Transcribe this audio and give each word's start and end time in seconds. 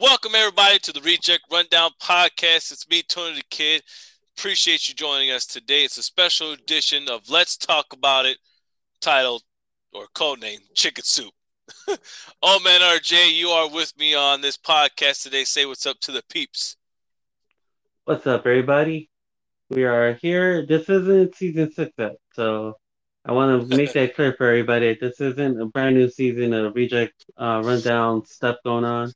Welcome 0.00 0.32
everybody 0.34 0.78
to 0.78 0.92
the 0.92 1.02
Reject 1.02 1.42
Rundown 1.52 1.90
podcast. 2.02 2.72
It's 2.72 2.88
me, 2.88 3.02
Tony 3.02 3.34
the 3.34 3.42
Kid. 3.50 3.82
Appreciate 4.34 4.88
you 4.88 4.94
joining 4.94 5.30
us 5.30 5.44
today. 5.44 5.84
It's 5.84 5.98
a 5.98 6.02
special 6.02 6.52
edition 6.52 7.06
of 7.10 7.28
Let's 7.28 7.58
Talk 7.58 7.84
About 7.92 8.24
It, 8.24 8.38
titled 9.02 9.42
or 9.92 10.06
codename 10.14 10.60
Chicken 10.72 11.04
Soup. 11.04 11.30
oh 12.42 12.60
man, 12.60 12.80
RJ, 12.80 13.34
you 13.34 13.50
are 13.50 13.68
with 13.68 13.92
me 13.98 14.14
on 14.14 14.40
this 14.40 14.56
podcast 14.56 15.22
today. 15.22 15.44
Say 15.44 15.66
what's 15.66 15.84
up 15.84 16.00
to 16.00 16.12
the 16.12 16.22
peeps. 16.30 16.78
What's 18.06 18.26
up, 18.26 18.46
everybody? 18.46 19.10
We 19.68 19.84
are 19.84 20.14
here. 20.14 20.64
This 20.64 20.88
isn't 20.88 21.34
season 21.34 21.72
six 21.72 21.92
yet, 21.98 22.16
so 22.32 22.78
I 23.26 23.32
want 23.32 23.68
to 23.68 23.76
make 23.76 23.92
that 23.92 24.14
clear 24.14 24.32
for 24.32 24.46
everybody. 24.46 24.96
This 24.98 25.20
isn't 25.20 25.60
a 25.60 25.66
brand 25.66 25.96
new 25.96 26.08
season 26.08 26.54
of 26.54 26.74
Reject 26.74 27.22
uh, 27.36 27.60
Rundown 27.62 28.24
stuff 28.24 28.56
going 28.64 28.86
on 28.86 29.12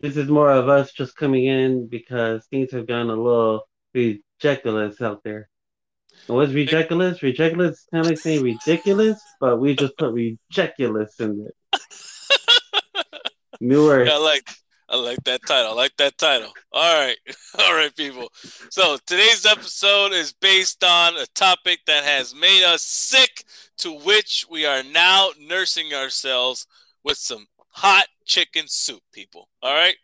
this 0.00 0.16
is 0.16 0.28
more 0.28 0.50
of 0.50 0.68
us 0.68 0.92
just 0.92 1.16
coming 1.16 1.46
in 1.46 1.88
because 1.88 2.46
things 2.46 2.72
have 2.72 2.86
gone 2.86 3.10
a 3.10 3.14
little 3.14 3.62
ridiculous 3.94 5.00
out 5.00 5.22
there. 5.24 5.48
And 6.28 6.36
what's 6.36 6.52
ridiculous? 6.52 7.22
Ridiculous 7.22 7.86
kind 7.90 8.04
of 8.04 8.10
like 8.10 8.18
saying 8.18 8.42
ridiculous, 8.42 9.20
but 9.40 9.58
we 9.60 9.74
just 9.74 9.96
put 9.96 10.12
ridiculous 10.12 11.18
in 11.20 11.48
it. 11.48 13.04
Newer. 13.60 14.04
Yeah, 14.04 14.14
I 14.14 14.18
like 14.18 14.48
I 14.90 14.96
like 14.96 15.22
that 15.24 15.42
title. 15.46 15.72
I 15.72 15.74
like 15.74 15.96
that 15.98 16.16
title. 16.16 16.52
All 16.72 17.06
right. 17.06 17.16
All 17.58 17.74
right, 17.74 17.94
people. 17.94 18.30
So 18.70 18.96
today's 19.06 19.44
episode 19.44 20.12
is 20.12 20.32
based 20.32 20.82
on 20.82 21.16
a 21.16 21.26
topic 21.34 21.80
that 21.86 22.04
has 22.04 22.34
made 22.34 22.64
us 22.64 22.82
sick, 22.82 23.44
to 23.78 23.92
which 23.92 24.46
we 24.50 24.64
are 24.64 24.82
now 24.82 25.30
nursing 25.38 25.92
ourselves 25.92 26.66
with 27.04 27.18
some 27.18 27.46
hot 27.78 28.06
chicken 28.24 28.64
soup, 28.66 29.02
people. 29.12 29.48
All 29.62 29.72
right. 29.72 29.94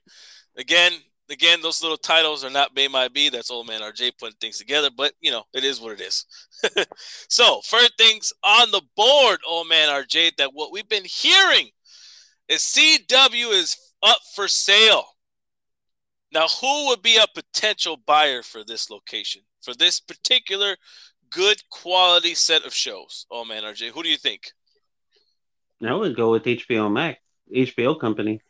Again, 0.57 0.93
again, 1.29 1.61
those 1.61 1.83
little 1.83 1.97
titles 1.97 2.45
are 2.45 2.51
not 2.51 2.75
made 2.75 2.93
by 2.93 3.09
me. 3.09 3.31
That's 3.31 3.51
old 3.51 3.67
man 3.67 3.81
RJ 3.81 4.13
putting 4.19 4.37
things 4.41 4.59
together, 4.59 4.91
but 4.97 5.13
you 5.21 5.33
know, 5.33 5.43
it 5.53 5.65
is 5.65 5.81
what 5.81 5.93
it 5.93 6.01
is. 6.01 6.25
so, 7.29 7.61
first 7.65 7.99
things 7.99 8.33
on 8.45 8.71
the 8.71 8.83
board, 8.97 9.41
old 9.47 9.69
man 9.69 9.89
RJ, 9.89 10.37
that 10.37 10.55
what 10.55 10.71
we've 10.71 10.89
been 10.89 11.05
hearing 11.05 11.69
is 12.49 12.61
CW 12.61 13.53
is 13.53 13.77
up 14.05 14.19
for 14.37 14.47
sale. 14.47 15.05
Now, 16.33 16.47
who 16.47 16.89
would 16.89 17.03
be 17.03 17.17
a 17.17 17.27
potential 17.35 17.97
buyer 18.07 18.43
for 18.43 18.63
this 18.65 18.89
location, 18.89 19.43
for 19.63 19.75
this 19.75 19.99
particular 19.99 20.77
good 21.31 21.61
quality 21.71 22.35
set 22.37 22.65
of 22.65 22.73
shows? 22.73 23.27
Oh 23.33 23.45
man, 23.45 23.65
RJ, 23.65 23.91
who 23.91 24.05
do 24.05 24.09
you 24.09 24.17
think? 24.17 24.43
I 25.85 25.93
would 25.93 26.17
go 26.17 26.31
with 26.31 26.45
HBO 26.45 26.91
Max. 26.91 27.19
HBO 27.55 27.95
company, 27.99 28.41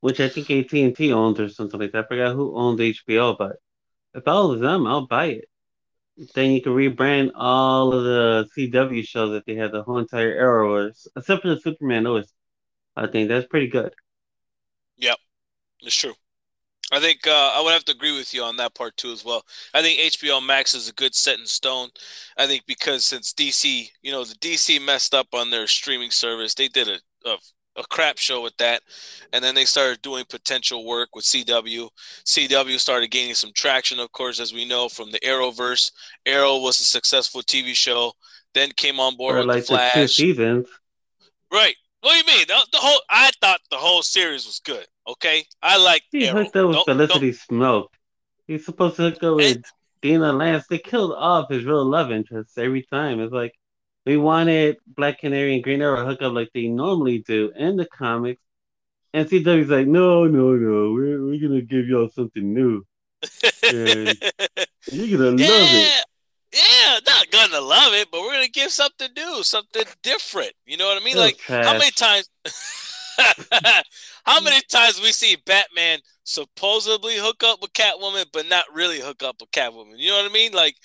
which 0.00 0.20
I 0.20 0.28
think 0.28 0.50
AT 0.50 0.72
and 0.72 0.96
T 0.96 1.12
owns 1.12 1.40
or 1.40 1.48
something 1.48 1.80
like 1.80 1.92
that. 1.92 2.04
I 2.04 2.08
forgot 2.08 2.34
who 2.34 2.56
owns 2.56 2.80
HBO, 2.80 3.36
but 3.38 3.56
if 4.14 4.26
I 4.26 4.40
was 4.40 4.60
them, 4.60 4.86
I'll 4.86 5.06
buy 5.06 5.26
it. 5.26 5.44
Then 6.34 6.50
you 6.52 6.62
can 6.62 6.72
rebrand 6.72 7.30
all 7.34 7.92
of 7.94 8.04
the 8.04 8.48
CW 8.56 9.06
shows 9.06 9.30
that 9.32 9.46
they 9.46 9.54
had 9.54 9.72
the 9.72 9.82
whole 9.82 9.98
entire 9.98 10.38
Arrowverse, 10.38 11.06
except 11.16 11.42
for 11.42 11.48
the 11.48 11.60
Superman 11.60 12.06
OS. 12.06 12.32
I 12.96 13.06
think 13.06 13.28
that's 13.28 13.46
pretty 13.46 13.68
good. 13.68 13.94
Yep, 14.98 15.16
it's 15.82 15.96
true. 15.96 16.14
I 16.92 16.98
think 16.98 17.26
uh, 17.26 17.52
I 17.54 17.60
would 17.62 17.72
have 17.72 17.84
to 17.84 17.92
agree 17.92 18.16
with 18.16 18.34
you 18.34 18.42
on 18.42 18.56
that 18.56 18.74
part 18.74 18.96
too 18.96 19.12
as 19.12 19.24
well. 19.24 19.44
I 19.74 19.82
think 19.82 20.00
HBO 20.00 20.44
Max 20.44 20.74
is 20.74 20.88
a 20.88 20.94
good 20.94 21.14
set 21.14 21.38
in 21.38 21.46
stone. 21.46 21.88
I 22.36 22.46
think 22.46 22.66
because 22.66 23.04
since 23.04 23.32
DC, 23.32 23.88
you 24.02 24.10
know, 24.10 24.24
the 24.24 24.34
DC 24.36 24.84
messed 24.84 25.14
up 25.14 25.28
on 25.32 25.50
their 25.50 25.66
streaming 25.66 26.10
service, 26.10 26.54
they 26.54 26.68
did 26.68 26.88
a, 26.88 26.98
a, 27.28 27.36
a 27.76 27.84
crap 27.90 28.18
show 28.18 28.42
with 28.42 28.56
that, 28.56 28.82
and 29.32 29.42
then 29.42 29.54
they 29.54 29.64
started 29.64 30.02
doing 30.02 30.24
potential 30.28 30.84
work 30.84 31.14
with 31.14 31.24
CW. 31.24 31.88
CW 32.24 32.80
started 32.80 33.10
gaining 33.10 33.34
some 33.34 33.52
traction, 33.54 34.00
of 34.00 34.10
course, 34.10 34.40
as 34.40 34.52
we 34.52 34.64
know 34.64 34.88
from 34.88 35.12
the 35.12 35.20
Arrowverse. 35.20 35.92
Arrow 36.26 36.58
was 36.58 36.80
a 36.80 36.84
successful 36.84 37.42
TV 37.42 37.74
show, 37.74 38.12
then 38.52 38.70
came 38.76 38.98
on 38.98 39.16
board 39.16 39.36
or 39.36 39.38
with 39.38 39.46
like 39.46 39.62
the 39.62 39.66
Flash. 39.68 39.94
The 39.94 40.00
two 40.00 40.08
seasons. 40.08 40.66
Right. 41.52 41.76
What 42.00 42.12
do 42.12 42.18
you 42.18 42.38
mean? 42.38 42.46
The, 42.48 42.66
the, 42.72 42.78
whole 42.78 43.00
I 43.10 43.30
thought 43.40 43.60
the 43.70 43.76
whole 43.76 44.02
series 44.02 44.46
was 44.46 44.60
good. 44.60 44.86
Okay, 45.12 45.44
I 45.62 45.76
like. 45.78 46.02
He 46.10 46.28
Arrow. 46.28 46.44
hooked 46.44 46.56
up 46.56 46.66
with 46.68 46.76
don't, 46.76 46.84
Felicity 46.84 47.32
don't. 47.32 47.40
Smoak. 47.60 47.86
He's 48.46 48.64
supposed 48.64 48.96
to 48.96 49.02
hook 49.02 49.22
up 49.22 49.36
with 49.36 49.56
and, 49.56 49.64
Dinah 50.02 50.32
Lance. 50.32 50.66
They 50.68 50.78
killed 50.78 51.12
off 51.12 51.50
his 51.50 51.64
real 51.64 51.84
love 51.84 52.10
interest 52.10 52.58
every 52.58 52.82
time. 52.82 53.20
It's 53.20 53.32
like 53.32 53.52
we 54.06 54.16
wanted 54.16 54.76
Black 54.86 55.20
Canary 55.20 55.54
and 55.54 55.64
Green 55.64 55.82
Arrow 55.82 56.04
hook 56.04 56.22
up 56.22 56.32
like 56.32 56.50
they 56.54 56.68
normally 56.68 57.18
do 57.26 57.52
in 57.56 57.76
the 57.76 57.86
comics, 57.86 58.42
and 59.12 59.28
CW's 59.28 59.68
like, 59.68 59.86
no, 59.86 60.26
no, 60.26 60.54
no, 60.54 60.92
we're 60.92 61.24
we're 61.24 61.40
gonna 61.40 61.62
give 61.62 61.86
y'all 61.86 62.08
something 62.08 62.54
new. 62.54 62.84
you're 63.62 64.14
gonna 65.18 65.36
yeah. 65.36 65.48
love 65.48 65.68
it 65.72 66.04
yeah, 66.52 66.98
not 67.06 67.30
gonna 67.30 67.60
love 67.60 67.92
it, 67.94 68.08
but 68.10 68.20
we're 68.22 68.32
gonna 68.32 68.48
give 68.48 68.72
something 68.72 69.08
new, 69.16 69.42
something 69.42 69.84
different. 70.02 70.52
You 70.66 70.76
know 70.76 70.86
what 70.86 71.00
I 71.00 71.04
mean? 71.04 71.16
like 71.16 71.40
how 71.46 71.74
many 71.74 71.90
times 71.92 72.28
how 74.24 74.40
many 74.40 74.60
times 74.68 75.00
we 75.00 75.12
see 75.12 75.36
Batman 75.46 75.98
supposedly 76.24 77.16
hook 77.16 77.42
up 77.44 77.60
with 77.62 77.72
Catwoman, 77.72 78.26
but 78.32 78.48
not 78.48 78.64
really 78.74 79.00
hook 79.00 79.22
up 79.22 79.36
with 79.40 79.50
Catwoman? 79.50 79.98
You 79.98 80.10
know 80.10 80.22
what 80.22 80.30
I 80.30 80.34
mean? 80.34 80.52
Like, 80.52 80.76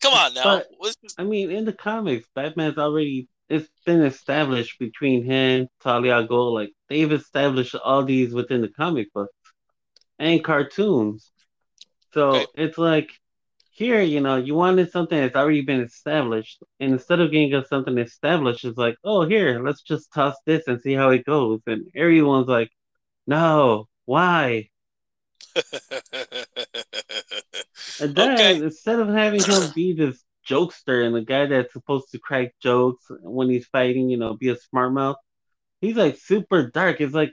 come 0.00 0.14
on 0.14 0.34
now. 0.34 0.62
But, 0.80 0.96
I 1.18 1.24
mean, 1.24 1.50
in 1.50 1.64
the 1.64 1.72
comics, 1.72 2.28
Batman's 2.34 2.78
already 2.78 3.28
it's 3.50 3.68
been 3.84 4.02
established 4.02 4.78
between 4.78 5.24
him, 5.24 5.66
Talia 5.82 6.26
Ghul, 6.26 6.54
like 6.54 6.70
they've 6.88 7.10
established 7.10 7.74
all 7.74 8.04
these 8.04 8.32
within 8.32 8.60
the 8.60 8.68
comic 8.68 9.12
books 9.12 9.34
and 10.20 10.42
cartoons. 10.42 11.32
So 12.14 12.36
okay. 12.36 12.46
it's 12.54 12.78
like 12.78 13.10
here, 13.80 14.02
you 14.02 14.20
know, 14.20 14.36
you 14.36 14.54
wanted 14.54 14.92
something 14.92 15.18
that's 15.18 15.34
already 15.34 15.62
been 15.62 15.80
established, 15.80 16.62
and 16.80 16.92
instead 16.92 17.18
of 17.18 17.30
getting 17.30 17.54
us 17.54 17.70
something 17.70 17.96
established, 17.96 18.66
it's 18.66 18.76
like, 18.76 18.96
oh, 19.04 19.26
here, 19.26 19.64
let's 19.64 19.80
just 19.80 20.12
toss 20.12 20.36
this 20.44 20.66
and 20.66 20.82
see 20.82 20.92
how 20.92 21.08
it 21.08 21.24
goes. 21.24 21.60
And 21.66 21.86
everyone's 21.96 22.46
like, 22.46 22.70
no, 23.26 23.88
why? 24.04 24.68
and 28.00 28.14
then 28.14 28.34
okay. 28.34 28.56
instead 28.56 29.00
of 29.00 29.08
having 29.08 29.42
him 29.42 29.72
be 29.74 29.94
this 29.94 30.22
jokester 30.46 31.06
and 31.06 31.14
the 31.14 31.22
guy 31.22 31.46
that's 31.46 31.72
supposed 31.72 32.10
to 32.10 32.18
crack 32.18 32.52
jokes 32.62 33.06
when 33.22 33.48
he's 33.48 33.66
fighting, 33.66 34.10
you 34.10 34.18
know, 34.18 34.34
be 34.34 34.50
a 34.50 34.56
smart 34.56 34.92
mouth, 34.92 35.16
he's 35.80 35.96
like 35.96 36.18
super 36.18 36.66
dark. 36.68 37.00
It's 37.00 37.14
like, 37.14 37.32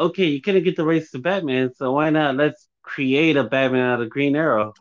okay, 0.00 0.24
you 0.24 0.40
couldn't 0.40 0.64
get 0.64 0.76
the 0.76 0.84
race 0.86 1.10
to 1.10 1.18
Batman, 1.18 1.74
so 1.74 1.92
why 1.92 2.08
not? 2.08 2.36
Let's 2.36 2.68
create 2.82 3.36
a 3.36 3.44
Batman 3.44 3.82
out 3.82 4.00
of 4.00 4.08
Green 4.08 4.34
Arrow. 4.34 4.72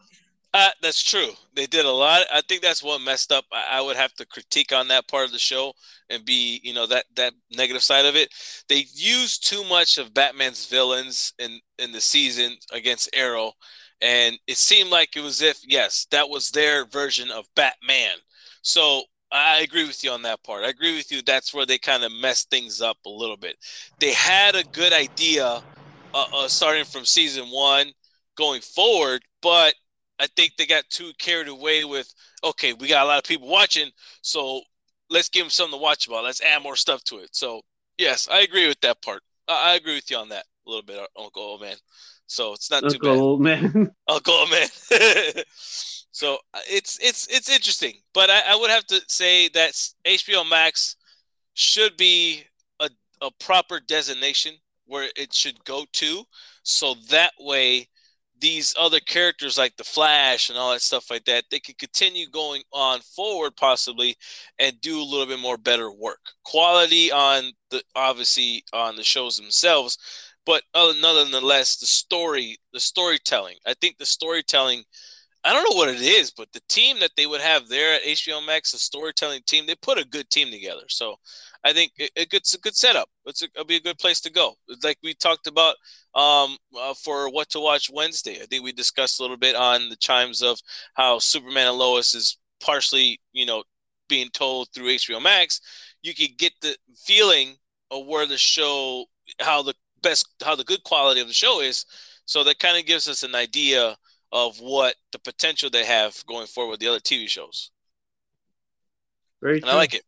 Uh, 0.54 0.70
that's 0.84 1.02
true. 1.02 1.32
They 1.56 1.66
did 1.66 1.86
a 1.86 1.92
lot. 1.92 2.28
I 2.32 2.42
think 2.42 2.62
that's 2.62 2.84
what 2.84 3.02
messed 3.02 3.32
up. 3.32 3.44
I, 3.52 3.80
I, 3.80 3.82
would 3.82 3.96
have 3.96 4.14
to 4.16 4.26
critique 4.26 4.72
on 4.72 4.88
that 4.90 5.08
part 5.08 5.26
of 5.26 5.32
the 5.32 5.40
show 5.40 5.74
and 6.12 6.24
be, 6.24 6.62
you 6.64 6.74
know, 6.76 6.86
that 6.86 7.06
that 7.16 7.34
negative 7.52 7.82
side 7.82 8.06
of 8.06 8.16
it. 8.16 8.30
They 8.70 8.86
used 8.94 9.48
too 9.48 9.64
much 9.64 9.98
of 9.98 10.14
Batman's 10.14 10.68
villains 10.68 11.34
in 11.40 11.60
in 11.80 11.92
the 11.92 12.02
season 12.02 12.56
against 12.72 13.10
Arrow, 13.16 13.54
and 14.00 14.38
it 14.46 14.58
seemed 14.58 14.92
like 14.92 15.16
it 15.16 15.22
was 15.22 15.42
if 15.42 15.60
yes, 15.64 16.06
that 16.12 16.30
was 16.30 16.52
their 16.52 16.86
version 16.86 17.32
of 17.32 17.48
Batman. 17.56 18.16
So 18.62 19.04
I 19.32 19.62
agree 19.62 19.88
with 19.88 20.04
you 20.04 20.12
on 20.12 20.22
that 20.22 20.44
part. 20.44 20.66
I 20.66 20.70
agree 20.70 20.96
with 20.96 21.12
you. 21.12 21.24
That's 21.24 21.52
where 21.52 21.66
they 21.66 21.80
kind 21.80 22.04
of 22.04 22.12
messed 22.12 22.52
things 22.52 22.80
up 22.80 22.98
a 23.08 23.10
little 23.10 23.38
bit. 23.38 23.58
They 24.00 24.14
had 24.14 24.54
a 24.56 24.64
good 24.66 24.94
idea, 24.94 25.64
uh, 26.14 26.26
uh, 26.32 26.48
starting 26.48 26.86
from 26.86 27.06
season 27.06 27.46
one 27.50 27.92
going 28.36 28.62
forward, 28.62 29.24
but 29.42 29.74
I 30.20 30.28
think 30.36 30.54
they 30.58 30.66
got 30.66 30.90
too 30.90 31.12
carried 31.18 31.48
away 31.48 31.84
with 31.84 32.14
okay, 32.44 32.74
we 32.74 32.88
got 32.88 33.06
a 33.06 33.08
lot 33.08 33.18
of 33.18 33.24
people 33.24 33.48
watching, 33.48 33.90
so 34.22 34.62
let's 35.10 35.30
give 35.30 35.44
them 35.44 35.50
something 35.50 35.78
to 35.78 35.82
watch 35.82 36.08
about. 36.08 36.24
Let's 36.24 36.42
add 36.42 36.64
more 36.64 36.76
stuff 36.76 37.04
to 37.06 37.18
it. 37.20 37.36
So 37.36 37.62
yes, 37.98 38.28
I 38.32 38.42
agree 38.42 38.68
with 38.68 38.80
that 38.82 39.02
part. 39.02 39.22
I, 39.48 39.72
I 39.72 39.76
agree 39.76 39.96
with 39.96 40.10
you 40.10 40.18
on 40.18 40.30
that 40.30 40.46
a 40.66 40.70
little 40.70 40.84
bit, 40.84 41.00
Uncle 41.18 41.42
Old 41.42 41.62
Man. 41.62 41.76
So 42.28 42.54
it's 42.54 42.72
not 42.72 42.84
Uncle 42.84 43.00
too 43.00 43.00
bad. 43.00 43.18
Old 43.18 43.42
Man. 43.42 43.92
Uncle 44.08 44.34
Old 44.34 44.52
Man. 44.52 44.68
so 46.12 46.38
it's 46.70 46.98
it's 47.02 47.28
it's 47.28 47.50
interesting, 47.50 47.94
but 48.14 48.30
I, 48.30 48.42
I 48.50 48.56
would 48.56 48.70
have 48.70 48.86
to 48.88 49.02
say 49.08 49.50
that 49.50 49.72
HBO 50.06 50.48
Max 50.50 50.96
should 51.54 51.98
be 51.98 52.44
a, 52.80 52.90
a 53.22 53.30
proper 53.40 53.80
designation 53.80 54.56
where 54.86 55.10
it 55.16 55.34
should 55.34 55.64
go 55.66 55.86
to, 55.94 56.24
so 56.64 56.96
that 57.10 57.34
way 57.40 57.88
these 58.44 58.76
other 58.78 59.00
characters 59.00 59.58
like 59.58 59.74
the 59.78 59.86
Flash 59.86 60.50
and 60.50 60.60
all 60.60 60.74
that 60.74 60.82
stuff 60.82 61.10
like 61.10 61.24
that, 61.24 61.46
they 61.50 61.62
could 61.62 61.78
continue 61.78 62.28
going 62.30 62.62
on 62.74 63.00
forward 63.00 63.56
possibly 63.56 64.18
and 64.60 64.82
do 64.82 65.02
a 65.02 65.02
little 65.02 65.26
bit 65.26 65.40
more 65.40 65.58
better 65.58 65.90
work. 65.94 66.20
Quality 66.44 67.10
on 67.10 67.54
the 67.72 67.82
obviously 67.96 68.62
on 68.74 68.98
the 68.98 69.04
shows 69.04 69.38
themselves, 69.38 69.98
but 70.46 70.62
other 70.74 70.94
nonetheless 71.00 71.78
the 71.78 71.86
story, 71.86 72.58
the 72.74 72.82
storytelling. 72.82 73.56
I 73.66 73.76
think 73.76 73.98
the 73.98 74.06
storytelling 74.06 74.84
I 75.46 75.54
don't 75.54 75.70
know 75.70 75.78
what 75.78 75.90
it 75.90 76.02
is, 76.02 76.32
but 76.32 76.52
the 76.54 76.62
team 76.70 77.00
that 77.00 77.12
they 77.18 77.26
would 77.26 77.42
have 77.42 77.68
there 77.68 77.96
at 77.96 78.04
HBO 78.04 78.46
Max, 78.46 78.72
the 78.72 78.78
storytelling 78.78 79.42
team, 79.46 79.66
they 79.66 79.76
put 79.76 79.98
a 79.98 80.06
good 80.06 80.30
team 80.30 80.52
together. 80.52 80.84
So 80.88 81.16
I 81.66 81.74
think 81.74 81.92
it, 81.98 82.12
it's 82.16 82.54
a 82.54 82.60
good 82.60 82.76
setup. 82.76 83.10
It's 83.26 83.42
a, 83.42 83.48
it'll 83.54 83.66
be 83.66 83.76
a 83.76 83.82
good 83.82 83.98
place 83.98 84.22
to 84.22 84.32
go. 84.32 84.56
Like 84.84 84.98
we 85.04 85.14
talked 85.14 85.48
about 85.48 85.76
um, 86.16 86.58
uh, 86.80 86.94
for 86.94 87.30
what 87.30 87.50
to 87.50 87.60
watch 87.60 87.90
Wednesday. 87.92 88.42
I 88.42 88.46
think 88.46 88.64
we 88.64 88.72
discussed 88.72 89.20
a 89.20 89.24
little 89.24 89.38
bit 89.38 89.56
on 89.56 89.90
the 89.90 89.96
chimes 89.96 90.42
of 90.42 90.60
how 90.94 91.20
Superman 91.20 91.68
and 91.68 91.78
Lois 91.78 92.14
is 92.14 92.38
partially, 92.60 93.20
you 93.32 93.46
know, 93.46 93.64
being 94.10 94.30
told 94.30 94.70
through 94.70 94.88
HBO 94.88 95.22
Max. 95.22 95.60
You 96.02 96.14
could 96.14 96.38
get 96.38 96.54
the 96.62 96.76
feeling 96.96 97.56
of 97.92 98.06
where 98.06 98.26
the 98.26 98.38
show, 98.38 99.06
how 99.40 99.64
the 99.64 99.74
best, 100.02 100.28
how 100.44 100.56
the 100.56 100.64
good 100.64 100.84
quality 100.84 101.22
of 101.22 101.28
the 101.28 101.34
show 101.34 101.62
is. 101.62 101.86
So 102.26 102.44
that 102.44 102.60
kind 102.60 102.78
of 102.78 102.86
gives 102.86 103.08
us 103.08 103.24
an 103.24 103.36
idea 103.36 103.98
of 104.32 104.60
what 104.60 104.96
the 105.12 105.20
potential 105.20 105.70
they 105.70 105.86
have 105.86 106.24
going 106.26 106.48
forward 106.48 106.72
with 106.72 106.80
the 106.80 106.88
other 106.88 107.00
TV 107.00 107.28
shows. 107.28 107.72
Very 109.42 109.62
and 109.62 109.70
I 109.70 109.76
like 109.76 109.94
it. 109.94 110.04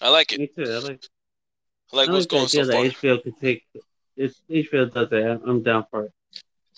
I 0.00 0.10
like 0.10 0.32
it. 0.32 0.40
Me 0.40 0.46
too. 0.46 0.70
I 0.70 0.78
like. 0.78 1.04
I 1.92 1.96
like 1.96 2.08
I 2.08 2.12
what's 2.12 2.24
like 2.24 2.28
the 2.28 2.36
going 2.36 2.44
idea 2.44 2.64
so 2.64 2.66
that 2.66 2.72
far. 2.72 2.84
HBO 2.84 3.22
could 3.22 3.40
take. 3.40 3.62
If 4.18 4.34
HBO 4.50 4.92
does 4.92 5.08
it, 5.12 5.40
I'm 5.46 5.62
down 5.62 5.86
for 5.90 6.06
it. 6.06 6.12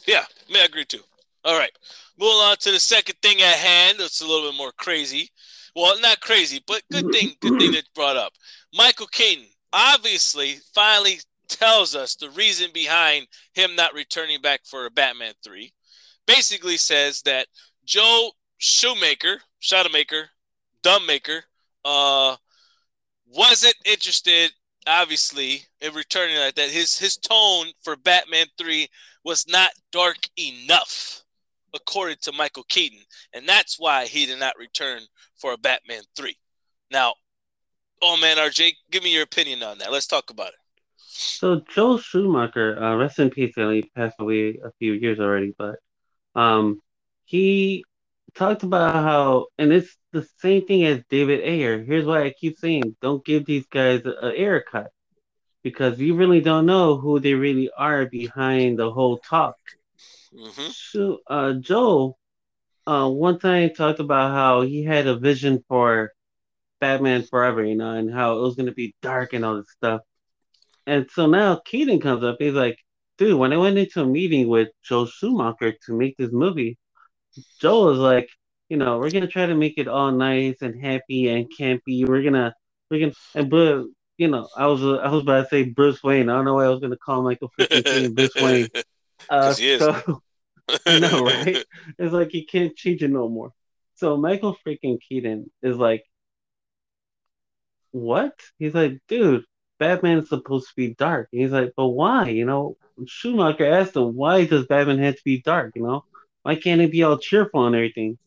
Yeah, 0.07 0.25
I 0.55 0.65
agree 0.65 0.85
too. 0.85 1.01
All 1.43 1.59
right, 1.59 1.73
moving 2.19 2.37
on 2.37 2.57
to 2.59 2.71
the 2.71 2.79
second 2.79 3.17
thing 3.23 3.41
at 3.41 3.57
hand. 3.57 3.99
It's 3.99 4.21
a 4.21 4.27
little 4.27 4.51
bit 4.51 4.59
more 4.59 4.73
crazy. 4.73 5.31
Well, 5.75 5.99
not 6.01 6.21
crazy, 6.21 6.63
but 6.67 6.83
good 6.93 7.11
thing. 7.11 7.35
Good 7.41 7.59
thing 7.59 7.73
that 7.73 7.85
brought 7.95 8.17
up. 8.17 8.35
Michael 8.75 9.07
Keaton 9.07 9.47
obviously 9.73 10.57
finally 10.75 11.19
tells 11.49 11.95
us 11.95 12.15
the 12.15 12.29
reason 12.31 12.71
behind 12.75 13.27
him 13.55 13.75
not 13.75 13.95
returning 13.95 14.43
back 14.43 14.61
for 14.65 14.85
a 14.85 14.91
Batman 14.91 15.33
three. 15.43 15.73
Basically 16.27 16.77
says 16.77 17.23
that 17.23 17.47
Joe 17.87 18.33
Schumacher, 18.59 19.41
Shadowmaker, 19.63 20.25
Dumbmaker, 20.83 21.41
uh, 21.87 22.37
wasn't 23.35 23.75
interested 23.87 24.53
obviously 24.87 25.63
in 25.81 25.95
returning 25.95 26.37
like 26.39 26.55
that. 26.57 26.71
His 26.71 26.99
his 26.99 27.17
tone 27.17 27.67
for 27.83 27.97
Batman 27.97 28.47
3 28.59 28.89
was 29.25 29.47
not 29.49 29.71
dark 29.93 30.19
enough, 30.39 31.23
according 31.75 32.17
to 32.23 32.33
Michael 32.33 32.65
Keaton. 32.69 33.01
And 33.33 33.49
that's 33.49 33.79
why 33.79 34.07
he 34.07 34.27
did 34.27 34.41
not 34.41 34.59
return 34.59 35.03
for 35.37 35.53
a 35.53 35.59
Batman 35.59 36.03
3. 36.17 36.37
Now, 36.91 37.15
oh 38.03 38.17
man, 38.17 38.37
RJ, 38.37 38.73
give 38.91 39.03
me 39.03 39.13
your 39.13 39.23
opinion 39.23 39.63
on 39.63 39.79
that. 39.79 39.93
Let's 39.93 40.07
talk 40.07 40.31
about 40.31 40.49
it. 40.49 40.55
So 40.97 41.61
Joel 41.75 41.99
Schumacher, 41.99 42.83
uh, 42.83 42.97
rest 42.97 43.19
in 43.19 43.31
peace, 43.31 43.55
he 43.57 43.91
passed 43.95 44.17
away 44.19 44.59
a 44.65 44.71
few 44.79 44.93
years 44.93 45.21
already, 45.21 45.55
but 45.57 45.77
um, 46.35 46.81
he 47.25 47.85
talked 48.35 48.63
about 48.63 48.95
how, 48.95 49.47
and 49.59 49.73
it's 49.73 49.97
the 50.13 50.27
same 50.39 50.67
thing 50.67 50.85
as 50.85 51.03
David 51.09 51.41
Ayer. 51.41 51.83
Here's 51.83 52.07
why 52.07 52.25
I 52.25 52.31
keep 52.31 52.59
saying, 52.59 52.97
don't 53.01 53.25
give 53.25 53.45
these 53.47 53.67
guys 53.67 54.05
a 54.05 54.33
air 54.37 54.63
cut, 54.63 54.91
because 55.63 56.01
you 56.01 56.17
really 56.17 56.41
don't 56.41 56.67
know 56.67 56.97
who 56.97 57.21
they 57.21 57.35
really 57.35 57.71
are 57.77 58.07
behind 58.07 58.79
the 58.79 58.91
whole 58.91 59.19
talk. 59.19 59.57
Mm-hmm. 60.35 60.69
So, 60.73 61.19
uh, 61.27 61.53
Joe, 61.55 62.17
uh, 62.87 63.09
one 63.09 63.39
time 63.39 63.71
talked 63.71 64.01
about 64.01 64.33
how 64.33 64.63
he 64.63 64.85
had 64.85 65.07
a 65.07 65.17
vision 65.17 65.63
for 65.69 66.13
Batman 66.81 67.23
Forever, 67.25 67.65
you 67.65 67.75
know, 67.77 67.93
and 67.93 68.13
how 68.13 68.39
it 68.39 68.41
was 68.41 68.55
going 68.55 68.67
to 68.67 68.73
be 68.73 68.95
dark 69.03 69.33
and 69.33 69.45
all 69.45 69.57
this 69.57 69.71
stuff. 69.71 70.01
And 70.87 71.09
so 71.13 71.27
now 71.27 71.61
Keaton 71.65 72.01
comes 72.01 72.25
up. 72.25 72.37
He's 72.39 72.55
like, 72.55 72.79
dude, 73.19 73.39
when 73.39 73.53
I 73.53 73.59
went 73.59 73.77
into 73.77 74.03
a 74.03 74.07
meeting 74.07 74.49
with 74.49 74.69
Joe 74.83 75.05
Schumacher 75.07 75.75
to 75.87 75.97
make 75.97 76.17
this 76.17 76.33
movie, 76.33 76.79
Joe 77.61 77.87
was 77.87 77.99
like, 77.99 78.29
you 78.69 78.77
know, 78.77 78.99
we're 78.99 79.11
gonna 79.11 79.27
try 79.27 79.47
to 79.47 79.55
make 79.55 79.75
it 79.79 79.89
all 79.89 80.13
nice 80.13 80.63
and 80.63 80.81
happy 80.81 81.29
and 81.29 81.47
campy. 81.59 82.07
We're 82.07 82.23
gonna, 82.23 82.55
we're 82.91 83.01
gonna, 83.01 83.15
and 83.35 83.51
but 83.51 83.85
you 84.19 84.29
know, 84.29 84.49
I 84.57 84.67
was, 84.67 84.83
I 84.83 85.09
was 85.09 85.23
about 85.23 85.43
to 85.43 85.49
say 85.49 85.65
Bruce 85.65 86.03
Wayne. 86.03 86.29
I 86.29 86.35
don't 86.37 86.45
know 86.45 86.55
why 86.55 86.67
I 86.67 86.69
was 86.69 86.81
gonna 86.81 86.97
call 86.97 87.23
Michael 87.23 87.51
freaking 87.59 87.85
Keaton 87.85 88.15
Bruce 88.15 88.35
Wayne. 88.37 88.69
Uh, 89.29 89.55
he 89.55 89.73
is. 89.73 89.81
so 89.81 90.23
I 90.87 90.99
know, 90.99 91.27
right? 91.27 91.65
It's 91.99 92.13
like 92.13 92.31
he 92.31 92.47
can't 92.47 92.75
change 92.75 93.03
it 93.03 93.11
no 93.11 93.29
more. 93.29 93.53
So 93.97 94.17
Michael 94.17 94.57
freaking 94.67 94.99
Keaton 95.01 95.51
is 95.63 95.77
like, 95.77 96.05
what? 97.93 98.33
He's 98.59 98.75
like, 98.75 98.99
dude, 99.09 99.45
Batman's 99.79 100.29
supposed 100.29 100.69
to 100.69 100.75
be 100.77 100.95
dark. 100.95 101.29
And 101.33 101.43
he's 101.43 101.51
like, 101.51 101.73
but 101.77 101.89
why? 101.89 102.29
You 102.29 102.45
know, 102.45 102.77
Schumacher 103.07 103.67
asked 103.67 103.97
him, 103.97 104.15
why 104.15 104.45
does 104.47 104.67
Batman 104.67 104.99
have 104.99 105.17
to 105.17 105.25
be 105.25 105.43
dark? 105.43 105.73
You 105.75 105.83
know, 105.83 106.05
why 106.43 106.57
can't 106.57 106.81
it 106.81 106.93
be 106.93 107.03
all 107.03 107.19
cheerful 107.19 107.67
and 107.67 107.75
everything? 107.75 108.19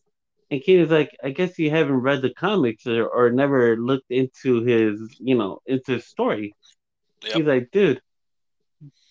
And 0.51 0.62
Keaton's 0.62 0.92
like, 0.92 1.12
I 1.24 1.30
guess 1.31 1.57
you 1.60 1.69
haven't 1.69 2.01
read 2.01 2.21
the 2.21 2.33
comics 2.33 2.86
or, 2.88 3.07
or 3.07 3.31
never 3.31 3.75
looked 3.77 4.12
into 4.12 4.62
his, 4.63 5.15
you 5.19 5.36
know, 5.36 5.60
into 5.65 5.94
his 5.94 6.07
story. 6.07 6.56
Yep. 7.24 7.33
He's 7.33 7.45
like, 7.45 7.69
dude, 7.71 8.01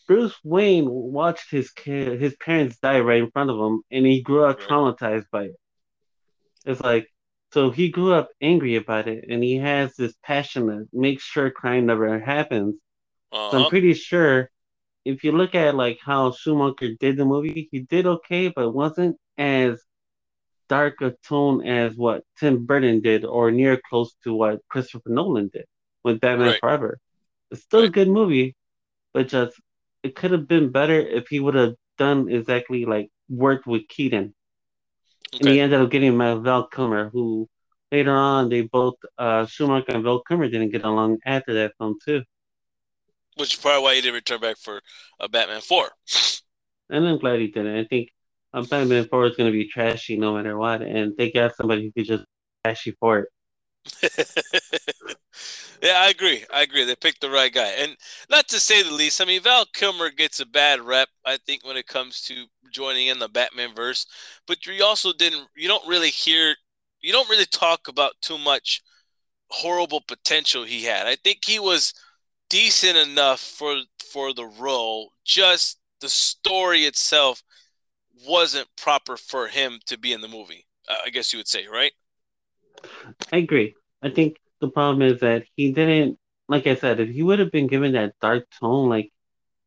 Bruce 0.06 0.36
Wayne 0.44 0.88
watched 0.90 1.50
his 1.50 1.70
kid, 1.70 2.20
his 2.20 2.36
parents 2.36 2.78
die 2.78 3.00
right 3.00 3.22
in 3.22 3.30
front 3.30 3.50
of 3.50 3.58
him, 3.58 3.82
and 3.90 4.06
he 4.06 4.22
grew 4.22 4.44
up 4.44 4.60
traumatized 4.60 5.30
by 5.30 5.44
it. 5.44 5.56
It's 6.64 6.80
like, 6.80 7.08
so 7.52 7.70
he 7.70 7.88
grew 7.90 8.12
up 8.12 8.30
angry 8.40 8.76
about 8.76 9.08
it, 9.08 9.24
and 9.28 9.42
he 9.42 9.56
has 9.56 9.94
this 9.96 10.14
passion 10.22 10.66
to 10.66 10.88
make 10.92 11.20
sure 11.20 11.50
crime 11.50 11.86
never 11.86 12.18
happens. 12.18 12.76
So 13.48 13.58
I'm 13.58 13.66
Uh-huh. 13.66 13.68
pretty 13.68 13.94
sure 13.94 14.50
if 15.04 15.24
you 15.24 15.32
look 15.32 15.54
at 15.54 15.74
like 15.74 15.98
how 16.04 16.32
Schumacher 16.32 16.90
did 17.00 17.16
the 17.16 17.24
movie, 17.24 17.68
he 17.70 17.80
did 17.80 18.06
okay, 18.06 18.48
but 18.48 18.66
it 18.66 18.74
wasn't 18.74 19.16
as 19.38 19.82
dark 20.68 21.00
a 21.02 21.12
tone 21.26 21.66
as 21.66 21.96
what 21.96 22.24
Tim 22.38 22.66
Burton 22.66 23.00
did, 23.00 23.24
or 23.24 23.50
near 23.50 23.80
close 23.88 24.14
to 24.24 24.34
what 24.34 24.60
Christopher 24.68 25.10
Nolan 25.10 25.50
did 25.52 25.66
with 26.04 26.20
Batman 26.20 26.48
Right. 26.48 26.60
Forever. 26.60 26.98
It's 27.50 27.62
still 27.62 27.84
a 27.84 27.88
good 27.90 28.08
movie, 28.08 28.54
but 29.12 29.28
just 29.28 29.54
it 30.02 30.14
could 30.14 30.32
have 30.32 30.48
been 30.48 30.70
better 30.70 30.98
if 30.98 31.28
he 31.28 31.40
would 31.40 31.54
have 31.54 31.74
done 31.98 32.28
exactly 32.30 32.84
like 32.84 33.10
worked 33.28 33.66
with 33.66 33.88
Keaton. 33.88 34.34
And 35.38 35.48
he 35.48 35.60
ended 35.60 35.80
up 35.80 35.90
getting 35.90 36.16
Val 36.18 36.66
Kilmer, 36.68 37.10
who 37.10 37.48
later 37.90 38.12
on 38.12 38.48
they 38.48 38.62
both 38.62 38.94
uh, 39.18 39.46
Schumacher 39.46 39.92
and 39.92 40.04
Val 40.04 40.22
Kilmer 40.22 40.48
didn't 40.48 40.70
get 40.70 40.84
along 40.84 41.18
after 41.26 41.54
that 41.54 41.72
film 41.78 41.98
too. 42.04 42.22
Which 43.36 43.54
is 43.54 43.60
probably 43.60 43.82
why 43.82 43.94
he 43.94 44.00
didn't 44.00 44.14
return 44.14 44.40
back 44.40 44.58
for 44.58 44.80
a 45.20 45.28
Batman 45.28 45.60
4. 45.60 45.88
And 46.90 47.08
I'm 47.08 47.18
glad 47.18 47.40
he 47.40 47.48
didn't. 47.48 47.76
I 47.76 47.84
think 47.84 48.10
uh, 48.52 48.62
Batman 48.62 49.06
4 49.08 49.26
is 49.26 49.36
going 49.36 49.50
to 49.50 49.56
be 49.56 49.68
trashy 49.68 50.16
no 50.18 50.34
matter 50.34 50.56
what, 50.56 50.82
and 50.82 51.14
they 51.16 51.30
got 51.30 51.56
somebody 51.56 51.84
who 51.84 51.92
could 51.92 52.06
just 52.06 52.24
trashy 52.64 52.92
for 53.00 53.20
it. 53.20 53.28
yeah, 55.82 55.98
I 55.98 56.10
agree. 56.10 56.44
I 56.52 56.62
agree. 56.62 56.84
They 56.84 56.94
picked 56.94 57.20
the 57.20 57.30
right 57.30 57.52
guy. 57.52 57.68
And 57.78 57.96
not 58.30 58.48
to 58.48 58.60
say 58.60 58.82
the 58.82 58.92
least, 58.92 59.20
I 59.20 59.24
mean, 59.24 59.42
Val 59.42 59.64
Kilmer 59.72 60.10
gets 60.10 60.40
a 60.40 60.46
bad 60.46 60.80
rep, 60.80 61.08
I 61.24 61.38
think, 61.38 61.64
when 61.64 61.76
it 61.76 61.86
comes 61.86 62.20
to 62.22 62.44
joining 62.70 63.08
in 63.08 63.18
the 63.18 63.28
Batman 63.28 63.74
verse. 63.74 64.06
But 64.46 64.66
you 64.66 64.84
also 64.84 65.12
didn't, 65.12 65.48
you 65.56 65.68
don't 65.68 65.86
really 65.88 66.10
hear, 66.10 66.54
you 67.00 67.12
don't 67.12 67.28
really 67.28 67.46
talk 67.46 67.88
about 67.88 68.12
too 68.20 68.38
much 68.38 68.82
horrible 69.50 70.00
potential 70.06 70.64
he 70.64 70.84
had. 70.84 71.06
I 71.06 71.16
think 71.16 71.40
he 71.44 71.58
was 71.58 71.92
decent 72.52 72.96
enough 72.96 73.40
for 73.40 73.82
for 74.12 74.34
the 74.34 74.46
role. 74.46 75.12
Just 75.24 75.80
the 76.00 76.10
story 76.10 76.84
itself 76.86 77.42
wasn't 78.26 78.68
proper 78.76 79.16
for 79.18 79.48
him 79.48 79.80
to 79.86 79.98
be 79.98 80.12
in 80.12 80.22
the 80.22 80.28
movie. 80.28 80.66
I 80.88 81.10
guess 81.10 81.32
you 81.32 81.38
would 81.38 81.48
say, 81.48 81.66
right? 81.68 81.92
I 83.32 83.38
agree. 83.38 83.74
I 84.02 84.10
think 84.10 84.38
the 84.60 84.70
problem 84.70 85.02
is 85.02 85.20
that 85.20 85.44
he 85.56 85.72
didn't, 85.72 86.18
like 86.48 86.66
I 86.66 86.74
said, 86.76 87.00
if 87.00 87.10
he 87.10 87.22
would 87.22 87.40
have 87.40 87.52
been 87.52 87.66
given 87.68 87.92
that 87.92 88.14
dark 88.20 88.46
tone 88.60 88.88
like 88.88 89.12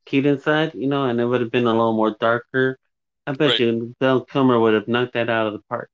Keaton 0.05 0.39
said, 0.39 0.73
you 0.75 0.87
know, 0.87 1.05
and 1.05 1.19
it 1.21 1.25
would 1.25 1.41
have 1.41 1.51
been 1.51 1.65
a 1.67 1.71
little 1.71 1.93
more 1.93 2.17
darker, 2.19 2.79
I 3.27 3.33
bet 3.33 3.51
Right. 3.51 3.59
you 3.59 3.95
Val 4.01 4.25
Kilmer 4.25 4.59
would 4.59 4.75
have 4.75 4.87
knocked 4.89 5.13
that 5.13 5.29
out 5.29 5.47
of 5.47 5.53
the 5.53 5.63
park. 5.69 5.91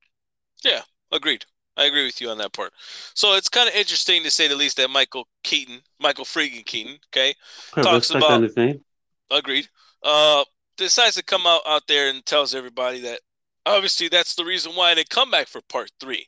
Yeah, 0.64 0.84
agreed. 1.10 1.46
I 1.82 1.86
agree 1.86 2.04
with 2.04 2.20
you 2.20 2.30
on 2.30 2.38
that 2.38 2.52
part. 2.52 2.72
So 3.14 3.34
it's 3.34 3.48
kind 3.48 3.68
of 3.68 3.74
interesting 3.74 4.22
to 4.22 4.30
say 4.30 4.46
the 4.48 4.54
least 4.56 4.76
that 4.76 4.88
Michael 4.88 5.26
Keaton, 5.42 5.80
Michael 6.00 6.24
Freaking 6.24 6.64
Keaton, 6.64 6.98
okay, 7.08 7.34
Talks 7.74 8.10
about- 8.10 8.42
his 8.42 8.56
name. 8.56 8.84
agreed, 9.30 9.68
uh, 10.02 10.44
decides 10.76 11.16
to 11.16 11.22
come 11.22 11.46
out, 11.46 11.62
out 11.66 11.86
there 11.88 12.08
and 12.08 12.24
tells 12.24 12.54
everybody 12.54 13.00
that 13.00 13.20
obviously 13.66 14.08
that's 14.08 14.34
the 14.34 14.44
reason 14.44 14.72
why 14.72 14.94
they 14.94 15.04
come 15.04 15.30
back 15.30 15.48
for 15.48 15.60
part 15.62 15.90
three. 16.00 16.26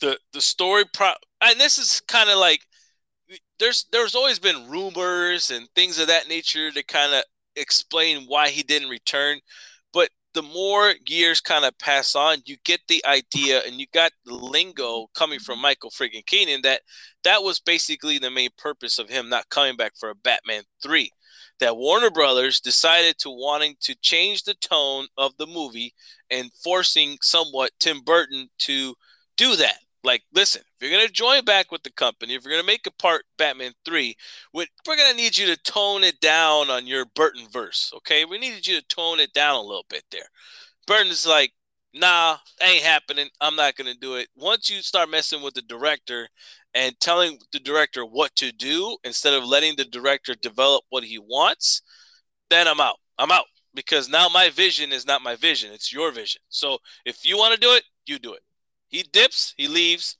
The 0.00 0.18
the 0.32 0.40
story 0.40 0.84
pro 0.92 1.12
and 1.40 1.58
this 1.58 1.78
is 1.78 2.00
kind 2.06 2.28
of 2.30 2.38
like 2.38 2.60
there's 3.58 3.86
there's 3.92 4.14
always 4.14 4.38
been 4.38 4.68
rumors 4.68 5.50
and 5.50 5.68
things 5.74 5.98
of 5.98 6.08
that 6.08 6.28
nature 6.28 6.70
to 6.70 6.82
kind 6.84 7.12
of 7.14 7.24
explain 7.56 8.24
why 8.26 8.50
he 8.50 8.62
didn't 8.62 8.88
return. 8.90 9.40
But 9.92 10.10
the 10.36 10.42
more 10.42 10.92
years 11.06 11.40
kind 11.40 11.64
of 11.64 11.76
pass 11.78 12.14
on, 12.14 12.42
you 12.44 12.58
get 12.62 12.80
the 12.88 13.02
idea 13.06 13.62
and 13.66 13.80
you 13.80 13.86
got 13.94 14.12
the 14.26 14.34
lingo 14.34 15.06
coming 15.14 15.38
from 15.38 15.62
Michael 15.62 15.88
friggin' 15.88 16.26
Keenan 16.26 16.60
that 16.62 16.82
that 17.24 17.42
was 17.42 17.58
basically 17.58 18.18
the 18.18 18.30
main 18.30 18.50
purpose 18.58 18.98
of 18.98 19.08
him 19.08 19.30
not 19.30 19.48
coming 19.48 19.76
back 19.76 19.92
for 19.98 20.10
a 20.10 20.14
Batman 20.14 20.62
3 20.82 21.10
that 21.58 21.78
Warner 21.78 22.10
Brothers 22.10 22.60
decided 22.60 23.16
to 23.20 23.30
wanting 23.30 23.76
to 23.80 23.94
change 24.02 24.42
the 24.42 24.52
tone 24.56 25.06
of 25.16 25.32
the 25.38 25.46
movie 25.46 25.94
and 26.30 26.52
forcing 26.62 27.16
somewhat 27.22 27.70
Tim 27.80 28.02
Burton 28.02 28.50
to 28.58 28.94
do 29.38 29.56
that. 29.56 29.78
Like, 30.04 30.22
listen, 30.34 30.62
if 30.78 30.88
you're 30.88 30.98
gonna 30.98 31.10
join 31.10 31.44
back 31.44 31.72
with 31.72 31.82
the 31.82 31.92
company, 31.92 32.34
if 32.34 32.44
you're 32.44 32.52
gonna 32.52 32.66
make 32.66 32.86
a 32.86 32.90
part 32.92 33.24
Batman 33.38 33.72
three, 33.84 34.14
we're 34.52 34.66
gonna 34.86 35.14
need 35.14 35.36
you 35.36 35.46
to 35.46 35.56
tone 35.62 36.04
it 36.04 36.20
down 36.20 36.70
on 36.70 36.86
your 36.86 37.06
Burton 37.14 37.46
verse. 37.50 37.92
Okay, 37.96 38.24
we 38.24 38.38
needed 38.38 38.66
you 38.66 38.78
to 38.78 38.86
tone 38.86 39.20
it 39.20 39.32
down 39.32 39.56
a 39.56 39.62
little 39.62 39.86
bit 39.88 40.04
there. 40.10 40.28
Burton's 40.86 41.26
like, 41.26 41.52
nah, 41.94 42.36
ain't 42.62 42.84
happening. 42.84 43.28
I'm 43.40 43.56
not 43.56 43.76
gonna 43.76 43.94
do 43.94 44.16
it. 44.16 44.28
Once 44.36 44.68
you 44.68 44.82
start 44.82 45.10
messing 45.10 45.42
with 45.42 45.54
the 45.54 45.62
director 45.62 46.28
and 46.74 46.98
telling 47.00 47.38
the 47.52 47.60
director 47.60 48.04
what 48.04 48.34
to 48.36 48.52
do 48.52 48.98
instead 49.04 49.32
of 49.32 49.44
letting 49.44 49.76
the 49.76 49.86
director 49.86 50.34
develop 50.34 50.84
what 50.90 51.04
he 51.04 51.18
wants, 51.18 51.80
then 52.50 52.68
I'm 52.68 52.80
out. 52.80 52.98
I'm 53.18 53.32
out 53.32 53.46
because 53.74 54.10
now 54.10 54.28
my 54.28 54.50
vision 54.50 54.92
is 54.92 55.06
not 55.06 55.22
my 55.22 55.36
vision, 55.36 55.72
it's 55.72 55.92
your 55.92 56.12
vision. 56.12 56.42
So 56.50 56.78
if 57.06 57.24
you 57.24 57.38
want 57.38 57.54
to 57.54 57.60
do 57.60 57.72
it, 57.72 57.84
you 58.06 58.18
do 58.18 58.34
it. 58.34 58.42
He 58.88 59.02
dips, 59.02 59.54
he 59.56 59.68
leaves. 59.68 60.18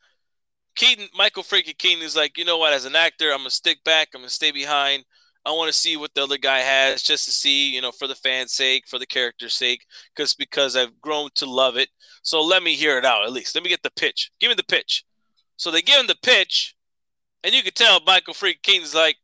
Keaton, 0.76 1.09
Michael 1.14 1.42
freaking 1.42 1.76
Keaton 1.78 2.02
is 2.02 2.16
like, 2.16 2.38
you 2.38 2.45
know 2.45 2.59
what, 2.59 2.73
as 2.73 2.85
an 2.85 2.97
actor, 2.97 3.33
I'm 3.33 3.38
gonna 3.38 3.50
stick 3.50 3.83
back, 3.85 4.09
I'm 4.14 4.21
gonna 4.21 4.30
stay 4.30 4.50
behind. 4.50 5.04
I 5.45 5.50
want 5.52 5.73
to 5.73 5.78
see 5.78 5.97
what 5.97 6.12
the 6.14 6.25
other 6.25 6.38
guy 6.38 6.59
has 6.59 7.02
just 7.02 7.25
to 7.26 7.30
see, 7.30 7.73
you 7.73 7.80
know, 7.80 7.92
for 7.92 8.09
the 8.09 8.16
fans' 8.16 8.52
sake, 8.52 8.88
for 8.88 8.99
the 8.99 9.06
character's 9.06 9.54
sake, 9.54 9.87
because 10.14 10.35
because 10.35 10.76
I've 10.76 11.00
grown 11.00 11.30
to 11.37 11.47
love 11.47 11.76
it. 11.76 11.88
So 12.23 12.42
let 12.42 12.64
me 12.64 12.75
hear 12.75 12.99
it 12.99 13.04
out 13.04 13.25
at 13.25 13.33
least. 13.33 13.54
Let 13.54 13.62
me 13.62 13.71
get 13.71 13.83
the 13.85 13.92
pitch. 13.92 14.30
Give 14.40 14.49
me 14.49 14.56
the 14.56 14.64
pitch. 14.64 15.04
So 15.56 15.71
they 15.71 15.83
give 15.83 16.00
him 16.00 16.09
the 16.09 16.16
pitch, 16.23 16.75
and 17.45 17.54
you 17.54 17.62
can 17.62 17.73
tell 17.75 18.00
Michael 18.04 18.35
freaking 18.35 18.62
Keaton's 18.62 18.95
like, 18.95 19.16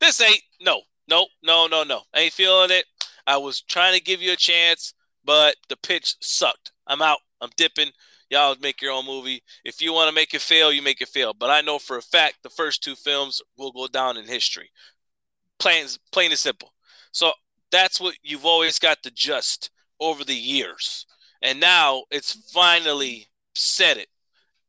this 0.00 0.20
ain't 0.20 0.42
no, 0.60 0.82
no, 1.08 1.26
no, 1.44 1.68
no, 1.68 1.84
no. 1.84 2.02
I 2.12 2.20
ain't 2.20 2.32
feeling 2.32 2.70
it. 2.70 2.84
I 3.26 3.36
was 3.36 3.62
trying 3.62 3.94
to 3.94 4.02
give 4.02 4.20
you 4.20 4.32
a 4.32 4.36
chance, 4.36 4.94
but 5.24 5.54
the 5.68 5.76
pitch 5.76 6.16
sucked. 6.20 6.72
I'm 6.86 7.02
out. 7.02 7.18
I'm 7.40 7.50
dipping. 7.56 7.90
Y'all 8.30 8.56
make 8.60 8.82
your 8.82 8.92
own 8.92 9.06
movie. 9.06 9.42
If 9.64 9.80
you 9.80 9.92
want 9.92 10.08
to 10.08 10.14
make 10.14 10.34
it 10.34 10.40
fail, 10.40 10.72
you 10.72 10.82
make 10.82 11.00
it 11.00 11.08
fail. 11.08 11.32
But 11.32 11.50
I 11.50 11.60
know 11.62 11.78
for 11.78 11.96
a 11.96 12.02
fact 12.02 12.36
the 12.42 12.50
first 12.50 12.82
two 12.82 12.94
films 12.94 13.40
will 13.56 13.72
go 13.72 13.86
down 13.86 14.16
in 14.16 14.26
history. 14.26 14.70
Plain, 15.58 15.86
plain 16.12 16.30
and 16.30 16.38
simple. 16.38 16.72
So 17.12 17.32
that's 17.70 18.00
what 18.00 18.16
you've 18.22 18.44
always 18.44 18.78
got 18.78 19.02
to 19.02 19.10
just 19.10 19.70
over 20.00 20.24
the 20.24 20.34
years. 20.34 21.06
And 21.42 21.58
now 21.60 22.04
it's 22.10 22.32
finally 22.52 23.26
said 23.54 23.96
it. 23.96 24.08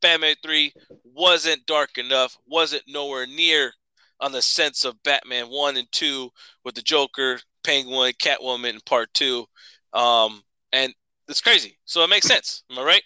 Batman 0.02 0.36
3 0.42 0.72
wasn't 1.04 1.66
dark 1.66 1.98
enough, 1.98 2.38
wasn't 2.48 2.84
nowhere 2.88 3.28
near 3.28 3.74
on 4.22 4.32
the 4.32 4.42
sense 4.42 4.86
of 4.86 5.02
Batman 5.04 5.48
1 5.48 5.78
and 5.78 5.92
2 5.92 6.30
with 6.64 6.76
the 6.76 6.82
Joker, 6.82 7.40
Penguin, 7.64 8.14
Catwoman 8.14 8.74
in 8.74 8.80
part 8.86 9.14
2. 9.14 9.46
Um, 9.94 10.42
and 10.72 10.94
it's 11.28 11.42
crazy. 11.42 11.78
So 11.86 12.04
it 12.04 12.10
makes 12.10 12.28
sense. 12.28 12.64
Am 12.72 12.80
I 12.80 12.84
right? 12.84 13.04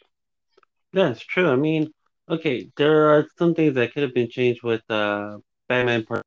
That's 0.93 1.19
true. 1.21 1.49
I 1.49 1.55
mean, 1.55 1.91
okay, 2.29 2.71
there 2.77 3.09
are 3.09 3.27
some 3.37 3.55
things 3.55 3.75
that 3.75 3.93
could 3.93 4.03
have 4.03 4.13
been 4.13 4.29
changed 4.29 4.63
with 4.63 4.83
uh, 4.89 5.39
Batman 5.67 6.05
part. 6.05 6.23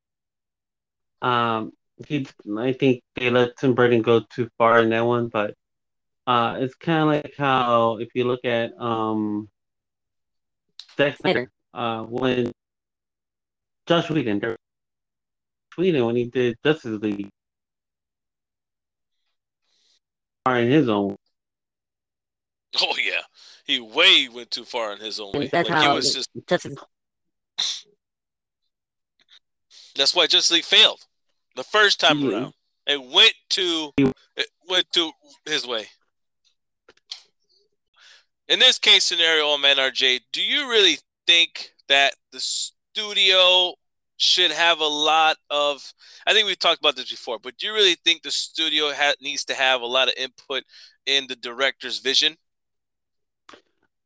Um, 1.21 1.71
he, 2.07 2.27
I 2.57 2.73
think 2.73 3.01
they 3.15 3.29
let 3.29 3.57
Tim 3.57 3.73
Burton 3.73 4.01
go 4.01 4.21
too 4.21 4.49
far 4.57 4.81
in 4.81 4.89
that 4.89 5.05
one, 5.05 5.29
but 5.29 5.55
uh, 6.27 6.57
it's 6.59 6.75
kind 6.75 7.01
of 7.01 7.07
like 7.07 7.33
how 7.37 7.97
if 7.97 8.09
you 8.13 8.25
look 8.25 8.45
at 8.45 8.71
um, 8.79 9.49
Zack 10.97 11.17
Snyder, 11.17 11.49
uh, 11.73 12.03
when 12.03 12.51
Josh 13.87 14.09
Whedon, 14.09 14.57
Whedon 15.77 16.05
when 16.05 16.15
he 16.17 16.25
did 16.25 16.57
Justice 16.63 16.99
League, 17.01 17.29
in 20.45 20.71
his 20.71 20.87
own. 20.89 21.15
Oh 22.79 22.95
yeah, 22.97 23.21
he 23.67 23.81
way 23.81 24.29
went 24.29 24.49
too 24.49 24.63
far 24.63 24.93
in 24.93 24.99
his 24.99 25.19
own 25.19 25.33
way. 25.33 25.47
That's 25.47 25.69
like, 25.69 25.77
how 25.77 25.91
he 25.91 25.95
was 25.95 26.13
just. 26.13 26.29
Justice 26.47 26.75
That's 29.95 30.15
why 30.15 30.27
Justice 30.27 30.51
League 30.51 30.63
failed 30.63 31.01
the 31.55 31.63
first 31.63 31.99
time 31.99 32.21
Mhm. 32.21 32.31
around. 32.31 32.53
It 32.85 33.01
went 33.03 33.33
to 33.49 33.93
it 34.37 34.49
went 34.67 34.91
to 34.93 35.11
his 35.45 35.65
way. 35.65 35.89
In 38.47 38.59
this 38.59 38.79
case 38.79 39.03
scenario, 39.03 39.45
oh 39.45 39.57
man, 39.57 39.77
RJ, 39.77 40.21
do 40.31 40.41
you 40.41 40.69
really 40.69 40.99
think 41.25 41.73
that 41.87 42.15
the 42.31 42.39
studio 42.39 43.73
should 44.17 44.51
have 44.51 44.79
a 44.79 44.87
lot 44.87 45.37
of? 45.49 45.93
I 46.25 46.33
think 46.33 46.45
we've 46.45 46.57
talked 46.57 46.79
about 46.79 46.95
this 46.95 47.09
before, 47.09 47.39
but 47.39 47.57
do 47.57 47.67
you 47.67 47.73
really 47.73 47.95
think 48.05 48.21
the 48.21 48.31
studio 48.31 48.93
ha- 48.93 49.15
needs 49.19 49.43
to 49.45 49.55
have 49.55 49.81
a 49.81 49.85
lot 49.85 50.07
of 50.07 50.13
input 50.15 50.63
in 51.07 51.27
the 51.27 51.35
director's 51.35 51.99
vision? 51.99 52.37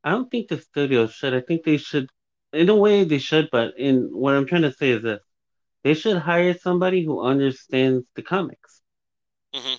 I 0.03 0.12
don't 0.12 0.29
think 0.29 0.48
the 0.50 0.58
studio 0.58 1.08
should. 1.08 1.34
I 1.34 1.41
think 1.41 1.63
they 1.63 1.77
should, 1.77 2.10
in 2.53 2.70
a 2.70 2.75
way, 2.75 3.03
they 3.03 3.17
should. 3.20 3.50
But 3.51 3.74
in 3.77 4.10
what 4.12 4.34
I'm 4.36 4.46
trying 4.46 4.63
to 4.63 4.72
say 4.74 4.91
is 4.91 5.03
this: 5.03 5.22
they 5.84 5.93
should 5.93 6.17
hire 6.17 6.53
somebody 6.53 7.03
who 7.05 7.22
understands 7.22 8.05
the 8.15 8.22
comics, 8.24 8.81
Mhm. 9.53 9.77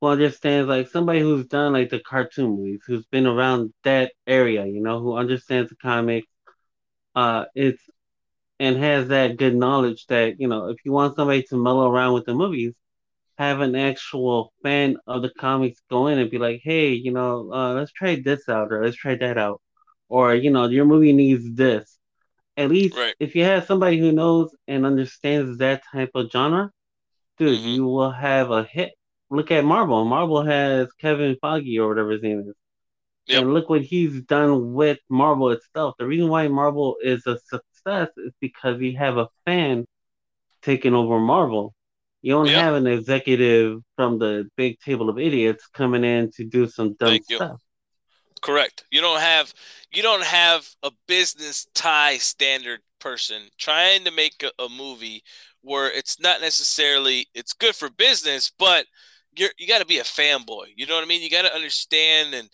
who 0.00 0.08
understands 0.08 0.68
like 0.68 0.88
somebody 0.88 1.20
who's 1.20 1.46
done 1.46 1.72
like 1.72 1.90
the 1.90 2.00
cartoon 2.00 2.50
movies, 2.56 2.80
who's 2.86 3.06
been 3.06 3.26
around 3.26 3.72
that 3.84 4.12
area, 4.26 4.66
you 4.66 4.80
know, 4.82 5.00
who 5.00 5.14
understands 5.16 5.70
the 5.70 5.76
comics. 5.76 6.26
Uh, 7.14 7.44
it's 7.54 7.82
and 8.60 8.76
has 8.76 9.08
that 9.08 9.36
good 9.36 9.54
knowledge 9.54 10.06
that 10.06 10.34
you 10.38 10.48
know, 10.48 10.68
if 10.68 10.78
you 10.84 10.92
want 10.92 11.16
somebody 11.16 11.42
to 11.44 11.56
mellow 11.62 11.90
around 11.90 12.14
with 12.14 12.26
the 12.26 12.34
movies, 12.34 12.74
have 13.40 13.60
an 13.60 13.74
actual 13.76 14.52
fan 14.62 14.96
of 15.06 15.22
the 15.22 15.30
comics 15.30 15.80
go 15.90 16.06
in 16.08 16.18
and 16.18 16.30
be 16.30 16.38
like, 16.38 16.60
hey, 16.64 16.90
you 16.92 17.12
know, 17.12 17.50
uh, 17.52 17.74
let's 17.74 17.92
try 17.92 18.16
this 18.24 18.48
out 18.48 18.72
or 18.72 18.84
let's 18.84 18.96
try 18.96 19.14
that 19.16 19.38
out, 19.38 19.60
or 20.08 20.34
you 20.34 20.50
know, 20.50 20.66
your 20.68 20.84
movie 20.86 21.12
needs 21.12 21.44
this. 21.54 21.98
At 22.56 22.70
least 22.70 22.96
Right. 22.96 23.14
if 23.18 23.34
you 23.36 23.44
have 23.44 23.64
somebody 23.66 23.98
who 23.98 24.12
knows 24.12 24.54
and 24.68 24.86
understands 24.86 25.58
that 25.58 25.82
type 25.92 26.10
of 26.14 26.30
genre, 26.32 26.70
dude, 27.38 27.60
Mhm. 27.60 27.76
you 27.76 27.86
will 27.86 28.10
have 28.12 28.50
a 28.50 28.64
hit. 28.64 28.92
Look 29.30 29.50
at 29.50 29.64
Marvel. 29.64 30.04
Marvel 30.04 30.42
has 30.42 30.92
Kevin 31.00 31.36
Feige 31.42 31.78
or 31.80 31.88
whatever 31.88 32.10
his 32.12 32.22
name 32.22 32.40
is. 32.48 32.54
Yep. 33.26 33.42
And 33.42 33.54
look 33.54 33.68
what 33.68 33.82
he's 33.82 34.22
done 34.22 34.74
with 34.74 34.98
Marvel 35.08 35.50
itself. 35.50 35.94
The 35.98 36.06
reason 36.06 36.28
why 36.28 36.48
Marvel 36.48 36.96
is 37.02 37.26
a 37.26 37.38
success 37.38 38.08
is 38.18 38.32
because 38.40 38.80
you 38.80 38.96
have 38.98 39.18
a 39.18 39.28
fan 39.46 39.86
taking 40.62 40.94
over 40.94 41.18
Marvel. 41.18 41.74
You 42.22 42.32
don't 42.34 42.48
Yep. 42.48 42.64
have 42.64 42.74
an 42.74 42.86
executive 42.86 43.80
from 43.96 44.18
the 44.18 44.48
big 44.56 44.78
table 44.80 45.08
of 45.08 45.18
idiots 45.18 45.66
coming 45.68 46.04
in 46.04 46.30
to 46.32 46.44
do 46.44 46.66
some 46.68 46.94
dumb 46.94 47.12
Thank 47.12 47.28
you. 47.28 47.40
stuff. 47.40 47.60
Correct. 48.42 48.84
You 48.90 49.00
don't 49.00 49.20
have 49.20 49.52
you 49.92 50.02
don't 50.02 50.22
have 50.24 50.68
a 50.82 50.90
business 51.06 51.66
tie 51.74 52.18
standard 52.18 52.80
person 53.00 53.42
trying 53.58 54.04
to 54.04 54.10
make 54.10 54.42
a, 54.42 54.62
a 54.62 54.68
movie 54.68 55.22
where 55.62 55.90
it's 55.90 56.20
not 56.20 56.40
necessarily 56.40 57.26
it's 57.34 57.52
good 57.52 57.74
for 57.74 57.90
business, 57.90 58.50
but 58.58 58.86
you're 59.36 59.50
you 59.58 59.66
got 59.68 59.80
to 59.80 59.86
be 59.86 59.98
a 59.98 60.04
fanboy. 60.04 60.66
You 60.76 60.86
know 60.86 60.94
what 60.94 61.04
I 61.04 61.06
mean? 61.06 61.22
You 61.22 61.30
got 61.30 61.42
to 61.42 61.54
understand 61.54 62.34
and 62.34 62.48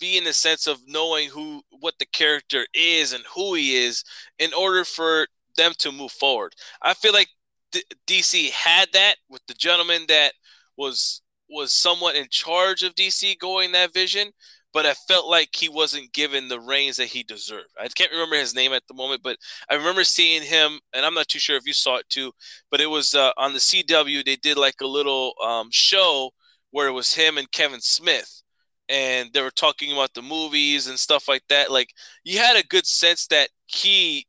be 0.00 0.16
in 0.16 0.24
the 0.24 0.32
sense 0.32 0.66
of 0.66 0.80
knowing 0.86 1.28
who 1.28 1.62
what 1.80 1.94
the 1.98 2.06
character 2.06 2.66
is 2.74 3.12
and 3.12 3.24
who 3.34 3.54
he 3.54 3.76
is 3.76 4.04
in 4.38 4.52
order 4.54 4.84
for 4.84 5.26
them 5.56 5.72
to 5.78 5.92
move 5.92 6.12
forward. 6.12 6.54
I 6.82 6.94
feel 6.94 7.12
like 7.12 7.28
D- 7.72 7.84
DC 8.06 8.50
had 8.50 8.88
that 8.92 9.16
with 9.28 9.42
the 9.46 9.54
gentleman 9.54 10.04
that 10.08 10.32
was 10.76 11.22
was 11.50 11.72
somewhat 11.72 12.14
in 12.14 12.26
charge 12.30 12.82
of 12.82 12.94
DC 12.94 13.38
going 13.38 13.72
that 13.72 13.94
vision 13.94 14.30
but 14.72 14.86
I 14.86 14.94
felt 14.94 15.26
like 15.28 15.54
he 15.54 15.68
wasn't 15.68 16.12
given 16.12 16.48
the 16.48 16.60
reins 16.60 16.96
that 16.96 17.06
he 17.06 17.22
deserved. 17.22 17.70
I 17.80 17.88
can't 17.88 18.12
remember 18.12 18.36
his 18.36 18.54
name 18.54 18.72
at 18.72 18.86
the 18.86 18.94
moment, 18.94 19.22
but 19.22 19.38
I 19.70 19.74
remember 19.74 20.04
seeing 20.04 20.42
him, 20.42 20.78
and 20.92 21.04
I'm 21.06 21.14
not 21.14 21.28
too 21.28 21.38
sure 21.38 21.56
if 21.56 21.66
you 21.66 21.72
saw 21.72 21.96
it 21.96 22.08
too, 22.08 22.32
but 22.70 22.80
it 22.80 22.86
was 22.86 23.14
uh, 23.14 23.32
on 23.36 23.52
the 23.52 23.58
CW. 23.58 24.24
They 24.24 24.36
did 24.36 24.56
like 24.58 24.80
a 24.82 24.86
little 24.86 25.34
um, 25.42 25.68
show 25.72 26.30
where 26.70 26.88
it 26.88 26.92
was 26.92 27.14
him 27.14 27.38
and 27.38 27.50
Kevin 27.50 27.80
Smith, 27.80 28.42
and 28.88 29.30
they 29.32 29.40
were 29.42 29.50
talking 29.50 29.92
about 29.92 30.12
the 30.14 30.22
movies 30.22 30.86
and 30.86 30.98
stuff 30.98 31.28
like 31.28 31.44
that. 31.48 31.70
Like 31.70 31.88
you 32.24 32.38
had 32.38 32.56
a 32.56 32.66
good 32.66 32.86
sense 32.86 33.26
that 33.28 33.48
he 33.66 34.26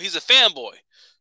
he's 0.00 0.16
a 0.16 0.20
fanboy, 0.20 0.74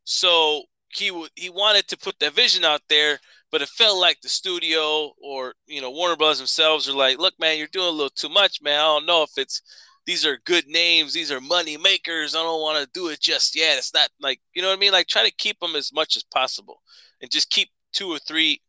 so 0.06 0.64
he 0.98 1.12
would 1.12 1.32
he 1.36 1.50
wanted 1.50 1.88
to 1.88 1.98
put 1.98 2.18
that 2.20 2.34
vision 2.34 2.66
out 2.66 2.82
there 2.90 3.20
but 3.52 3.62
it 3.62 3.70
felt 3.70 4.00
like 4.00 4.20
the 4.22 4.30
studio 4.30 5.14
or 5.22 5.54
you 5.68 5.82
know 5.82 5.92
Warner 5.92 6.16
Bros 6.16 6.38
themselves 6.38 6.90
are 6.90 6.94
like, 6.94 7.18
look, 7.18 7.34
man, 7.40 7.58
you're 7.58 7.68
doing 7.68 7.88
a 7.88 7.92
little 7.92 8.10
too 8.10 8.30
much, 8.30 8.62
man. 8.62 8.80
I 8.80 8.84
don't 8.84 9.06
know 9.06 9.24
if 9.24 9.32
it's 9.38 9.62
these 10.06 10.26
are 10.26 10.40
good 10.46 10.68
names, 10.68 11.14
these 11.14 11.32
are 11.32 11.42
money 11.42 11.78
makers. 11.78 12.36
I 12.36 12.40
don't 12.40 12.62
want 12.62 12.84
to 12.84 12.90
do 12.94 13.10
it 13.10 13.20
just 13.20 13.56
yet. 13.56 13.78
It's 13.78 13.94
not 13.94 14.10
like 14.22 14.40
you 14.54 14.62
know 14.62 14.70
what 14.70 14.78
I 14.78 14.80
mean. 14.80 14.92
Like 14.92 15.08
try 15.08 15.24
to 15.24 15.36
keep 15.36 15.60
them 15.60 15.76
as 15.76 15.94
much 15.94 16.18
as 16.18 16.24
possible, 16.24 16.82
and 17.22 17.32
just 17.32 17.50
keep 17.50 17.70
two 17.94 18.10
or 18.10 18.20
three 18.20 18.62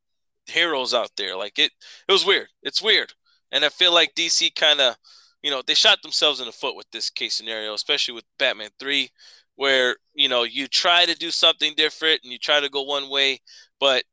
heroes 0.47 0.95
out 0.95 1.11
there. 1.17 1.37
Like 1.37 1.59
it, 1.59 1.73
it 2.09 2.13
was 2.13 2.25
weird. 2.25 2.49
It's 2.63 2.83
weird, 2.83 3.13
and 3.53 3.65
I 3.65 3.69
feel 3.71 3.93
like 3.93 4.15
DC 4.15 4.55
kind 4.55 4.81
of, 4.81 4.97
you 5.43 5.51
know, 5.51 5.63
they 5.67 5.75
shot 5.75 6.03
themselves 6.03 6.41
in 6.41 6.47
the 6.47 6.53
foot 6.53 6.77
with 6.77 6.91
this 6.93 7.11
case 7.11 7.35
scenario, 7.35 7.75
especially 7.75 8.15
with 8.15 8.25
Batman 8.39 8.71
Three, 8.79 9.11
where 9.59 9.97
you 10.15 10.29
know 10.29 10.45
you 10.45 10.69
try 10.69 11.05
to 11.05 11.17
do 11.17 11.33
something 11.33 11.75
different 11.77 12.21
and 12.23 12.33
you 12.33 12.39
try 12.39 12.61
to 12.61 12.69
go 12.69 12.83
one 12.83 13.11
way, 13.11 13.41
but 13.81 14.05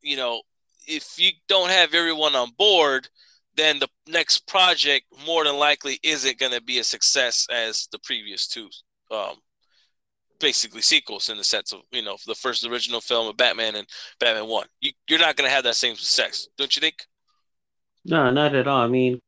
you 0.00 0.16
know, 0.16 0.40
if 0.86 1.18
you 1.18 1.32
don't 1.48 1.70
have 1.70 1.92
everyone 1.92 2.36
on 2.36 2.50
board, 2.56 3.08
then 3.56 3.80
the 3.80 3.88
next 4.06 4.46
project 4.46 5.04
more 5.26 5.42
than 5.42 5.56
likely 5.56 5.98
isn't 6.04 6.38
going 6.38 6.52
to 6.52 6.62
be 6.62 6.78
a 6.78 6.84
success 6.84 7.48
as 7.50 7.88
the 7.90 7.98
previous 7.98 8.46
two 8.46 8.68
um, 9.10 9.34
basically 10.38 10.82
sequels 10.82 11.30
in 11.30 11.36
the 11.36 11.44
sense 11.44 11.72
of 11.72 11.80
you 11.90 12.02
know 12.02 12.16
the 12.28 12.34
first 12.36 12.64
original 12.64 13.00
film 13.00 13.26
of 13.26 13.36
Batman 13.36 13.74
and 13.74 13.88
Batman 14.20 14.46
One. 14.46 14.68
You, 14.80 14.92
you're 15.08 15.18
not 15.18 15.34
going 15.34 15.48
to 15.48 15.54
have 15.54 15.64
that 15.64 15.74
same 15.74 15.96
success, 15.96 16.46
don't 16.56 16.74
you 16.76 16.80
think? 16.80 16.94
No, 18.04 18.30
not 18.30 18.54
at 18.54 18.68
all. 18.68 18.82
I 18.82 18.86
mean, 18.86 19.20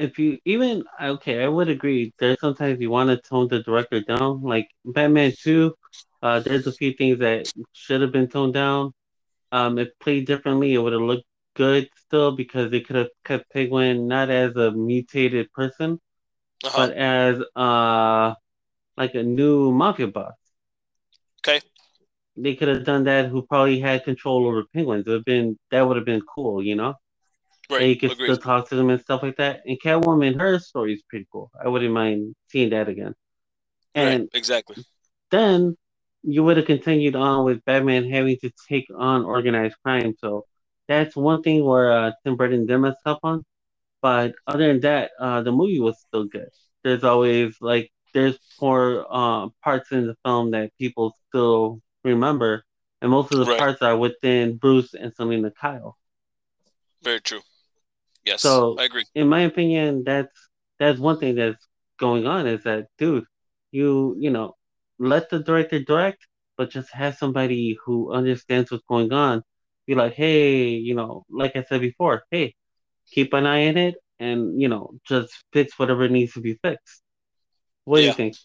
if 0.00 0.18
you 0.18 0.38
even 0.46 0.84
okay, 1.02 1.44
I 1.44 1.48
would 1.48 1.68
agree. 1.68 2.12
There's 2.18 2.40
sometimes 2.40 2.80
you 2.80 2.90
want 2.90 3.10
to 3.10 3.18
tone 3.28 3.48
the 3.48 3.62
director 3.62 4.00
down, 4.02 4.42
like 4.42 4.68
Batman 4.84 5.32
Two. 5.42 5.74
Uh, 6.22 6.40
there's 6.40 6.66
a 6.66 6.72
few 6.72 6.92
things 6.94 7.18
that 7.20 7.48
should 7.72 8.02
have 8.02 8.12
been 8.12 8.28
toned 8.28 8.54
down. 8.54 8.92
Um, 9.52 9.78
if 9.78 9.88
played 10.00 10.26
differently, 10.26 10.74
it 10.74 10.78
would 10.78 10.92
have 10.92 11.02
looked 11.02 11.26
good 11.56 11.88
still 11.96 12.32
because 12.36 12.70
they 12.70 12.80
could 12.80 12.96
have 12.96 13.08
kept 13.24 13.50
Penguin 13.52 14.08
not 14.08 14.30
as 14.30 14.56
a 14.56 14.72
mutated 14.72 15.52
person, 15.52 16.00
uh-huh. 16.64 16.88
but 16.88 16.92
as 16.92 17.42
uh 17.56 18.34
like 18.96 19.14
a 19.14 19.22
new 19.22 19.72
mafia 19.72 20.08
boss. 20.08 20.34
Okay. 21.38 21.60
They 22.36 22.54
could 22.54 22.68
have 22.68 22.84
done 22.84 23.04
that. 23.04 23.26
Who 23.28 23.42
probably 23.42 23.80
had 23.80 24.04
control 24.04 24.46
over 24.46 24.64
penguins? 24.72 25.06
It 25.06 25.10
would 25.10 25.16
have 25.18 25.24
been 25.24 25.58
that 25.70 25.82
would 25.82 25.96
have 25.96 26.06
been 26.06 26.22
cool, 26.22 26.62
you 26.62 26.74
know. 26.76 26.94
Right. 27.70 27.88
you 27.88 27.96
can 27.96 28.10
Agreed. 28.10 28.26
still 28.26 28.36
talk 28.36 28.68
to 28.68 28.76
them 28.76 28.90
and 28.90 29.00
stuff 29.00 29.22
like 29.22 29.36
that. 29.36 29.62
And 29.66 29.78
Catwoman, 29.80 30.38
her 30.40 30.58
story 30.58 30.94
is 30.94 31.02
pretty 31.08 31.26
cool. 31.32 31.50
I 31.62 31.68
wouldn't 31.68 31.92
mind 31.92 32.34
seeing 32.48 32.70
that 32.70 32.88
again. 32.88 33.14
And 33.94 34.22
right. 34.22 34.30
exactly. 34.34 34.84
Then 35.30 35.76
you 36.22 36.44
would 36.44 36.56
have 36.56 36.66
continued 36.66 37.16
on 37.16 37.44
with 37.44 37.64
Batman 37.64 38.10
having 38.10 38.36
to 38.42 38.50
take 38.68 38.86
on 38.96 39.24
organized 39.24 39.76
crime. 39.82 40.14
So 40.18 40.44
that's 40.88 41.16
one 41.16 41.42
thing 41.42 41.64
where 41.64 41.92
uh, 41.92 42.12
Tim 42.24 42.36
Burton 42.36 42.66
did 42.66 42.78
mess 42.78 42.96
up 43.06 43.20
on. 43.22 43.44
But 44.02 44.34
other 44.46 44.68
than 44.68 44.80
that, 44.80 45.10
uh, 45.18 45.42
the 45.42 45.52
movie 45.52 45.80
was 45.80 46.00
still 46.00 46.24
good. 46.24 46.48
There's 46.82 47.04
always 47.04 47.56
like 47.60 47.92
there's 48.14 48.38
more 48.60 49.06
uh, 49.08 49.48
parts 49.62 49.92
in 49.92 50.06
the 50.06 50.16
film 50.24 50.52
that 50.52 50.72
people 50.78 51.14
still 51.28 51.80
remember, 52.02 52.64
and 53.02 53.10
most 53.10 53.32
of 53.32 53.38
the 53.38 53.44
right. 53.44 53.58
parts 53.58 53.82
are 53.82 53.96
within 53.96 54.56
Bruce 54.56 54.94
and 54.94 55.14
Selina 55.14 55.50
Kyle. 55.50 55.98
Very 57.02 57.20
true. 57.20 57.40
Yes, 58.30 58.42
so 58.42 58.76
I 58.78 58.84
agree. 58.84 59.04
In 59.14 59.28
my 59.28 59.40
opinion, 59.42 60.04
that's 60.04 60.48
that's 60.78 60.98
one 60.98 61.18
thing 61.18 61.34
that's 61.36 61.66
going 61.98 62.26
on 62.26 62.46
is 62.46 62.62
that 62.64 62.86
dude, 62.98 63.24
you 63.72 64.16
you 64.18 64.30
know, 64.30 64.56
let 64.98 65.30
the 65.30 65.40
director 65.40 65.80
direct, 65.80 66.26
but 66.56 66.70
just 66.70 66.92
have 66.92 67.16
somebody 67.16 67.76
who 67.84 68.12
understands 68.12 68.70
what's 68.70 68.84
going 68.88 69.12
on. 69.12 69.42
Be 69.86 69.94
like, 69.94 70.14
hey, 70.14 70.68
you 70.70 70.94
know, 70.94 71.24
like 71.30 71.56
I 71.56 71.62
said 71.64 71.80
before, 71.80 72.22
hey, 72.30 72.54
keep 73.10 73.32
an 73.34 73.46
eye 73.46 73.68
on 73.68 73.76
it, 73.76 73.94
and 74.20 74.60
you 74.60 74.68
know, 74.68 74.92
just 75.08 75.32
fix 75.52 75.78
whatever 75.78 76.08
needs 76.08 76.32
to 76.34 76.40
be 76.40 76.54
fixed. 76.62 77.02
What 77.84 77.98
do 78.00 78.04
you 78.06 78.12
think? 78.12 78.36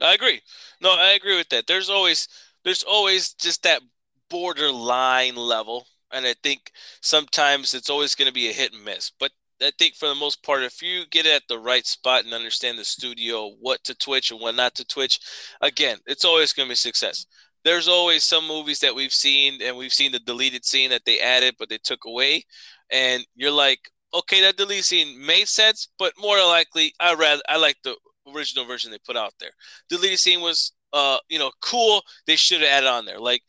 I 0.00 0.14
agree. 0.14 0.42
No, 0.80 0.90
I 0.90 1.10
agree 1.10 1.36
with 1.36 1.48
that. 1.50 1.66
There's 1.66 1.90
always 1.90 2.28
there's 2.64 2.82
always 2.82 3.34
just 3.34 3.62
that 3.64 3.82
borderline 4.28 5.36
level, 5.36 5.86
and 6.12 6.26
I 6.26 6.34
think 6.42 6.72
sometimes 7.02 7.74
it's 7.74 7.90
always 7.90 8.14
going 8.14 8.28
to 8.28 8.34
be 8.34 8.48
a 8.48 8.52
hit 8.52 8.72
and 8.72 8.84
miss. 8.84 9.12
But 9.18 9.32
I 9.62 9.72
think 9.78 9.94
for 9.96 10.08
the 10.08 10.14
most 10.14 10.42
part, 10.42 10.62
if 10.62 10.82
you 10.82 11.04
get 11.10 11.26
at 11.26 11.42
the 11.48 11.58
right 11.58 11.86
spot 11.86 12.24
and 12.24 12.32
understand 12.32 12.78
the 12.78 12.84
studio, 12.84 13.54
what 13.60 13.82
to 13.84 13.94
twitch 13.94 14.30
and 14.30 14.40
what 14.40 14.54
not 14.54 14.74
to 14.76 14.84
twitch, 14.84 15.18
again, 15.60 15.98
it's 16.06 16.24
always 16.24 16.52
going 16.52 16.68
to 16.68 16.72
be 16.72 16.76
success. 16.76 17.26
There's 17.64 17.88
always 17.88 18.22
some 18.22 18.46
movies 18.46 18.78
that 18.80 18.94
we've 18.94 19.12
seen, 19.12 19.60
and 19.60 19.76
we've 19.76 19.92
seen 19.92 20.12
the 20.12 20.20
deleted 20.20 20.64
scene 20.64 20.90
that 20.90 21.04
they 21.04 21.18
added, 21.18 21.56
but 21.58 21.68
they 21.68 21.78
took 21.78 22.04
away, 22.06 22.44
and 22.90 23.26
you're 23.34 23.50
like, 23.50 23.80
okay, 24.14 24.40
that 24.42 24.56
deleted 24.56 24.84
scene 24.84 25.26
made 25.26 25.48
sense, 25.48 25.88
but 25.98 26.12
more 26.18 26.38
likely, 26.38 26.94
I 27.00 27.14
rather 27.14 27.42
I 27.48 27.56
like 27.56 27.76
the 27.82 27.96
original 28.34 28.64
version 28.64 28.90
they 28.90 28.98
put 29.04 29.16
out 29.16 29.34
there. 29.40 29.50
The 29.90 29.96
deleted 29.96 30.20
scene 30.20 30.40
was 30.40 30.72
uh 30.92 31.18
you 31.28 31.38
know 31.38 31.50
cool 31.60 32.02
they 32.26 32.36
should 32.36 32.60
have 32.60 32.70
added 32.70 32.88
on 32.88 33.04
there 33.04 33.18
like 33.20 33.42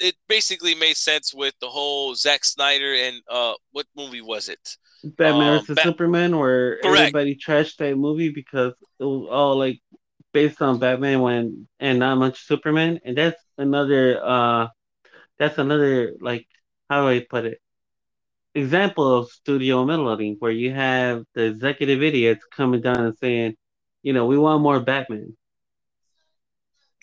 it 0.00 0.14
basically 0.28 0.74
made 0.74 0.96
sense 0.96 1.34
with 1.34 1.54
the 1.60 1.68
whole 1.68 2.14
Zack 2.14 2.44
Snyder 2.44 2.94
and 2.94 3.22
uh 3.30 3.54
what 3.72 3.86
movie 3.96 4.22
was 4.22 4.48
it 4.48 4.76
Batman 5.04 5.52
um, 5.58 5.60
vs 5.60 5.76
Bat- 5.76 5.82
Superman 5.82 6.38
where 6.38 6.80
Correct. 6.82 7.14
everybody 7.14 7.36
trashed 7.36 7.76
that 7.78 7.96
movie 7.96 8.30
because 8.30 8.72
it 8.98 9.04
was 9.04 9.28
all 9.30 9.56
like 9.56 9.80
based 10.32 10.60
on 10.62 10.78
Batman 10.78 11.20
when 11.20 11.68
and 11.80 11.98
not 11.98 12.18
much 12.18 12.46
Superman 12.46 13.00
and 13.04 13.16
that's 13.16 13.42
another 13.58 14.20
uh 14.24 14.68
that's 15.38 15.58
another 15.58 16.14
like 16.20 16.46
how 16.90 17.02
do 17.02 17.08
I 17.08 17.26
put 17.28 17.44
it 17.46 17.60
example 18.54 19.18
of 19.18 19.28
studio 19.30 19.84
meddling 19.84 20.36
where 20.38 20.50
you 20.52 20.72
have 20.72 21.24
the 21.34 21.44
executive 21.44 22.02
idiots 22.02 22.44
coming 22.56 22.80
down 22.80 23.00
and 23.04 23.16
saying 23.16 23.54
you 24.02 24.12
know, 24.12 24.26
we 24.26 24.38
want 24.38 24.62
more 24.62 24.80
Batman. 24.80 25.36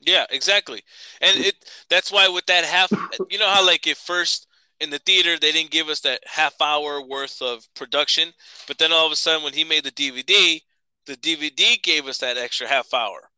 Yeah, 0.05 0.25
exactly. 0.29 0.83
And 1.21 1.37
it 1.37 1.55
that's 1.89 2.11
why 2.11 2.27
with 2.27 2.45
that 2.45 2.63
half 2.63 2.91
you 3.29 3.39
know 3.39 3.49
how 3.49 3.65
like 3.65 3.87
at 3.87 3.97
first 3.97 4.47
in 4.79 4.89
the 4.89 4.99
theater 4.99 5.37
they 5.39 5.51
didn't 5.51 5.71
give 5.71 5.89
us 5.89 6.01
that 6.01 6.21
half 6.25 6.61
hour 6.61 7.01
worth 7.01 7.41
of 7.41 7.67
production, 7.73 8.31
but 8.67 8.77
then 8.77 8.91
all 8.91 9.05
of 9.05 9.11
a 9.11 9.15
sudden 9.15 9.43
when 9.43 9.53
he 9.53 9.63
made 9.63 9.83
the 9.83 9.91
DVD, 9.91 10.61
the 11.05 11.17
DVD 11.17 11.81
gave 11.81 12.07
us 12.07 12.19
that 12.19 12.37
extra 12.37 12.67
half 12.67 12.93
hour 12.93 13.29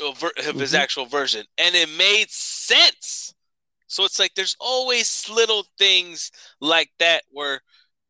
of, 0.00 0.22
of 0.22 0.54
his 0.54 0.72
mm-hmm. 0.72 0.82
actual 0.82 1.06
version 1.06 1.44
and 1.56 1.74
it 1.74 1.88
made 1.96 2.30
sense. 2.30 3.34
So 3.86 4.04
it's 4.04 4.18
like 4.18 4.34
there's 4.34 4.56
always 4.60 5.28
little 5.30 5.64
things 5.78 6.30
like 6.60 6.90
that 6.98 7.22
where 7.30 7.60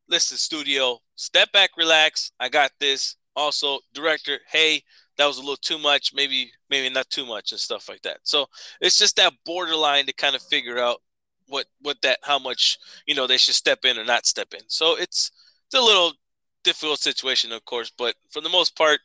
listen 0.09 0.38
studio, 0.38 0.99
step 1.14 1.53
back, 1.53 1.71
relax, 1.77 2.33
I 2.40 2.49
got 2.49 2.73
this 2.81 3.16
also 3.37 3.79
director 3.94 4.40
hey 4.51 4.83
that 5.19 5.27
was 5.27 5.39
a 5.39 5.41
little 5.41 5.57
too 5.57 5.79
much 5.79 6.15
maybe 6.15 6.53
maybe 6.71 6.93
not 6.93 7.11
too 7.11 7.27
much 7.27 7.53
and 7.53 7.61
stuff 7.61 7.89
like 7.89 8.03
that. 8.03 8.19
So 8.25 8.47
it's 8.81 8.99
just 8.99 9.17
that 9.17 9.35
borderline 9.45 10.07
to 10.07 10.13
kind 10.13 10.37
of 10.37 10.43
figure 10.43 10.79
out 10.79 11.03
what 11.49 11.67
what 11.83 12.01
that 12.03 12.19
how 12.23 12.39
much 12.39 12.79
you 13.07 13.15
know 13.15 13.27
they 13.27 13.39
should 13.39 13.55
step 13.55 13.85
in 13.85 13.99
or 13.99 14.05
not 14.05 14.27
step 14.27 14.55
in. 14.55 14.63
So 14.69 14.97
it's 14.97 15.31
it's 15.67 15.75
a 15.75 15.81
little 15.81 16.13
difficult 16.65 16.99
situation 17.01 17.53
of 17.53 17.65
course 17.65 17.91
but 17.97 18.15
for 18.31 18.41
the 18.43 18.49
most 18.49 18.77
part 18.77 19.01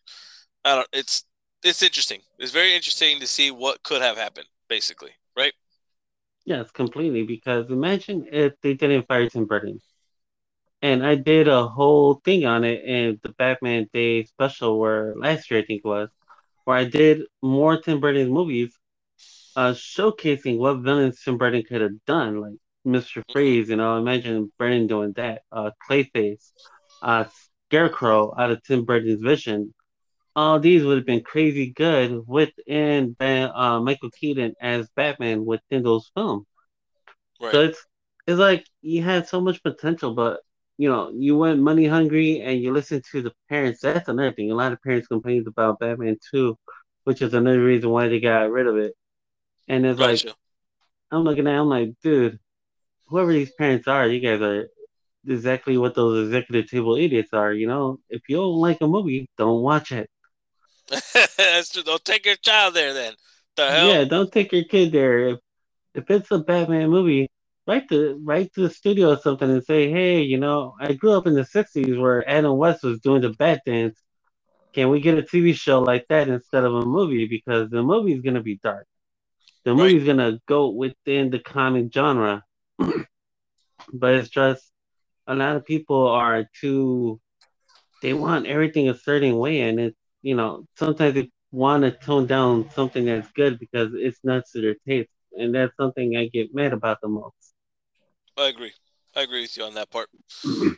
i 0.65 0.75
don't 0.75 0.87
it's 0.93 1.25
it's 1.63 1.81
interesting. 1.81 2.21
It's 2.39 2.51
very 2.51 2.75
interesting 2.75 3.21
to 3.21 3.27
see 3.27 3.49
what 3.49 3.83
could 3.83 4.01
have 4.01 4.17
happened 4.17 4.47
basically 4.67 5.11
right? 5.37 5.53
Yes 6.45 6.71
completely 6.71 7.23
because 7.23 7.69
imagine 7.69 8.27
if 8.31 8.53
they 8.61 8.73
didn't 8.73 9.07
fire 9.07 9.29
tim 9.29 9.45
burton 9.45 9.79
and 10.83 11.03
I 11.03 11.15
did 11.15 11.47
a 11.47 11.65
whole 11.65 12.15
thing 12.25 12.45
on 12.45 12.65
it 12.65 12.83
in 12.83 13.19
the 13.23 13.29
Batman 13.29 13.87
Day 13.93 14.25
special 14.25 14.77
where 14.77 15.15
last 15.15 15.49
year 15.49 15.61
I 15.61 15.65
think 15.65 15.81
it 15.83 15.87
was, 15.87 16.09
where 16.65 16.77
I 16.77 16.83
did 16.83 17.23
more 17.41 17.81
Tim 17.81 18.01
Burton 18.01 18.29
movies, 18.29 18.77
uh, 19.55 19.71
showcasing 19.71 20.57
what 20.57 20.79
villains 20.79 21.21
Tim 21.23 21.37
Burton 21.37 21.63
could 21.63 21.81
have 21.81 22.03
done, 22.05 22.41
like 22.41 22.59
Mister 22.83 23.23
Freeze. 23.31 23.69
You 23.69 23.77
know, 23.77 23.97
imagine 23.97 24.51
Burton 24.59 24.87
doing 24.87 25.13
that. 25.13 25.43
Uh, 25.51 25.71
Clayface, 25.89 26.51
uh, 27.01 27.25
Scarecrow 27.69 28.35
out 28.37 28.51
of 28.51 28.61
Tim 28.63 28.83
Burton's 28.83 29.21
vision. 29.21 29.73
All 30.35 30.59
these 30.59 30.83
would 30.83 30.97
have 30.97 31.05
been 31.05 31.23
crazy 31.23 31.71
good 31.71 32.27
within 32.27 33.15
uh, 33.19 33.79
Michael 33.79 34.09
Keaton 34.09 34.55
as 34.59 34.89
Batman 34.95 35.45
within 35.45 35.83
those 35.83 36.11
films. 36.13 36.45
Right. 37.39 37.51
So 37.51 37.61
it's 37.61 37.85
it's 38.27 38.39
like 38.39 38.65
you 38.81 39.01
had 39.01 39.27
so 39.27 39.39
much 39.39 39.63
potential, 39.63 40.13
but 40.13 40.41
you 40.77 40.89
know, 40.89 41.11
you 41.15 41.37
went 41.37 41.59
money 41.59 41.85
hungry 41.85 42.41
and 42.41 42.61
you 42.61 42.73
listen 42.73 43.01
to 43.11 43.21
the 43.21 43.31
parents. 43.49 43.81
That's 43.81 44.09
another 44.09 44.31
thing. 44.31 44.51
A 44.51 44.55
lot 44.55 44.73
of 44.73 44.81
parents 44.81 45.07
complain 45.07 45.43
about 45.47 45.79
Batman 45.79 46.17
2, 46.31 46.57
which 47.03 47.21
is 47.21 47.33
another 47.33 47.63
reason 47.63 47.89
why 47.89 48.07
they 48.07 48.19
got 48.19 48.51
rid 48.51 48.67
of 48.67 48.77
it. 48.77 48.93
And 49.67 49.85
it's 49.85 49.99
gotcha. 49.99 50.27
like, 50.27 50.35
I'm 51.11 51.23
looking 51.23 51.47
at, 51.47 51.59
I'm 51.59 51.69
like, 51.69 51.91
dude, 52.01 52.39
whoever 53.07 53.31
these 53.31 53.51
parents 53.51 53.87
are, 53.87 54.07
you 54.07 54.19
guys 54.19 54.41
are 54.41 54.67
exactly 55.27 55.77
what 55.77 55.95
those 55.95 56.27
executive 56.27 56.69
table 56.69 56.95
idiots 56.95 57.33
are. 57.33 57.53
You 57.53 57.67
know, 57.67 57.99
if 58.09 58.23
you 58.27 58.37
don't 58.37 58.59
like 58.59 58.81
a 58.81 58.87
movie, 58.87 59.29
don't 59.37 59.61
watch 59.61 59.91
it. 59.91 60.09
That's 61.37 61.71
true. 61.71 61.83
Don't 61.83 62.03
take 62.03 62.25
your 62.25 62.35
child 62.35 62.73
there 62.73 62.93
then. 62.93 63.13
The 63.55 63.69
hell? 63.69 63.87
Yeah, 63.87 64.03
don't 64.05 64.31
take 64.31 64.51
your 64.51 64.63
kid 64.63 64.91
there. 64.91 65.29
If 65.29 65.39
if 65.93 66.09
it's 66.09 66.31
a 66.31 66.39
Batman 66.39 66.89
movie, 66.89 67.29
write 67.67 67.89
to 67.89 68.19
write 68.23 68.53
to 68.53 68.61
the 68.61 68.69
studio 68.69 69.11
or 69.11 69.17
something 69.17 69.49
and 69.49 69.63
say, 69.63 69.89
hey, 69.91 70.21
you 70.21 70.37
know, 70.37 70.75
I 70.79 70.93
grew 70.93 71.13
up 71.13 71.27
in 71.27 71.33
the 71.33 71.45
'60s 71.45 71.99
where 71.99 72.27
Adam 72.29 72.57
West 72.57 72.83
was 72.83 72.99
doing 72.99 73.21
the 73.21 73.29
bat 73.31 73.61
dance. 73.65 73.99
Can 74.73 74.89
we 74.89 75.01
get 75.01 75.17
a 75.17 75.21
TV 75.21 75.53
show 75.53 75.79
like 75.79 76.05
that 76.09 76.27
instead 76.27 76.63
of 76.63 76.73
a 76.73 76.85
movie? 76.85 77.27
Because 77.27 77.69
the 77.69 77.83
movie 77.83 78.13
is 78.13 78.21
gonna 78.21 78.41
be 78.41 78.59
dark. 78.63 78.87
The 79.65 79.71
right. 79.71 79.77
movie's 79.77 80.05
gonna 80.05 80.39
go 80.47 80.69
within 80.69 81.29
the 81.29 81.39
comic 81.39 81.93
genre, 81.93 82.43
but 82.77 84.15
it's 84.15 84.29
just 84.29 84.71
a 85.27 85.35
lot 85.35 85.55
of 85.55 85.65
people 85.65 86.07
are 86.07 86.45
too. 86.59 87.19
They 88.01 88.13
want 88.13 88.47
everything 88.47 88.89
a 88.89 88.97
certain 88.97 89.37
way, 89.37 89.61
and 89.61 89.79
it's 89.79 89.97
you 90.21 90.35
know 90.35 90.65
sometimes 90.75 91.13
they 91.13 91.31
want 91.51 91.83
to 91.83 91.91
tone 91.91 92.25
down 92.25 92.69
something 92.71 93.05
that's 93.05 93.31
good 93.31 93.59
because 93.59 93.91
it's 93.93 94.19
not 94.23 94.43
to 94.51 94.61
their 94.61 94.75
taste, 94.87 95.09
and 95.33 95.55
that's 95.55 95.75
something 95.77 96.17
I 96.17 96.27
get 96.27 96.53
mad 96.53 96.73
about 96.73 96.99
the 97.01 97.07
most. 97.07 97.52
I 98.37 98.47
agree. 98.47 98.73
I 99.15 99.21
agree 99.21 99.41
with 99.41 99.55
you 99.57 99.63
on 99.63 99.75
that 99.75 99.91
part. 99.91 100.09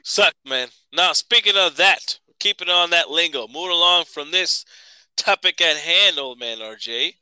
Suck, 0.04 0.34
man. 0.46 0.68
Now, 0.94 1.14
speaking 1.14 1.56
of 1.58 1.78
that, 1.78 2.20
keeping 2.40 2.70
on 2.70 2.90
that 2.90 3.10
lingo, 3.10 3.48
moving 3.48 3.72
along 3.72 4.06
from 4.06 4.32
this 4.32 4.66
topic 5.16 5.62
at 5.62 5.78
hand, 5.78 6.20
old 6.20 6.40
man 6.40 6.58
RJ. 6.58 7.14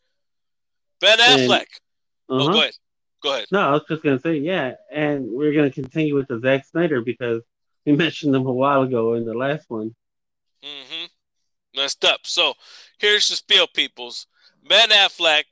Ben 0.99 1.19
Affleck. 1.19 1.65
And, 2.29 2.41
uh-huh. 2.41 2.49
Oh, 2.49 2.53
go 2.53 2.59
ahead. 2.59 2.73
Go 3.21 3.33
ahead. 3.33 3.45
No, 3.51 3.59
I 3.59 3.71
was 3.71 3.83
just 3.87 4.03
gonna 4.03 4.19
say, 4.19 4.37
yeah, 4.37 4.73
and 4.91 5.29
we're 5.29 5.53
gonna 5.53 5.71
continue 5.71 6.15
with 6.15 6.27
the 6.27 6.39
Zack 6.39 6.65
Snyder 6.65 7.01
because 7.01 7.41
we 7.85 7.91
mentioned 7.95 8.35
him 8.35 8.45
a 8.47 8.51
while 8.51 8.81
ago 8.81 9.13
in 9.13 9.25
the 9.25 9.33
last 9.33 9.69
one. 9.69 9.93
Mm-hmm. 10.63 11.05
Messed 11.75 12.05
up. 12.05 12.21
So 12.23 12.53
here's 12.97 13.27
the 13.27 13.35
spiel, 13.35 13.67
peoples. 13.67 14.27
Ben 14.67 14.89
Affleck 14.89 15.43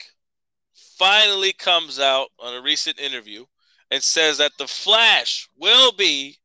finally 0.98 1.54
comes 1.54 2.00
out 2.00 2.30
on 2.40 2.56
a 2.56 2.62
recent 2.62 3.00
interview 3.00 3.46
and 3.92 4.02
says 4.02 4.38
that 4.38 4.54
The 4.58 4.68
Flash 4.68 5.48
will 5.58 5.92
be 5.92 6.38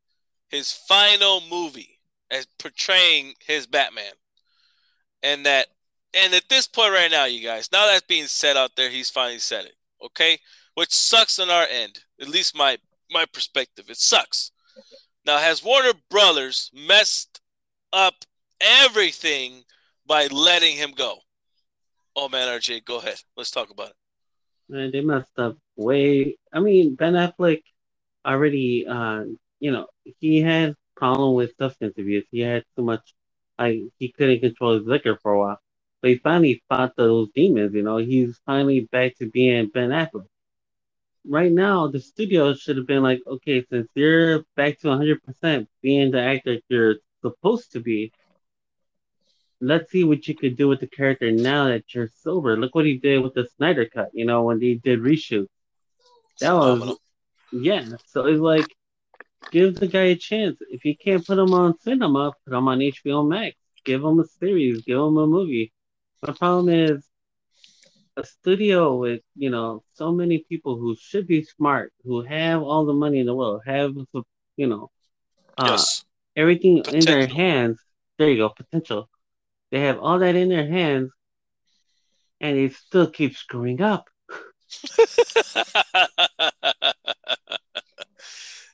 his 0.49 0.73
final 0.73 1.41
movie 1.49 1.99
as 2.31 2.47
portraying 2.59 3.35
his 3.47 3.67
Batman. 3.67 4.13
And 5.23 5.47
that 5.47 5.69
and 6.13 6.35
at 6.35 6.49
this 6.49 6.67
point 6.67 6.93
right 6.93 7.11
now, 7.11 7.25
you 7.27 7.43
guys, 7.43 7.71
now 7.73 7.87
that's 7.87 8.07
being 8.07 8.27
said 8.27 8.57
out 8.57 8.71
there, 8.77 8.91
he's 8.91 9.11
finally 9.11 9.39
said 9.39 9.67
it. 9.67 9.75
Okay? 10.03 10.39
Which 10.75 10.93
sucks 10.93 11.39
on 11.39 11.51
our 11.51 11.67
end, 11.67 11.99
at 12.21 12.29
least 12.29 12.57
my 12.57 12.79
my 13.11 13.25
perspective. 13.33 13.87
It 13.89 13.99
sucks. 13.99 14.51
Now, 15.25 15.39
has 15.39 15.65
Warner 15.65 15.93
Brothers 16.11 16.71
messed 16.73 17.41
up 17.93 18.15
everything 18.61 19.65
by 20.07 20.27
letting 20.29 20.77
him 20.77 20.93
go? 20.93 21.19
Oh 22.15 22.29
man, 22.29 22.49
RJ, 22.49 22.85
go 22.85 22.99
ahead. 22.99 23.21
Let's 23.37 23.51
talk 23.51 23.71
about 23.71 23.91
it. 23.91 23.97
Man, 24.69 24.91
they 24.93 25.01
messed 25.01 25.39
up 25.39 25.57
way. 25.77 26.37
I 26.53 26.61
mean, 26.61 26.95
Ben 26.95 27.15
Affleck 27.15 27.63
already, 28.25 28.87
uh, 28.87 29.25
you 29.61 29.71
know, 29.71 29.87
he 30.21 30.41
had 30.41 30.75
problem 30.97 31.35
with 31.35 31.57
substance 31.59 31.95
abuse. 31.99 32.25
He 32.31 32.41
had 32.41 32.65
too 32.77 32.83
much. 32.83 33.15
I 33.59 33.85
he 33.99 34.11
couldn't 34.13 34.41
control 34.41 34.75
his 34.79 34.87
liquor 34.87 35.19
for 35.23 35.33
a 35.33 35.39
while, 35.39 35.61
but 36.03 36.11
he 36.11 36.17
finally 36.19 36.63
fought 36.69 36.97
those 36.97 37.29
demons. 37.35 37.75
You 37.75 37.83
know, 37.83 37.99
he's 37.99 38.39
finally 38.45 38.81
back 38.93 39.17
to 39.19 39.31
being 39.31 39.69
Ben 39.69 39.91
Affleck. 39.91 40.27
Right 41.29 41.53
now, 41.53 41.89
the 41.89 42.01
studio 42.01 42.55
should 42.55 42.77
have 42.77 42.87
been 42.87 43.03
like, 43.03 43.21
okay, 43.27 43.65
since 43.69 43.89
you're 43.95 44.45
back 44.57 44.79
to 44.81 44.89
100% 44.89 45.67
being 45.83 46.13
the 46.13 46.21
actor 46.21 46.59
you're 46.69 46.97
supposed 47.21 47.73
to 47.73 47.81
be, 47.81 48.13
let's 49.61 49.91
see 49.91 50.05
what 50.05 50.29
you 50.29 50.35
could 50.35 50.57
do 50.57 50.69
with 50.69 50.81
the 50.81 50.87
character 50.87 51.33
now 51.33 51.67
that 51.67 51.95
you're 51.95 52.11
sober. 52.23 52.57
Look 52.57 52.75
what 52.75 52.87
he 52.87 52.99
did 52.99 53.23
with 53.23 53.35
the 53.35 53.49
Snyder 53.57 53.87
Cut, 53.87 54.11
you 54.13 54.25
know, 54.25 54.45
when 54.45 54.61
they 54.61 54.75
did 54.75 55.01
reshoots. 55.01 55.49
That 56.41 56.53
was, 56.53 56.99
yeah. 57.53 57.85
So 58.07 58.27
it's 58.27 58.41
like, 58.41 58.67
give 59.51 59.77
the 59.77 59.87
guy 59.87 60.05
a 60.05 60.17
chance. 60.17 60.59
If 60.71 60.85
you 60.85 60.97
can't 60.97 61.27
put 61.27 61.39
him 61.39 61.55
on 61.55 61.79
cinema, 61.81 62.33
put 62.45 62.57
him 62.57 62.69
on 62.69 62.79
HBO 62.79 63.27
Max. 63.27 63.57
Give 63.85 64.03
him 64.03 64.21
a 64.21 64.25
series. 64.25 64.83
Give 64.83 64.99
him 64.99 65.17
a 65.17 65.27
movie. 65.27 65.73
My 66.23 66.33
problem 66.33 66.69
is 66.69 67.07
a 68.17 68.25
studio 68.25 68.97
with 68.97 69.21
you 69.35 69.51
know 69.51 69.83
so 69.95 70.11
many 70.13 70.39
people 70.49 70.77
who 70.77 70.97
should 70.97 71.27
be 71.27 71.45
smart, 71.45 71.93
who 72.05 72.23
have 72.23 72.63
all 72.63 72.87
the 72.87 72.93
money 72.93 73.21
in 73.21 73.27
the 73.27 73.35
world, 73.35 73.63
have 73.67 73.95
you 74.57 74.67
know, 74.67 74.91
uh, 75.59 75.69
yes. 75.71 76.05
everything 76.35 76.83
potential. 76.83 77.13
in 77.13 77.19
their 77.19 77.27
hands. 77.29 77.79
There 78.19 78.31
you 78.31 78.39
go, 78.39 78.49
potential. 78.49 79.09
They 79.71 79.81
have 79.81 79.99
all 79.99 80.19
that 80.21 80.35
in 80.35 80.49
their 80.49 80.67
hands, 80.67 81.11
and 82.41 82.57
they 82.57 82.71
still 82.71 83.11
keep 83.11 83.37
screwing 83.37 83.83
up. 83.83 84.09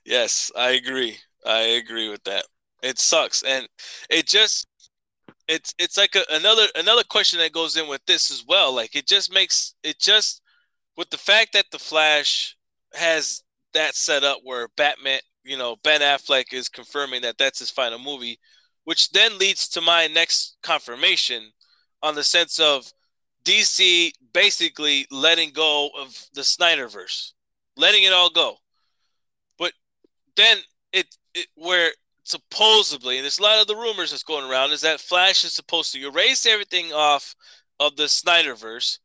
yes, 0.05 0.51
I 0.57 0.71
agree. 0.71 1.17
I 1.45 1.61
agree 1.61 2.09
with 2.09 2.25
that. 2.25 2.45
It 2.83 2.99
sucks, 2.99 3.43
and 3.43 3.69
it 4.11 4.27
just 4.27 4.67
it's 5.49 5.75
it's 5.79 5.97
like 5.99 6.17
a, 6.17 6.25
another 6.31 6.67
another 6.77 7.05
question 7.05 7.39
that 7.41 7.53
goes 7.53 7.77
in 7.77 7.89
with 7.89 8.05
this 8.07 8.31
as 8.31 8.45
well. 8.47 8.75
Like 8.75 8.97
it 8.97 9.07
just 9.07 9.33
makes 9.33 9.75
it 9.85 9.99
just 10.01 10.43
with 10.97 11.11
the 11.11 11.19
fact 11.19 11.55
that 11.55 11.67
the 11.73 11.79
Flash 11.79 12.57
has 12.95 13.43
that 13.75 13.97
set 13.97 14.25
up 14.25 14.41
where 14.45 14.69
Batman, 14.77 15.21
you 15.45 15.57
know, 15.59 15.77
Ben 15.85 16.01
Affleck 16.03 16.53
is 16.53 16.69
confirming 16.69 17.23
that 17.23 17.39
that's 17.39 17.61
his 17.61 17.71
final 17.71 17.99
movie 17.99 18.39
which 18.85 19.11
then 19.11 19.39
leads 19.39 19.69
to 19.69 19.81
my 19.83 20.09
next 20.09 20.57
confirmation 20.63 21.53
on 22.03 22.15
the 22.15 22.25
sense 22.25 22.59
of 22.59 22.91
DC 23.45 24.13
basically 24.33 25.07
letting 25.11 25.51
go 25.51 25.91
of 25.99 26.17
the 26.35 26.43
Snyderverse, 26.43 27.33
letting 27.77 28.05
it 28.05 28.13
all 28.13 28.31
go. 28.31 28.57
But 29.59 29.73
then 30.37 30.59
it, 30.93 31.07
it 31.35 31.47
where 31.55 31.93
supposedly, 32.25 33.19
and 33.19 33.25
there's 33.25 33.39
a 33.39 33.43
lot 33.43 33.61
of 33.61 33.67
the 33.67 33.77
rumors 33.77 34.11
that's 34.11 34.23
going 34.23 34.49
around, 34.49 34.73
is 34.73 34.81
that 34.83 35.01
Flash 35.01 35.45
is 35.45 35.53
supposed 35.53 35.93
to 35.93 36.07
erase 36.07 36.47
everything 36.47 36.93
off 36.93 37.35
of 37.81 37.97
the 37.97 38.05
Snyderverse, 38.05 38.99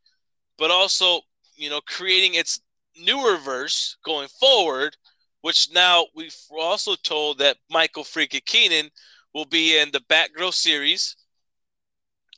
but 0.58 0.71
also, 0.71 1.21
you 1.56 1.69
know, 1.69 1.82
creating 1.82 2.36
its 2.36 2.62
newer 3.00 3.38
verse 3.38 3.97
going 4.04 4.28
forward, 4.28 4.95
which 5.41 5.69
now 5.73 6.06
we've 6.15 6.36
also 6.52 6.95
told 6.95 7.39
that 7.39 7.58
Michael 7.69 8.04
freaking 8.04 8.45
Keenan 8.45 8.89
will 9.34 9.45
be 9.45 9.78
in 9.78 9.91
the 9.91 10.02
Batgirl 10.02 10.54
series 10.54 11.15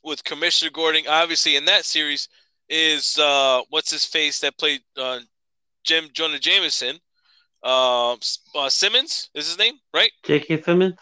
with 0.02 0.24
Commissioner 0.24 0.70
Gordon. 0.70 1.04
Obviously, 1.08 1.56
in 1.56 1.64
that 1.66 1.84
series 1.84 2.28
is 2.68 3.18
uh, 3.18 3.62
what's 3.70 3.90
his 3.90 4.04
face 4.04 4.40
that 4.40 4.58
played 4.58 4.80
uh, 4.96 5.18
Jim 5.84 6.08
Jonah 6.12 6.38
Jameson. 6.38 6.98
Uh, 7.62 8.16
uh, 8.54 8.68
Simmons 8.68 9.28
is 9.34 9.48
his 9.48 9.58
name, 9.58 9.74
right? 9.92 10.10
J.K. 10.24 10.62
Simmons. 10.62 10.94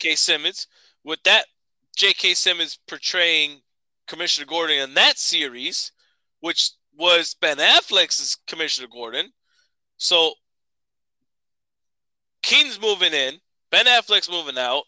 J.K. 0.00 0.16
Simmons. 0.16 0.66
With 1.04 1.22
that, 1.24 1.46
J.K. 1.96 2.34
Simmons 2.34 2.78
portraying 2.88 3.60
Commissioner 4.08 4.46
Gordon 4.46 4.78
in 4.78 4.94
that 4.94 5.18
series, 5.18 5.92
which 6.40 6.72
was 6.96 7.34
Ben 7.40 7.58
Affleck's 7.58 8.36
Commissioner 8.46 8.88
Gordon. 8.90 9.30
So 9.98 10.34
Keaton's 12.42 12.80
moving 12.80 13.12
in. 13.12 13.34
Ben 13.70 13.86
Affleck's 13.86 14.30
moving 14.30 14.58
out, 14.58 14.82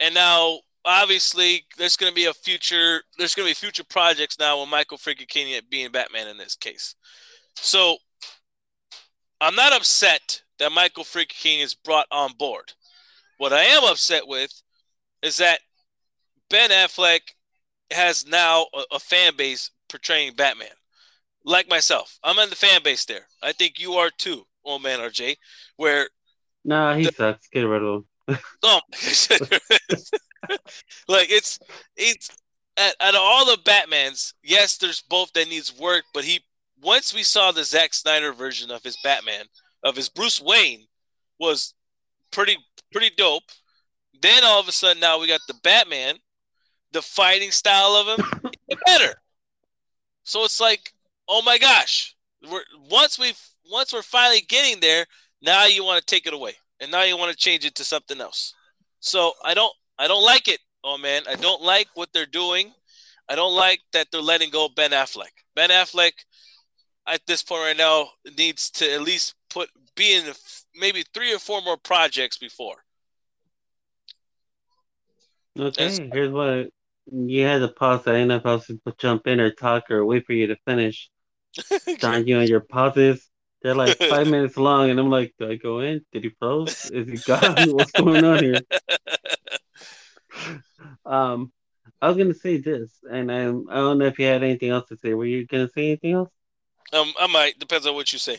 and 0.00 0.14
now 0.14 0.58
obviously 0.86 1.66
there's 1.76 1.96
going 1.96 2.10
to 2.10 2.14
be 2.14 2.26
a 2.26 2.32
future. 2.32 3.02
There's 3.18 3.34
going 3.34 3.46
to 3.46 3.50
be 3.50 3.54
future 3.54 3.84
projects 3.84 4.38
now 4.38 4.60
with 4.60 4.70
Michael 4.70 4.98
freaking 4.98 5.28
Keaton 5.28 5.60
being 5.70 5.90
Batman 5.90 6.28
in 6.28 6.38
this 6.38 6.54
case. 6.54 6.94
So 7.56 7.96
I'm 9.40 9.54
not 9.54 9.72
upset 9.72 10.42
that 10.58 10.72
Michael 10.72 11.04
freaking 11.04 11.28
Keaton 11.28 11.64
is 11.64 11.74
brought 11.74 12.06
on 12.10 12.32
board. 12.38 12.72
What 13.38 13.52
I 13.52 13.62
am 13.64 13.84
upset 13.84 14.26
with 14.26 14.50
is 15.22 15.36
that 15.38 15.60
Ben 16.48 16.70
Affleck 16.70 17.20
has 17.90 18.26
now 18.26 18.66
a, 18.74 18.82
a 18.92 18.98
fan 18.98 19.36
base 19.36 19.70
portraying 19.88 20.34
Batman. 20.34 20.68
Like 21.44 21.68
myself, 21.68 22.18
I'm 22.24 22.38
in 22.38 22.50
the 22.50 22.56
fan 22.56 22.82
base 22.82 23.04
there. 23.04 23.26
I 23.42 23.52
think 23.52 23.78
you 23.78 23.94
are 23.94 24.10
too, 24.18 24.44
old 24.64 24.82
man 24.82 24.98
RJ, 24.98 25.36
where 25.76 26.08
Nah, 26.66 26.96
he 26.96 27.04
the, 27.04 27.12
sucks. 27.12 27.46
Get 27.48 27.62
rid 27.62 27.82
of 27.82 28.04
him. 28.28 28.38
oh, 28.64 28.80
like 31.08 31.30
it's 31.30 31.58
it's 31.96 32.30
at, 32.76 32.94
out 33.00 33.14
of 33.14 33.20
all 33.22 33.46
the 33.46 33.62
Batmans, 33.62 34.34
yes, 34.42 34.76
there's 34.78 35.02
both 35.02 35.32
that 35.32 35.48
needs 35.48 35.76
work, 35.78 36.04
but 36.12 36.24
he 36.24 36.40
once 36.82 37.14
we 37.14 37.22
saw 37.22 37.52
the 37.52 37.64
Zack 37.64 37.94
Snyder 37.94 38.32
version 38.32 38.70
of 38.70 38.82
his 38.82 38.98
Batman, 39.02 39.46
of 39.82 39.96
his 39.96 40.08
Bruce 40.08 40.40
Wayne, 40.40 40.86
was 41.38 41.74
pretty 42.30 42.56
pretty 42.92 43.10
dope. 43.16 43.44
Then 44.20 44.44
all 44.44 44.60
of 44.60 44.68
a 44.68 44.72
sudden 44.72 45.00
now 45.00 45.18
we 45.18 45.26
got 45.26 45.40
the 45.48 45.54
Batman, 45.62 46.16
the 46.92 47.02
fighting 47.02 47.50
style 47.50 47.96
of 47.96 48.18
him 48.18 48.40
better. 48.86 49.14
So 50.24 50.44
it's 50.44 50.60
like, 50.60 50.92
oh 51.28 51.42
my 51.42 51.58
gosh, 51.58 52.16
we're 52.50 52.64
once 52.90 53.18
we 53.18 53.32
once 53.70 53.92
we're 53.92 54.02
finally 54.02 54.42
getting 54.48 54.80
there, 54.80 55.06
now 55.42 55.66
you 55.66 55.84
want 55.84 56.00
to 56.00 56.06
take 56.06 56.26
it 56.26 56.34
away, 56.34 56.54
and 56.80 56.90
now 56.90 57.02
you 57.02 57.16
want 57.16 57.30
to 57.30 57.36
change 57.36 57.64
it 57.64 57.74
to 57.76 57.84
something 57.84 58.20
else. 58.20 58.54
So 59.00 59.32
I 59.44 59.54
don't, 59.54 59.72
I 59.98 60.08
don't 60.08 60.24
like 60.24 60.48
it. 60.48 60.60
Oh 60.84 60.98
man, 60.98 61.22
I 61.28 61.36
don't 61.36 61.62
like 61.62 61.88
what 61.94 62.12
they're 62.12 62.26
doing. 62.26 62.72
I 63.28 63.34
don't 63.34 63.54
like 63.54 63.80
that 63.92 64.08
they're 64.12 64.20
letting 64.20 64.50
go 64.50 64.68
Ben 64.68 64.92
Affleck. 64.92 65.32
Ben 65.54 65.70
Affleck, 65.70 66.12
at 67.08 67.26
this 67.26 67.42
point 67.42 67.62
right 67.62 67.76
now, 67.76 68.08
needs 68.38 68.70
to 68.72 68.92
at 68.92 69.02
least 69.02 69.34
put 69.50 69.68
be 69.96 70.14
in 70.14 70.32
maybe 70.78 71.04
three 71.14 71.34
or 71.34 71.38
four 71.38 71.62
more 71.62 71.76
projects 71.76 72.38
before. 72.38 72.76
Okay, 75.58 75.84
That's, 75.84 75.98
here's 76.12 76.30
what 76.30 76.68
you 77.10 77.44
had 77.44 77.58
to 77.58 77.68
pause. 77.68 78.06
I 78.06 78.12
didn't 78.12 78.28
know 78.28 78.36
if 78.36 78.46
I 78.46 78.54
was 78.54 78.66
to 78.66 78.80
jump 78.98 79.26
in 79.26 79.40
or 79.40 79.50
talk 79.50 79.90
or 79.90 80.04
wait 80.04 80.26
for 80.26 80.34
you 80.34 80.48
to 80.48 80.56
finish. 80.66 81.08
Darn 81.98 82.26
you 82.26 82.38
on 82.38 82.46
your 82.46 82.60
pauses. 82.60 83.26
They're 83.66 83.74
like 83.74 83.98
five 84.10 84.28
minutes 84.28 84.56
long, 84.56 84.90
and 84.90 85.00
I'm 85.00 85.10
like, 85.10 85.34
do 85.40 85.50
I 85.50 85.56
go 85.56 85.80
in? 85.80 86.00
Did 86.12 86.22
he 86.22 86.30
close? 86.30 86.88
Is 86.88 87.08
he 87.08 87.16
gone? 87.16 87.56
What's 87.74 87.90
going 87.90 88.24
on 88.24 88.38
here? 88.38 88.60
um, 91.04 91.50
I 92.00 92.06
was 92.06 92.16
gonna 92.16 92.32
say 92.32 92.58
this, 92.58 92.92
and 93.10 93.32
I, 93.32 93.40
I 93.40 93.48
don't 93.48 93.98
know 93.98 94.04
if 94.04 94.20
you 94.20 94.26
had 94.26 94.44
anything 94.44 94.70
else 94.70 94.88
to 94.90 94.96
say. 94.96 95.14
Were 95.14 95.24
you 95.24 95.48
gonna 95.48 95.68
say 95.68 95.86
anything 95.86 96.12
else? 96.12 96.30
Um, 96.92 97.12
I 97.18 97.26
might. 97.26 97.58
Depends 97.58 97.88
on 97.88 97.96
what 97.96 98.12
you 98.12 98.20
say. 98.20 98.38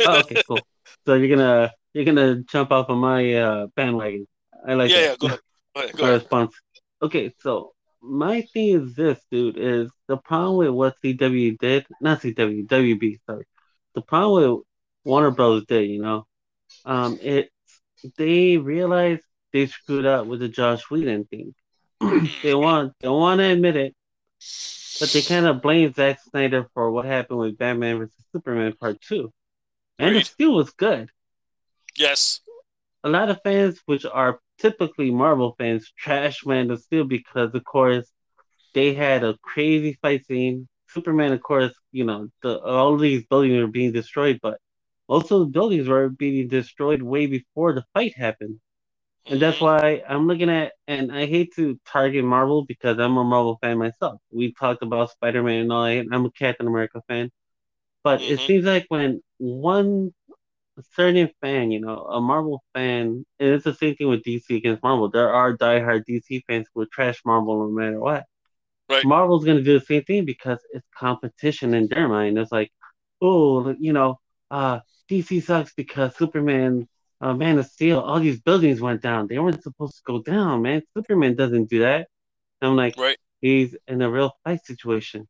oh, 0.00 0.18
okay, 0.22 0.42
cool. 0.44 0.58
so 1.06 1.14
you're 1.14 1.36
gonna 1.36 1.72
you're 1.92 2.04
gonna 2.04 2.42
jump 2.42 2.72
off 2.72 2.88
of 2.88 2.98
my 2.98 3.34
uh, 3.34 3.68
bandwagon. 3.76 4.26
I 4.66 4.74
like 4.74 4.90
yeah, 4.90 4.96
that. 4.96 5.10
yeah. 5.10 5.16
Go 5.20 5.26
ahead. 5.28 5.40
Go 5.72 5.80
ahead. 5.82 5.96
Go 5.96 6.02
ahead. 6.02 6.14
response. 6.14 6.60
Okay, 7.00 7.32
so 7.38 7.74
my 8.02 8.42
thing 8.42 8.70
is 8.70 8.96
this, 8.96 9.20
dude, 9.30 9.56
is 9.56 9.88
the 10.08 10.16
problem 10.16 10.56
with 10.56 10.70
what 10.70 10.96
CW 11.00 11.56
did, 11.58 11.86
not 12.00 12.22
CW, 12.22 12.66
WB, 12.66 13.20
sorry. 13.24 13.44
The 13.98 14.02
problem 14.02 14.52
with 14.52 14.64
Warner 15.02 15.32
Bros. 15.32 15.64
did, 15.66 15.90
you 15.90 16.00
know, 16.00 16.24
um, 16.84 17.18
it 17.20 17.50
they 18.16 18.56
realized 18.56 19.22
they 19.52 19.66
screwed 19.66 20.06
up 20.06 20.28
with 20.28 20.38
the 20.38 20.48
Josh 20.48 20.88
Whedon 20.88 21.24
thing. 21.24 21.52
they 22.44 22.54
want 22.54 22.92
they 23.00 23.08
want 23.08 23.40
to 23.40 23.44
admit 23.44 23.74
it, 23.74 23.96
but 25.00 25.10
they 25.10 25.20
kind 25.22 25.46
of 25.46 25.62
blame 25.62 25.92
Zack 25.92 26.20
Snyder 26.30 26.68
for 26.74 26.92
what 26.92 27.06
happened 27.06 27.40
with 27.40 27.58
Batman 27.58 27.98
vs 27.98 28.14
Superman 28.30 28.72
Part 28.74 29.00
Two, 29.00 29.32
and 29.98 30.14
it 30.14 30.26
still 30.26 30.54
was 30.54 30.70
good. 30.70 31.10
Yes. 31.96 32.38
A 33.02 33.08
lot 33.08 33.30
of 33.30 33.40
fans, 33.42 33.80
which 33.86 34.06
are 34.06 34.38
typically 34.58 35.10
Marvel 35.10 35.56
fans, 35.58 35.92
trash 35.98 36.46
Man 36.46 36.70
of 36.70 36.80
Steel 36.82 37.02
because, 37.02 37.52
of 37.52 37.64
course, 37.64 38.08
they 38.74 38.94
had 38.94 39.24
a 39.24 39.36
crazy 39.42 39.98
fight 40.00 40.24
scene. 40.24 40.68
Superman, 40.88 41.32
of 41.32 41.42
course, 41.42 41.72
you 41.92 42.04
know, 42.04 42.28
the 42.42 42.58
all 42.60 42.96
these 42.98 43.26
buildings 43.26 43.58
are 43.58 43.66
being 43.68 43.92
destroyed, 43.92 44.40
but 44.42 44.58
most 45.08 45.30
of 45.32 45.40
the 45.40 45.46
buildings 45.46 45.88
were 45.88 46.08
being 46.08 46.48
destroyed 46.48 47.02
way 47.02 47.26
before 47.26 47.74
the 47.74 47.84
fight 47.94 48.16
happened. 48.16 48.60
And 49.28 49.40
that's 49.42 49.60
why 49.60 50.02
I'm 50.08 50.26
looking 50.28 50.50
at, 50.50 50.72
and 50.88 51.12
I 51.12 51.26
hate 51.26 51.54
to 51.56 51.78
target 51.86 52.24
Marvel 52.24 52.64
because 52.64 52.98
I'm 52.98 53.16
a 53.18 53.24
Marvel 53.24 53.58
fan 53.62 53.78
myself. 53.78 54.20
We 54.32 54.52
talked 54.54 54.82
about 54.82 55.10
Spider 55.12 55.42
Man 55.42 55.62
and 55.62 55.72
all 55.72 55.84
that. 55.86 56.06
I'm 56.12 56.26
a 56.26 56.30
Captain 56.32 56.66
America 56.68 57.02
fan. 57.08 57.30
But 58.04 58.22
it 58.24 58.40
Mhm. 58.40 58.46
seems 58.46 58.64
like 58.66 58.86
when 58.88 59.22
one 59.38 60.12
certain 60.92 61.30
fan, 61.40 61.70
you 61.70 61.80
know, 61.80 61.98
a 62.04 62.20
Marvel 62.20 62.62
fan, 62.74 63.24
and 63.40 63.48
it's 63.50 63.64
the 63.64 63.74
same 63.74 63.96
thing 63.96 64.08
with 64.08 64.22
DC 64.24 64.56
against 64.56 64.82
Marvel. 64.82 65.10
There 65.10 65.32
are 65.32 65.56
diehard 65.56 66.04
DC 66.06 66.42
fans 66.48 66.68
who 66.74 66.80
will 66.80 66.86
trash 66.92 67.20
Marvel 67.24 67.58
no 67.68 67.70
matter 67.72 68.00
what. 68.00 68.24
Right. 68.88 69.04
Marvel's 69.04 69.44
going 69.44 69.58
to 69.58 69.64
do 69.64 69.78
the 69.78 69.84
same 69.84 70.02
thing 70.04 70.24
because 70.24 70.58
it's 70.72 70.86
competition 70.96 71.74
in 71.74 71.88
their 71.88 72.08
mind. 72.08 72.38
It's 72.38 72.52
like, 72.52 72.70
oh, 73.22 73.74
you 73.78 73.92
know, 73.92 74.18
uh, 74.50 74.80
DC 75.08 75.40
sucks 75.40 75.72
because 75.74 76.16
Superman, 76.16 76.88
uh, 77.20 77.34
Man 77.34 77.58
of 77.58 77.66
Steel, 77.66 78.00
all 78.00 78.20
these 78.20 78.40
buildings 78.40 78.80
went 78.80 79.02
down. 79.02 79.26
They 79.28 79.38
weren't 79.38 79.62
supposed 79.62 79.96
to 79.96 80.02
go 80.06 80.22
down, 80.22 80.62
man. 80.62 80.82
Superman 80.96 81.36
doesn't 81.36 81.70
do 81.70 81.80
that. 81.80 82.08
I'm 82.62 82.76
like, 82.76 82.96
Right. 82.96 83.18
he's 83.40 83.76
in 83.88 84.02
a 84.02 84.10
real 84.10 84.32
fight 84.44 84.64
situation. 84.64 85.28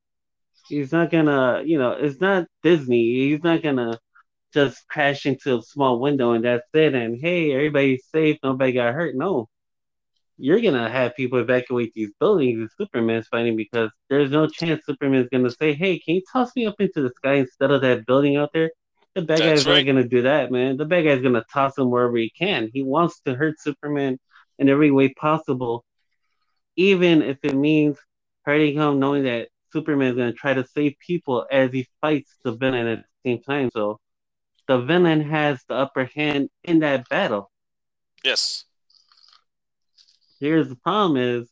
He's 0.69 0.93
not 0.93 1.11
gonna, 1.11 1.63
you 1.65 1.79
know, 1.79 1.93
it's 1.93 2.21
not 2.21 2.47
Disney. 2.63 3.29
He's 3.31 3.43
not 3.43 3.63
gonna 3.63 3.99
just 4.55 4.87
crash 4.89 5.27
into 5.27 5.59
a 5.59 5.63
small 5.63 6.01
window 6.01 6.33
and 6.33 6.45
that's 6.45 6.69
it. 6.75 6.95
And 6.95 7.19
hey, 7.21 7.53
everybody's 7.53 8.05
safe, 8.13 8.39
nobody 8.43 8.73
got 8.73 8.95
hurt. 8.95 9.15
No, 9.17 9.49
you're 10.39 10.61
gonna 10.61 10.89
have 10.91 11.17
people 11.17 11.39
evacuate 11.39 11.93
these 11.95 12.13
buildings 12.21 12.61
if 12.63 12.71
Superman's 12.77 13.29
fighting 13.29 13.57
because 13.57 13.91
there's 14.11 14.31
no 14.31 14.47
chance 14.49 14.85
Superman's 14.87 15.29
gonna 15.31 15.51
say, 15.51 15.75
"Hey, 15.75 15.99
can 15.99 16.17
you 16.17 16.23
toss 16.33 16.55
me 16.57 16.67
up 16.67 16.77
into 16.81 17.03
the 17.03 17.11
sky 17.11 17.35
instead 17.35 17.71
of 17.71 17.83
that 17.83 18.07
building 18.07 18.37
out 18.37 18.51
there?" 18.55 18.71
The 19.15 19.23
bad 19.23 19.43
That's 19.43 19.45
guy's 19.45 19.67
not 19.67 19.85
right. 19.85 19.87
gonna 19.87 20.09
do 20.09 20.23
that, 20.23 20.51
man. 20.53 20.77
The 20.77 20.87
bad 20.87 21.05
guy's 21.05 21.23
gonna 21.23 21.45
toss 21.53 21.79
him 21.79 21.91
wherever 21.91 22.17
he 22.17 22.31
can. 22.31 22.71
He 22.73 22.83
wants 22.83 23.21
to 23.23 23.35
hurt 23.35 23.61
Superman 23.61 24.19
in 24.59 24.69
every 24.69 24.91
way 24.91 25.09
possible, 25.15 25.85
even 26.77 27.23
if 27.23 27.39
it 27.43 27.55
means 27.55 27.99
hurting 28.45 28.75
him, 28.75 28.99
knowing 29.01 29.25
that 29.25 29.49
Superman's 29.73 30.17
gonna 30.17 30.33
try 30.33 30.55
to 30.55 30.65
save 30.67 30.95
people 31.07 31.47
as 31.51 31.73
he 31.73 31.87
fights 32.01 32.37
the 32.45 32.53
villain 32.53 32.87
at 32.87 32.99
the 33.01 33.31
same 33.31 33.43
time. 33.43 33.71
So 33.73 34.01
the 34.69 34.81
villain 34.81 35.21
has 35.23 35.63
the 35.69 35.75
upper 35.75 36.05
hand 36.05 36.51
in 36.65 36.81
that 36.81 37.09
battle. 37.09 37.51
Yes. 38.25 38.65
Here's 40.41 40.69
the 40.69 40.77
problem 40.77 41.17
is 41.17 41.51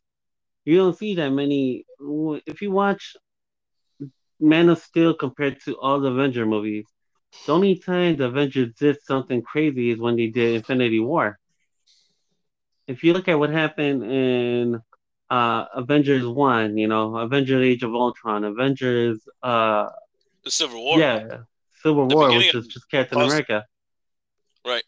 you 0.65 0.77
don't 0.77 0.97
see 0.97 1.15
that 1.15 1.29
many 1.29 1.85
if 2.45 2.61
you 2.61 2.71
watch 2.71 3.15
Man 4.39 4.69
of 4.69 4.79
Steel 4.79 5.13
compared 5.13 5.59
to 5.65 5.77
all 5.77 5.99
the 5.99 6.09
Avenger 6.09 6.45
movies, 6.45 6.85
the 7.45 7.53
only 7.53 7.77
time 7.79 8.17
the 8.17 8.25
Avengers 8.25 8.73
did 8.79 8.97
something 9.01 9.41
crazy 9.41 9.91
is 9.91 9.99
when 9.99 10.15
they 10.15 10.27
did 10.27 10.55
Infinity 10.55 10.99
War. 10.99 11.39
If 12.87 13.03
you 13.03 13.13
look 13.13 13.27
at 13.27 13.39
what 13.39 13.49
happened 13.49 14.03
in 14.03 14.81
uh, 15.29 15.65
Avengers 15.75 16.25
One, 16.25 16.77
you 16.77 16.87
know, 16.87 17.17
Avengers 17.17 17.63
Age 17.63 17.83
of 17.83 17.93
Ultron, 17.93 18.43
Avengers 18.43 19.21
uh 19.43 19.89
The 20.43 20.51
Civil 20.51 20.83
War. 20.83 20.99
yeah, 20.99 21.37
Civil 21.81 22.07
The 22.07 22.15
War, 22.15 22.31
which 22.37 22.53
is 22.55 22.67
just 22.67 22.89
Captain. 22.89 23.19
America. 23.19 23.65
Right. 24.65 24.83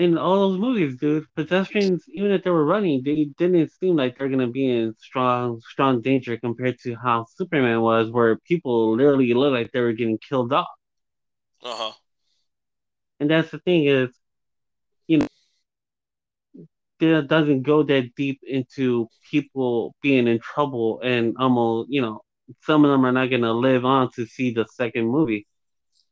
In 0.00 0.16
all 0.18 0.48
those 0.50 0.58
movies, 0.58 0.96
dude, 0.96 1.26
pedestrians, 1.36 2.04
even 2.08 2.30
if 2.32 2.42
they 2.42 2.50
were 2.50 2.64
running, 2.64 3.02
they 3.04 3.26
didn't 3.38 3.70
seem 3.72 3.96
like 3.96 4.16
they're 4.18 4.28
gonna 4.30 4.48
be 4.48 4.66
in 4.68 4.94
strong, 4.98 5.60
strong 5.60 6.00
danger 6.00 6.38
compared 6.38 6.78
to 6.80 6.96
how 6.96 7.26
Superman 7.36 7.82
was, 7.82 8.10
where 8.10 8.36
people 8.38 8.96
literally 8.96 9.34
looked 9.34 9.54
like 9.54 9.72
they 9.72 9.80
were 9.80 9.92
getting 9.92 10.18
killed 10.18 10.52
off. 10.52 10.68
Uh 11.62 11.76
huh. 11.76 11.92
And 13.20 13.30
that's 13.30 13.50
the 13.50 13.58
thing 13.58 13.84
is, 13.84 14.08
you 15.06 15.18
know, 15.18 15.28
it 17.00 17.28
doesn't 17.28 17.62
go 17.62 17.82
that 17.82 18.14
deep 18.16 18.40
into 18.42 19.08
people 19.30 19.94
being 20.02 20.26
in 20.28 20.38
trouble 20.40 21.00
and 21.02 21.36
almost, 21.38 21.90
you 21.90 22.00
know, 22.00 22.22
some 22.62 22.84
of 22.84 22.90
them 22.90 23.04
are 23.04 23.12
not 23.12 23.30
gonna 23.30 23.52
live 23.52 23.84
on 23.84 24.10
to 24.12 24.26
see 24.26 24.52
the 24.52 24.66
second 24.66 25.06
movie. 25.08 25.46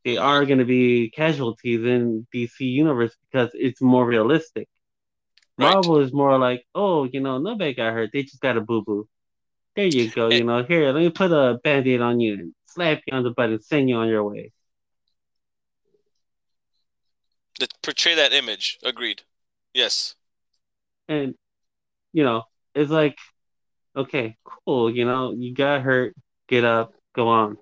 They 0.08 0.16
are 0.16 0.46
gonna 0.46 0.64
be 0.64 1.10
casualties 1.10 1.84
in 1.84 2.26
DC 2.34 2.60
universe 2.60 3.14
because 3.30 3.50
it's 3.52 3.82
more 3.82 4.06
realistic. 4.06 4.66
Right. 5.58 5.74
Marvel 5.74 5.98
is 5.98 6.14
more 6.14 6.38
like, 6.38 6.64
oh, 6.74 7.04
you 7.04 7.20
know, 7.20 7.36
nobody 7.36 7.74
got 7.74 7.92
hurt. 7.92 8.08
They 8.10 8.22
just 8.22 8.40
got 8.40 8.56
a 8.56 8.62
boo 8.62 8.82
boo. 8.82 9.06
There 9.76 9.84
you 9.84 10.10
go. 10.10 10.30
You 10.30 10.40
eh. 10.40 10.42
know, 10.44 10.62
here, 10.62 10.86
let 10.92 11.02
me 11.02 11.10
put 11.10 11.30
a 11.30 11.58
band 11.62 11.86
aid 11.86 12.00
on 12.00 12.20
you 12.20 12.32
and 12.32 12.54
slap 12.64 13.02
you 13.06 13.14
on 13.14 13.22
the 13.22 13.32
butt 13.32 13.50
and 13.50 13.62
send 13.62 13.90
you 13.90 13.96
on 13.96 14.08
your 14.08 14.24
way. 14.24 14.50
To 17.60 17.68
portray 17.82 18.14
that 18.14 18.32
image. 18.32 18.78
Agreed. 18.82 19.20
Yes. 19.74 20.14
And, 21.06 21.34
you 22.14 22.24
know, 22.24 22.44
it's 22.74 22.90
like, 22.90 23.18
okay, 23.94 24.38
cool. 24.64 24.90
You 24.90 25.04
know, 25.04 25.34
you 25.36 25.54
got 25.54 25.82
hurt, 25.82 26.14
get 26.48 26.64
up, 26.64 26.94
go 27.14 27.28
on. 27.28 27.58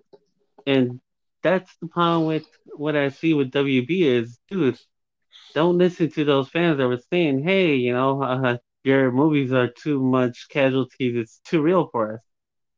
And 0.64 1.00
that's 1.46 1.76
the 1.80 1.88
problem 1.88 2.26
with 2.26 2.44
what 2.76 2.96
I 2.96 3.09
see 3.11 3.35
with 3.35 3.50
WB 3.52 4.02
is, 4.02 4.38
dude, 4.50 4.78
don't 5.54 5.78
listen 5.78 6.11
to 6.12 6.24
those 6.24 6.48
fans 6.48 6.78
that 6.78 6.88
were 6.88 6.98
saying, 7.11 7.42
hey, 7.44 7.74
you 7.76 7.92
know, 7.92 8.22
uh, 8.22 8.59
your 8.85 9.11
movies 9.12 9.52
are 9.52 9.68
too 9.68 10.02
much 10.02 10.48
casualties. 10.50 11.16
It's 11.16 11.40
too 11.44 11.62
real 11.62 11.88
for 11.92 12.14
us. 12.14 12.20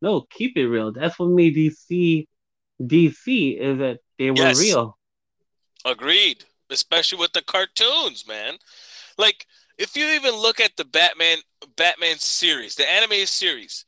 No, 0.03 0.23
keep 0.31 0.57
it 0.57 0.69
real. 0.69 0.93
That's 0.93 1.19
what 1.19 1.31
made 1.31 1.55
DC 1.55 2.27
DC 2.85 3.57
is 3.59 3.79
that 3.79 4.01
they 4.19 4.31
were 4.31 4.55
Yes. 4.55 4.57
real. 4.57 4.99
Agreed. 5.85 6.45
Especially 6.71 7.19
with 7.19 7.33
the 7.33 7.43
cartoons, 7.43 8.27
man. 8.27 8.59
Like, 9.17 9.47
if 9.79 9.97
you 9.97 10.07
even 10.09 10.35
look 10.35 10.61
at 10.61 10.77
the 10.77 10.85
Batman 10.85 11.39
Batman 11.77 12.19
series, 12.19 12.75
the 12.77 12.89
animated 12.91 13.29
series, 13.29 13.85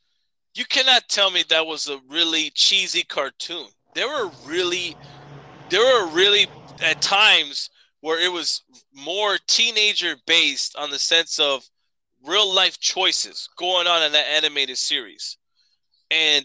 you 0.55 0.65
cannot 0.65 1.09
tell 1.09 1.31
me 1.31 1.43
that 1.45 1.67
was 1.67 1.89
a 1.89 1.99
really 2.09 2.51
cheesy 2.51 3.03
cartoon. 3.05 3.71
There 3.95 4.09
were 4.09 4.31
really 4.47 4.97
there 5.71 5.81
were 5.81 6.09
really 6.13 6.47
at 6.83 7.01
times 7.01 7.71
where 8.01 8.21
it 8.21 8.33
was 8.33 8.63
more 8.95 9.39
teenager 9.47 10.17
based 10.27 10.77
on 10.77 10.91
the 10.91 10.99
sense 10.99 11.39
of 11.39 11.69
real 12.25 12.53
life 12.53 12.79
choices 12.81 13.49
going 13.57 13.87
on 13.87 14.03
in 14.03 14.13
that 14.13 14.27
animated 14.27 14.79
series. 14.79 15.39
And 16.11 16.45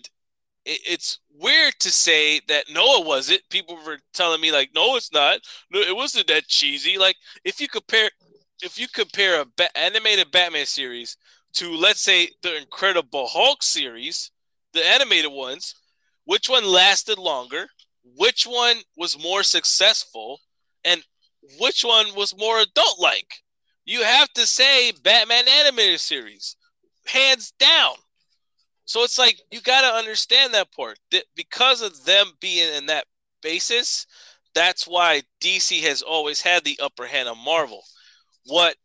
it, 0.65 0.79
it's 0.87 1.19
weird 1.33 1.73
to 1.79 1.91
say 1.91 2.41
that 2.47 2.65
no, 2.71 3.01
it 3.01 3.05
wasn't. 3.05 3.41
People 3.49 3.77
were 3.85 3.99
telling 4.13 4.41
me 4.41 4.51
like, 4.51 4.71
no, 4.75 4.95
it's 4.95 5.13
not. 5.13 5.39
No, 5.71 5.79
it 5.79 5.95
wasn't 5.95 6.27
that 6.27 6.47
cheesy. 6.47 6.97
Like 6.97 7.17
if 7.43 7.59
you 7.61 7.67
compare, 7.67 8.09
if 8.61 8.79
you 8.79 8.87
compare 8.87 9.41
a 9.41 9.45
ba- 9.57 9.77
animated 9.77 10.31
Batman 10.31 10.65
series 10.65 11.17
to 11.53 11.71
let's 11.75 12.01
say 12.01 12.29
the 12.43 12.57
Incredible 12.57 13.27
Hulk 13.27 13.63
series, 13.63 14.31
the 14.73 14.85
animated 14.85 15.31
ones, 15.31 15.75
which 16.25 16.49
one 16.49 16.65
lasted 16.65 17.17
longer? 17.17 17.67
Which 18.17 18.45
one 18.45 18.77
was 18.97 19.21
more 19.21 19.43
successful? 19.43 20.39
And 20.83 21.03
which 21.59 21.83
one 21.83 22.13
was 22.15 22.37
more 22.37 22.59
adult 22.59 22.99
like? 22.99 23.33
You 23.85 24.03
have 24.03 24.31
to 24.33 24.47
say 24.47 24.91
Batman 25.03 25.47
animated 25.47 25.99
series, 25.99 26.55
hands 27.05 27.51
down. 27.59 27.95
So 28.85 29.03
it's 29.03 29.17
like 29.17 29.39
you 29.51 29.61
got 29.61 29.81
to 29.81 29.97
understand 29.97 30.53
that 30.53 30.71
part. 30.71 30.99
That 31.11 31.25
because 31.35 31.81
of 31.81 32.05
them 32.05 32.31
being 32.39 32.73
in 32.75 32.87
that 32.87 33.05
basis, 33.41 34.05
that's 34.53 34.87
why 34.87 35.21
DC 35.41 35.81
has 35.81 36.01
always 36.01 36.41
had 36.41 36.63
the 36.63 36.79
upper 36.81 37.05
hand 37.05 37.27
on 37.29 37.37
Marvel. 37.43 37.83
What 38.45 38.75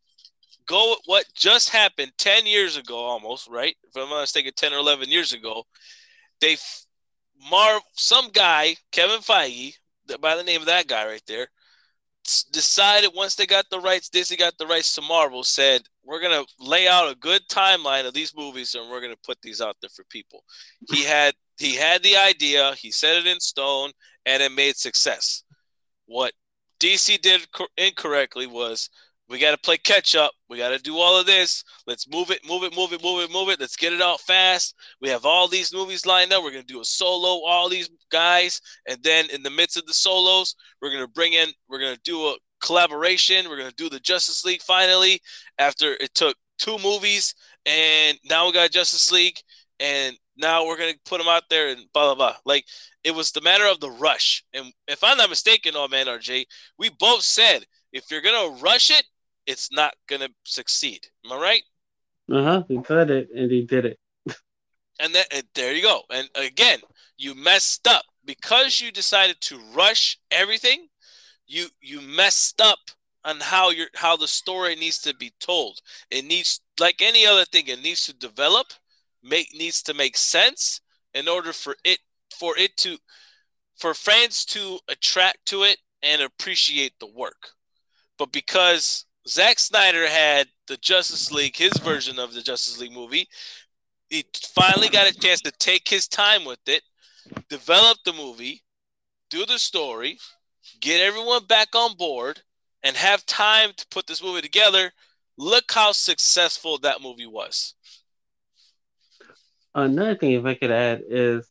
go 0.66 0.96
what 1.06 1.24
just 1.34 1.70
happened 1.70 2.12
10 2.18 2.46
years 2.46 2.76
ago 2.76 2.96
almost, 2.96 3.48
right? 3.48 3.76
If 3.84 3.96
I'm 3.96 4.08
not 4.08 4.20
mistaken 4.20 4.52
10 4.54 4.72
or 4.72 4.78
11 4.78 5.08
years 5.08 5.32
ago, 5.32 5.64
they 6.40 6.56
Marv 7.48 7.82
some 7.92 8.30
guy, 8.30 8.76
Kevin 8.92 9.20
Feige, 9.20 9.74
by 10.20 10.36
the 10.36 10.42
name 10.42 10.60
of 10.60 10.66
that 10.66 10.86
guy 10.86 11.06
right 11.06 11.22
there, 11.26 11.48
decided 12.52 13.10
once 13.14 13.34
they 13.34 13.46
got 13.46 13.64
the 13.70 13.80
rights, 13.80 14.08
Disney 14.08 14.36
got 14.36 14.56
the 14.58 14.66
rights 14.66 14.94
to 14.94 15.02
Marvel, 15.02 15.42
said 15.42 15.82
we're 16.04 16.20
gonna 16.20 16.44
lay 16.58 16.86
out 16.86 17.10
a 17.10 17.16
good 17.16 17.42
timeline 17.48 18.06
of 18.06 18.14
these 18.14 18.36
movies 18.36 18.74
and 18.74 18.90
we're 18.90 19.00
gonna 19.00 19.14
put 19.24 19.40
these 19.42 19.60
out 19.60 19.76
there 19.80 19.90
for 19.90 20.04
people. 20.04 20.44
He 20.90 21.04
had 21.06 21.34
he 21.58 21.74
had 21.74 22.02
the 22.02 22.16
idea, 22.16 22.74
he 22.74 22.90
set 22.90 23.16
it 23.16 23.26
in 23.26 23.40
stone, 23.40 23.92
and 24.26 24.42
it 24.42 24.52
made 24.52 24.76
success. 24.76 25.44
What 26.06 26.32
DC 26.80 27.20
did 27.20 27.46
incorrectly 27.76 28.46
was 28.46 28.90
we 29.30 29.38
got 29.38 29.52
to 29.52 29.58
play 29.58 29.78
catch 29.78 30.16
up. 30.16 30.32
We 30.48 30.58
got 30.58 30.70
to 30.70 30.78
do 30.78 30.96
all 30.96 31.18
of 31.18 31.24
this. 31.24 31.62
Let's 31.86 32.08
move 32.08 32.32
it, 32.32 32.40
move 32.46 32.64
it, 32.64 32.74
move 32.76 32.92
it, 32.92 33.02
move 33.02 33.22
it, 33.22 33.32
move 33.32 33.48
it. 33.48 33.60
Let's 33.60 33.76
get 33.76 33.92
it 33.92 34.02
out 34.02 34.20
fast. 34.20 34.74
We 35.00 35.08
have 35.08 35.24
all 35.24 35.46
these 35.46 35.72
movies 35.72 36.04
lined 36.04 36.32
up. 36.32 36.42
We're 36.42 36.50
going 36.50 36.66
to 36.66 36.72
do 36.72 36.80
a 36.80 36.84
solo, 36.84 37.46
all 37.46 37.68
these 37.68 37.88
guys. 38.10 38.60
And 38.88 39.00
then 39.04 39.30
in 39.30 39.44
the 39.44 39.50
midst 39.50 39.76
of 39.76 39.86
the 39.86 39.94
solos, 39.94 40.56
we're 40.82 40.90
going 40.90 41.04
to 41.04 41.12
bring 41.12 41.34
in, 41.34 41.48
we're 41.68 41.78
going 41.78 41.94
to 41.94 42.00
do 42.02 42.26
a 42.26 42.36
collaboration. 42.60 43.48
We're 43.48 43.56
going 43.56 43.70
to 43.70 43.76
do 43.76 43.88
the 43.88 44.00
Justice 44.00 44.44
League 44.44 44.62
finally 44.62 45.20
after 45.58 45.92
it 45.92 46.12
took 46.14 46.36
two 46.58 46.78
movies. 46.78 47.32
And 47.66 48.18
now 48.28 48.46
we 48.46 48.52
got 48.52 48.72
Justice 48.72 49.12
League. 49.12 49.38
And 49.78 50.16
now 50.36 50.66
we're 50.66 50.76
going 50.76 50.92
to 50.92 51.00
put 51.06 51.18
them 51.18 51.28
out 51.28 51.44
there 51.48 51.68
and 51.68 51.80
blah, 51.94 52.14
blah, 52.14 52.14
blah. 52.14 52.36
Like 52.44 52.64
it 53.04 53.14
was 53.14 53.30
the 53.30 53.40
matter 53.42 53.66
of 53.66 53.78
the 53.78 53.90
rush. 53.92 54.44
And 54.52 54.72
if 54.88 55.04
I'm 55.04 55.18
not 55.18 55.30
mistaken, 55.30 55.74
oh 55.76 55.86
man, 55.86 56.06
RJ, 56.06 56.46
we 56.78 56.90
both 56.98 57.22
said 57.22 57.64
if 57.92 58.10
you're 58.10 58.22
going 58.22 58.56
to 58.56 58.62
rush 58.62 58.90
it, 58.90 59.04
it's 59.46 59.72
not 59.72 59.94
going 60.08 60.20
to 60.20 60.30
succeed. 60.44 61.06
Am 61.24 61.32
I 61.32 61.40
right? 61.40 61.62
Uh 62.30 62.42
huh. 62.44 62.62
He 62.68 62.80
said 62.86 63.10
it, 63.10 63.28
and 63.34 63.50
he 63.50 63.62
did 63.62 63.84
it. 63.84 63.98
and 65.00 65.14
then 65.14 65.24
and 65.32 65.44
there 65.54 65.74
you 65.74 65.82
go. 65.82 66.02
And 66.10 66.28
again, 66.34 66.80
you 67.16 67.34
messed 67.34 67.86
up 67.88 68.04
because 68.24 68.80
you 68.80 68.92
decided 68.92 69.40
to 69.42 69.58
rush 69.74 70.18
everything. 70.30 70.88
You 71.46 71.66
you 71.80 72.00
messed 72.00 72.60
up 72.60 72.78
on 73.24 73.40
how 73.40 73.70
your 73.70 73.88
how 73.94 74.16
the 74.16 74.28
story 74.28 74.76
needs 74.76 74.98
to 75.02 75.14
be 75.14 75.32
told. 75.40 75.80
It 76.10 76.24
needs 76.24 76.60
like 76.78 77.02
any 77.02 77.26
other 77.26 77.44
thing. 77.44 77.66
It 77.66 77.82
needs 77.82 78.06
to 78.06 78.14
develop, 78.14 78.68
make 79.22 79.48
needs 79.54 79.82
to 79.84 79.94
make 79.94 80.16
sense 80.16 80.80
in 81.14 81.28
order 81.28 81.52
for 81.52 81.76
it 81.84 81.98
for 82.38 82.56
it 82.56 82.76
to 82.78 82.96
for 83.76 83.94
fans 83.94 84.44
to 84.44 84.78
attract 84.88 85.46
to 85.46 85.64
it 85.64 85.78
and 86.02 86.22
appreciate 86.22 86.92
the 87.00 87.06
work. 87.06 87.50
But 88.18 88.32
because 88.32 89.06
Zack 89.28 89.58
Snyder 89.58 90.08
had 90.08 90.48
the 90.66 90.76
Justice 90.78 91.30
League, 91.30 91.56
his 91.56 91.72
version 91.78 92.18
of 92.18 92.32
the 92.32 92.42
Justice 92.42 92.80
League 92.80 92.92
movie. 92.92 93.28
He 94.08 94.24
finally 94.54 94.88
got 94.88 95.10
a 95.10 95.14
chance 95.18 95.40
to 95.42 95.52
take 95.52 95.88
his 95.88 96.08
time 96.08 96.44
with 96.44 96.58
it, 96.66 96.82
develop 97.48 97.98
the 98.04 98.12
movie, 98.12 98.62
do 99.28 99.46
the 99.46 99.58
story, 99.58 100.18
get 100.80 101.00
everyone 101.00 101.44
back 101.44 101.74
on 101.74 101.96
board, 101.96 102.40
and 102.82 102.96
have 102.96 103.24
time 103.26 103.70
to 103.76 103.86
put 103.90 104.06
this 104.06 104.22
movie 104.22 104.40
together. 104.40 104.90
Look 105.36 105.70
how 105.70 105.92
successful 105.92 106.78
that 106.78 107.02
movie 107.02 107.26
was. 107.26 107.74
Another 109.74 110.16
thing, 110.16 110.32
if 110.32 110.44
I 110.44 110.54
could 110.54 110.72
add, 110.72 111.02
is 111.08 111.48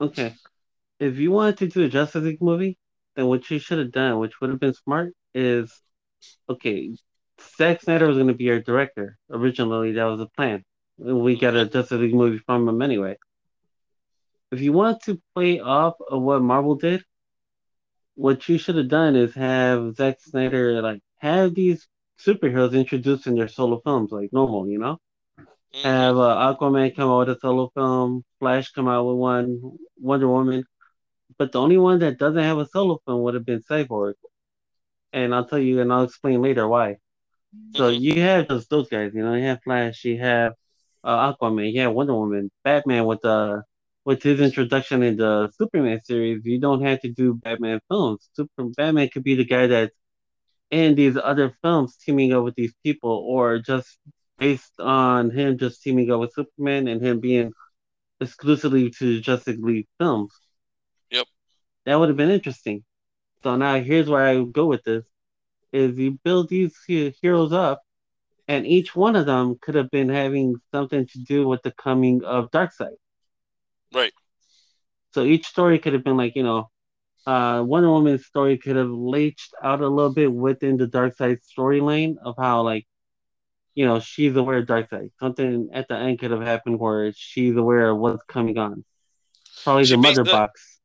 okay, 0.00 0.34
if 0.98 1.18
you 1.18 1.30
wanted 1.30 1.58
to 1.58 1.66
do 1.68 1.84
a 1.84 1.88
Justice 1.88 2.24
League 2.24 2.40
movie, 2.40 2.78
then 3.16 3.26
what 3.26 3.50
you 3.50 3.58
should 3.58 3.78
have 3.78 3.92
done, 3.92 4.18
which 4.18 4.40
would 4.40 4.50
have 4.50 4.60
been 4.60 4.74
smart, 4.74 5.14
is 5.34 5.78
okay, 6.48 6.96
Zack 7.56 7.82
Snyder 7.82 8.06
was 8.06 8.16
going 8.16 8.28
to 8.28 8.34
be 8.34 8.50
our 8.50 8.60
director. 8.60 9.18
Originally, 9.30 9.92
that 9.92 10.04
was 10.04 10.18
the 10.18 10.26
plan. 10.26 10.64
We 10.96 11.38
got 11.38 11.56
a 11.56 11.66
Justice 11.66 12.00
League 12.00 12.14
movie 12.14 12.38
from 12.38 12.68
him 12.68 12.82
anyway. 12.82 13.16
If 14.50 14.60
you 14.60 14.72
want 14.72 15.02
to 15.04 15.20
play 15.34 15.60
off 15.60 15.94
of 16.08 16.22
what 16.22 16.42
Marvel 16.42 16.74
did, 16.74 17.04
what 18.14 18.48
you 18.48 18.58
should 18.58 18.76
have 18.76 18.88
done 18.88 19.14
is 19.14 19.34
have 19.34 19.94
Zack 19.94 20.20
Snyder 20.20 20.82
like 20.82 21.00
have 21.18 21.54
these 21.54 21.86
superheroes 22.18 22.72
introduced 22.72 23.26
in 23.26 23.36
their 23.36 23.48
solo 23.48 23.80
films 23.80 24.10
like 24.10 24.32
normal, 24.32 24.68
you 24.68 24.78
know. 24.78 24.98
Mm-hmm. 25.38 25.86
Have 25.86 26.16
uh, 26.16 26.56
Aquaman 26.56 26.96
come 26.96 27.10
out 27.10 27.28
with 27.28 27.36
a 27.36 27.40
solo 27.40 27.70
film, 27.74 28.24
Flash 28.40 28.72
come 28.72 28.88
out 28.88 29.04
with 29.04 29.16
one, 29.16 29.78
Wonder 29.98 30.28
Woman, 30.28 30.64
but 31.36 31.52
the 31.52 31.60
only 31.60 31.78
one 31.78 32.00
that 32.00 32.18
doesn't 32.18 32.42
have 32.42 32.58
a 32.58 32.66
solo 32.66 33.00
film 33.06 33.22
would 33.22 33.34
have 33.34 33.44
been 33.46 33.62
Cyborg, 33.62 34.14
and 35.12 35.34
I'll 35.34 35.44
tell 35.44 35.58
you 35.58 35.80
and 35.80 35.92
I'll 35.92 36.04
explain 36.04 36.42
later 36.42 36.66
why. 36.66 36.96
So 37.74 37.90
mm-hmm. 37.90 38.02
you 38.02 38.22
have 38.22 38.48
those 38.48 38.66
those 38.68 38.88
guys, 38.88 39.12
you 39.14 39.22
know, 39.22 39.34
you 39.34 39.44
have 39.44 39.62
Flash, 39.62 40.04
you 40.04 40.18
have 40.18 40.52
uh, 41.04 41.32
Aquaman, 41.32 41.72
you 41.72 41.80
have 41.80 41.92
Wonder 41.92 42.14
Woman, 42.14 42.50
Batman 42.64 43.06
with 43.06 43.20
the 43.22 43.30
uh, 43.30 43.60
with 44.04 44.22
his 44.22 44.40
introduction 44.40 45.02
in 45.02 45.16
the 45.18 45.50
Superman 45.58 46.00
series, 46.02 46.40
you 46.44 46.58
don't 46.58 46.82
have 46.82 47.00
to 47.02 47.10
do 47.10 47.34
Batman 47.34 47.80
films. 47.88 48.30
Super 48.32 48.64
Batman 48.76 49.10
could 49.10 49.22
be 49.22 49.34
the 49.34 49.44
guy 49.44 49.66
that's 49.66 49.94
in 50.70 50.94
these 50.94 51.16
other 51.16 51.54
films 51.62 51.96
teaming 51.96 52.32
up 52.32 52.42
with 52.44 52.54
these 52.54 52.72
people, 52.82 53.10
or 53.10 53.58
just 53.58 53.98
based 54.38 54.80
on 54.80 55.30
him 55.30 55.58
just 55.58 55.82
teaming 55.82 56.10
up 56.10 56.20
with 56.20 56.32
Superman 56.32 56.88
and 56.88 57.04
him 57.04 57.20
being 57.20 57.52
exclusively 58.20 58.90
to 58.98 59.20
Justice 59.20 59.58
League 59.58 59.88
films. 59.98 60.32
Yep. 61.10 61.26
That 61.84 61.96
would 61.96 62.08
have 62.08 62.16
been 62.16 62.30
interesting. 62.30 62.84
So 63.42 63.56
now 63.56 63.78
here's 63.80 64.08
where 64.08 64.26
I 64.26 64.42
go 64.42 64.66
with 64.66 64.84
this 64.84 65.04
is 65.72 65.98
you 65.98 66.18
build 66.22 66.48
these 66.48 66.76
heroes 66.86 67.52
up, 67.52 67.82
and 68.46 68.66
each 68.66 68.96
one 68.96 69.16
of 69.16 69.26
them 69.26 69.58
could 69.60 69.74
have 69.74 69.90
been 69.90 70.08
having 70.08 70.56
something 70.72 71.06
to 71.06 71.18
do 71.18 71.46
with 71.46 71.62
the 71.62 71.72
coming 71.72 72.24
of 72.24 72.50
Darkseid. 72.50 72.96
Right. 73.92 74.12
So 75.12 75.22
each 75.24 75.46
story 75.46 75.78
could 75.78 75.92
have 75.92 76.04
been 76.04 76.16
like, 76.16 76.36
you 76.36 76.42
know, 76.42 76.70
uh, 77.26 77.62
Wonder 77.62 77.90
Woman's 77.90 78.24
story 78.24 78.56
could 78.56 78.76
have 78.76 78.90
latched 78.90 79.52
out 79.62 79.80
a 79.80 79.88
little 79.88 80.12
bit 80.12 80.32
within 80.32 80.76
the 80.76 80.86
Darkseid 80.86 81.38
storyline 81.44 82.16
of 82.22 82.36
how, 82.38 82.62
like, 82.62 82.86
you 83.74 83.84
know, 83.84 84.00
she's 84.00 84.34
aware 84.34 84.58
of 84.58 84.66
Darkseid. 84.66 85.10
Something 85.20 85.68
at 85.72 85.88
the 85.88 85.96
end 85.96 86.18
could 86.18 86.30
have 86.30 86.42
happened 86.42 86.78
where 86.78 87.12
she's 87.14 87.56
aware 87.56 87.90
of 87.90 87.98
what's 87.98 88.24
coming 88.24 88.58
on. 88.58 88.84
Probably 89.62 89.84
she 89.84 89.92
the 89.92 89.98
mother 89.98 90.24
the, 90.24 90.30
box. 90.30 90.77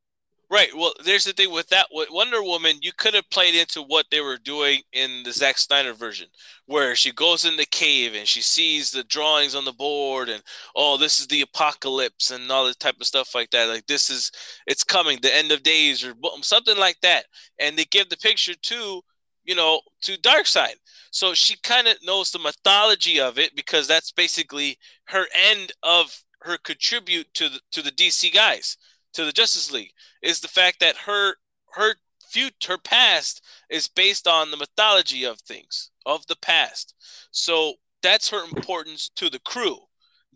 Right. 0.49 0.69
Well, 0.75 0.93
there's 1.03 1.23
the 1.23 1.34
thing 1.34 1.51
with 1.51 1.67
that. 1.69 1.88
With 1.91 2.10
Wonder 2.12 2.43
Woman, 2.43 2.77
you 2.82 2.91
could 2.95 3.15
have 3.15 3.27
played 3.32 3.56
into 3.56 3.82
what 3.82 4.06
they 4.12 4.21
were 4.21 4.38
doing 4.38 4.82
in 4.91 5.23
the 5.23 5.32
Zack 5.32 5.58
Snyder 5.58 5.93
version, 5.93 6.27
where 6.67 6.95
she 6.95 7.12
goes 7.12 7.43
in 7.45 7.58
the 7.58 7.65
cave 7.65 8.13
and 8.13 8.27
she 8.27 8.41
sees 8.41 8.91
the 8.91 9.03
drawings 9.06 9.56
on 9.56 9.65
the 9.65 9.71
board, 9.73 10.29
and 10.29 10.43
oh, 10.75 10.97
this 10.97 11.19
is 11.19 11.27
the 11.27 11.41
apocalypse 11.41 12.29
and 12.29 12.51
all 12.51 12.65
this 12.65 12.75
type 12.75 12.95
of 12.99 13.08
stuff 13.08 13.34
like 13.34 13.49
that. 13.51 13.67
Like 13.67 13.88
this 13.88 14.10
is, 14.12 14.32
it's 14.67 14.84
coming, 14.84 15.17
the 15.21 15.36
end 15.36 15.51
of 15.51 15.63
days 15.63 16.03
or 16.03 16.13
something 16.41 16.77
like 16.77 16.99
that. 17.01 17.25
And 17.60 17.75
they 17.75 17.86
give 17.86 18.10
the 18.10 18.17
picture 18.17 18.53
to, 18.53 19.01
you 19.45 19.56
know, 19.56 19.82
to 20.01 20.17
Darkseid. 20.17 20.75
So 21.10 21.34
she 21.34 21.56
kind 21.63 21.88
of 21.88 21.97
knows 22.03 22.29
the 22.29 22.39
mythology 22.39 23.19
of 23.19 23.39
it 23.39 23.56
because 23.56 23.88
that's 23.88 24.12
basically 24.12 24.77
her 25.06 25.25
end 25.34 25.71
of 25.82 26.15
her 26.41 26.58
contribute 26.58 27.34
to 27.36 27.49
the 27.49 27.60
to 27.71 27.82
the 27.82 27.91
DC 27.91 28.34
guys 28.34 28.77
to 29.13 29.26
the 29.26 29.32
Justice 29.32 29.71
League 29.71 29.93
is 30.21 30.39
the 30.39 30.47
fact 30.47 30.80
that 30.80 30.97
her 30.97 31.36
her 31.73 31.95
future 32.28 32.73
her 32.73 32.78
past 32.78 33.41
is 33.69 33.88
based 33.88 34.28
on 34.28 34.49
the 34.52 34.58
mythology 34.58 35.23
of 35.23 35.39
things 35.41 35.91
of 36.06 36.26
the 36.28 36.36
past. 36.38 36.95
So 37.32 37.76
that's 38.02 38.30
her 38.30 38.43
importance 38.43 39.10
to 39.15 39.30
the 39.30 39.39
crew, 39.39 39.80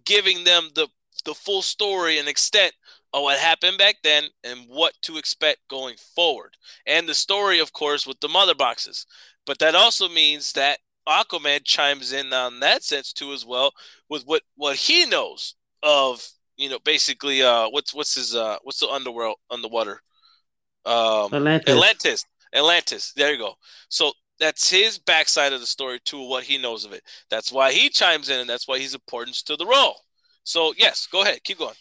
giving 0.05 0.43
them 0.43 0.69
the 0.75 0.87
the 1.25 1.33
full 1.33 1.61
story 1.61 2.19
and 2.19 2.27
extent 2.27 2.73
of 3.13 3.23
what 3.23 3.39
happened 3.39 3.77
back 3.77 3.97
then 4.03 4.25
and 4.43 4.67
what 4.67 4.93
to 5.01 5.17
expect 5.17 5.67
going 5.67 5.97
forward. 6.15 6.55
And 6.85 7.07
the 7.07 7.15
story, 7.15 7.59
of 7.59 7.73
course, 7.73 8.05
with 8.05 8.19
the 8.19 8.29
mother 8.29 8.55
boxes. 8.55 9.05
But 9.45 9.59
that 9.59 9.75
also 9.75 10.07
means 10.07 10.51
that 10.53 10.79
Aquaman 11.07 11.63
chimes 11.63 12.11
in 12.11 12.33
on 12.33 12.59
that 12.59 12.83
sense 12.83 13.13
too 13.13 13.31
as 13.31 13.45
well 13.45 13.73
with 14.09 14.25
what 14.25 14.43
what 14.55 14.75
he 14.75 15.05
knows 15.05 15.55
of 15.81 16.27
you 16.57 16.69
know, 16.69 16.79
basically, 16.83 17.41
uh, 17.43 17.69
what's 17.69 17.93
what's 17.93 18.15
his 18.15 18.35
uh, 18.35 18.57
what's 18.63 18.79
the 18.79 18.87
underworld 18.87 19.37
underwater? 19.49 20.01
Um, 20.85 21.33
Atlantis. 21.33 21.69
Atlantis. 21.73 22.25
Atlantis. 22.53 23.13
There 23.15 23.31
you 23.31 23.37
go. 23.37 23.53
So 23.89 24.11
that's 24.39 24.69
his 24.69 24.97
backside 24.99 25.53
of 25.53 25.59
the 25.59 25.65
story 25.65 25.99
to 26.05 26.21
what 26.27 26.43
he 26.43 26.57
knows 26.57 26.85
of 26.85 26.93
it. 26.93 27.03
That's 27.29 27.51
why 27.51 27.71
he 27.71 27.89
chimes 27.89 28.29
in, 28.29 28.39
and 28.39 28.49
that's 28.49 28.67
why 28.67 28.79
he's 28.79 28.93
important 28.93 29.37
to 29.45 29.55
the 29.55 29.65
role. 29.65 29.95
So 30.43 30.73
yes, 30.77 31.07
go 31.11 31.21
ahead, 31.21 31.43
keep 31.43 31.59
going. 31.59 31.75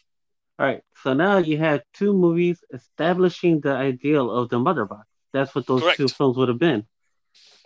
All 0.58 0.66
right. 0.66 0.82
So 1.02 1.12
now 1.12 1.38
you 1.38 1.58
have 1.58 1.82
two 1.94 2.12
movies 2.12 2.64
establishing 2.72 3.60
the 3.60 3.72
ideal 3.72 4.30
of 4.30 4.48
the 4.48 4.58
mother 4.58 4.86
box. 4.86 5.06
That's 5.32 5.54
what 5.54 5.66
those 5.66 5.82
Correct. 5.82 5.98
two 5.98 6.08
films 6.08 6.36
would 6.38 6.48
have 6.48 6.58
been. 6.58 6.86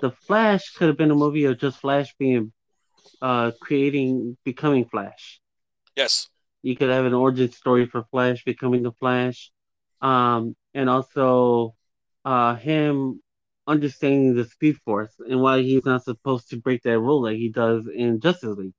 The 0.01 0.11
Flash 0.11 0.71
could 0.75 0.89
have 0.89 0.97
been 0.97 1.11
a 1.11 1.15
movie 1.15 1.45
of 1.45 1.59
just 1.59 1.79
Flash 1.79 2.15
being, 2.19 2.53
uh, 3.23 3.53
creating, 3.61 4.37
becoming 4.45 4.87
Flash. 4.87 5.41
Yes. 5.95 6.30
You 6.63 6.77
could 6.77 6.91
have 6.91 7.07
an 7.07 7.15
origin 7.15 7.51
story 7.53 7.87
for 7.87 8.05
Flash 8.11 8.45
becoming 8.45 8.83
the 8.83 8.93
Flash, 8.93 9.51
um, 10.01 10.55
and 10.75 10.91
also 10.91 11.75
uh, 12.25 12.55
him 12.57 13.21
understanding 13.67 14.35
the 14.35 14.45
Speed 14.45 14.77
Force 14.85 15.15
and 15.19 15.41
why 15.41 15.63
he's 15.63 15.85
not 15.85 16.05
supposed 16.05 16.51
to 16.51 16.57
break 16.57 16.83
that 16.83 16.99
rule 16.99 17.23
like 17.23 17.37
he 17.37 17.51
does 17.51 17.87
in 17.87 18.21
Justice 18.21 18.57
League. 18.57 18.75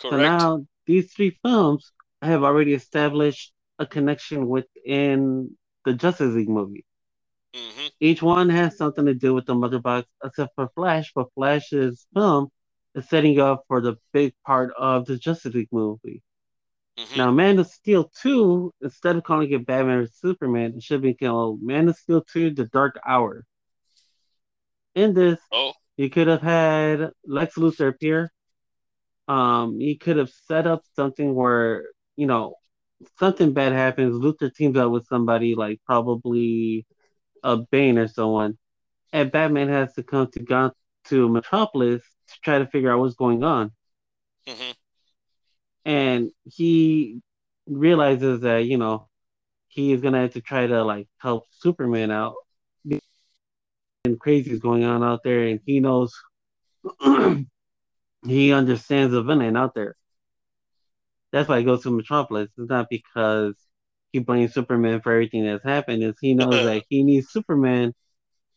Correct. 0.00 0.12
So 0.12 0.16
now 0.16 0.66
these 0.86 1.12
three 1.12 1.38
films 1.42 1.92
have 2.22 2.42
already 2.42 2.74
established 2.74 3.52
a 3.78 3.86
connection 3.86 4.46
within 4.48 5.56
the 5.84 5.94
Justice 5.94 6.34
League 6.34 6.48
movie. 6.48 6.84
Mm-hmm. 7.54 7.86
Each 8.00 8.22
one 8.22 8.48
has 8.50 8.76
something 8.76 9.06
to 9.06 9.14
do 9.14 9.34
with 9.34 9.46
the 9.46 9.54
mother 9.54 9.80
box, 9.80 10.08
except 10.22 10.54
for 10.54 10.70
Flash. 10.74 11.12
But 11.14 11.32
Flash's 11.34 12.06
film 12.14 12.48
is 12.94 13.08
setting 13.08 13.40
up 13.40 13.64
for 13.68 13.80
the 13.80 13.96
big 14.12 14.34
part 14.46 14.72
of 14.78 15.06
the 15.06 15.16
Justice 15.16 15.54
League 15.54 15.72
movie. 15.72 16.22
Mm-hmm. 17.00 17.16
Now, 17.16 17.30
Man 17.30 17.58
of 17.58 17.66
Steel 17.66 18.10
2, 18.22 18.72
instead 18.82 19.16
of 19.16 19.24
calling 19.24 19.50
it 19.50 19.66
Batman 19.66 20.00
vs 20.00 20.16
Superman, 20.20 20.74
it 20.76 20.82
should 20.82 21.00
be 21.00 21.14
called 21.14 21.62
Man 21.62 21.88
of 21.88 21.96
Steel 21.96 22.22
2 22.30 22.50
The 22.50 22.66
Dark 22.66 23.00
Hour. 23.06 23.44
In 24.94 25.14
this, 25.14 25.38
oh. 25.50 25.72
you 25.96 26.10
could 26.10 26.26
have 26.26 26.42
had 26.42 27.10
Lex 27.24 27.54
Luthor 27.54 27.88
appear. 27.88 28.30
Um, 29.28 29.80
you 29.80 29.96
could 29.96 30.16
have 30.16 30.30
set 30.48 30.66
up 30.66 30.82
something 30.94 31.34
where, 31.34 31.86
you 32.16 32.26
know, 32.26 32.56
something 33.18 33.52
bad 33.52 33.72
happens. 33.72 34.14
Luthor 34.14 34.54
teams 34.54 34.76
up 34.76 34.90
with 34.90 35.06
somebody 35.06 35.54
like 35.54 35.80
probably 35.86 36.86
a 37.42 37.56
Bane 37.56 37.96
or 37.96 38.08
someone, 38.08 38.58
and 39.12 39.32
Batman 39.32 39.68
has 39.68 39.94
to 39.94 40.02
come 40.02 40.28
to 40.32 40.40
Gotham 40.40 40.74
to 41.04 41.28
Metropolis 41.28 42.02
to 42.28 42.40
try 42.42 42.58
to 42.58 42.66
figure 42.66 42.92
out 42.92 43.00
what's 43.00 43.14
going 43.14 43.42
on. 43.42 43.72
Mm-hmm. 44.46 44.72
And 45.84 46.30
he 46.44 47.20
realizes 47.66 48.40
that 48.40 48.64
you 48.66 48.78
know 48.78 49.08
he 49.68 49.92
is 49.92 50.00
gonna 50.00 50.22
have 50.22 50.34
to 50.34 50.40
try 50.40 50.66
to 50.66 50.84
like 50.84 51.08
help 51.18 51.46
Superman 51.50 52.10
out. 52.10 52.34
And 54.04 54.18
crazy 54.18 54.50
is 54.50 54.60
going 54.60 54.84
on 54.84 55.04
out 55.04 55.20
there, 55.24 55.46
and 55.46 55.60
he 55.66 55.80
knows 55.80 56.14
he 58.26 58.52
understands 58.52 59.12
the 59.12 59.22
villain 59.22 59.56
out 59.56 59.74
there. 59.74 59.94
That's 61.32 61.48
why 61.48 61.58
he 61.58 61.64
goes 61.64 61.82
to 61.82 61.90
Metropolis. 61.90 62.48
It's 62.56 62.70
not 62.70 62.88
because 62.90 63.54
he 64.12 64.18
blames 64.18 64.54
Superman 64.54 65.00
for 65.00 65.12
everything 65.12 65.44
that's 65.44 65.64
happened. 65.64 66.02
Is 66.02 66.16
he 66.20 66.34
knows 66.34 66.64
that 66.64 66.84
he 66.88 67.02
needs 67.04 67.30
Superman 67.30 67.94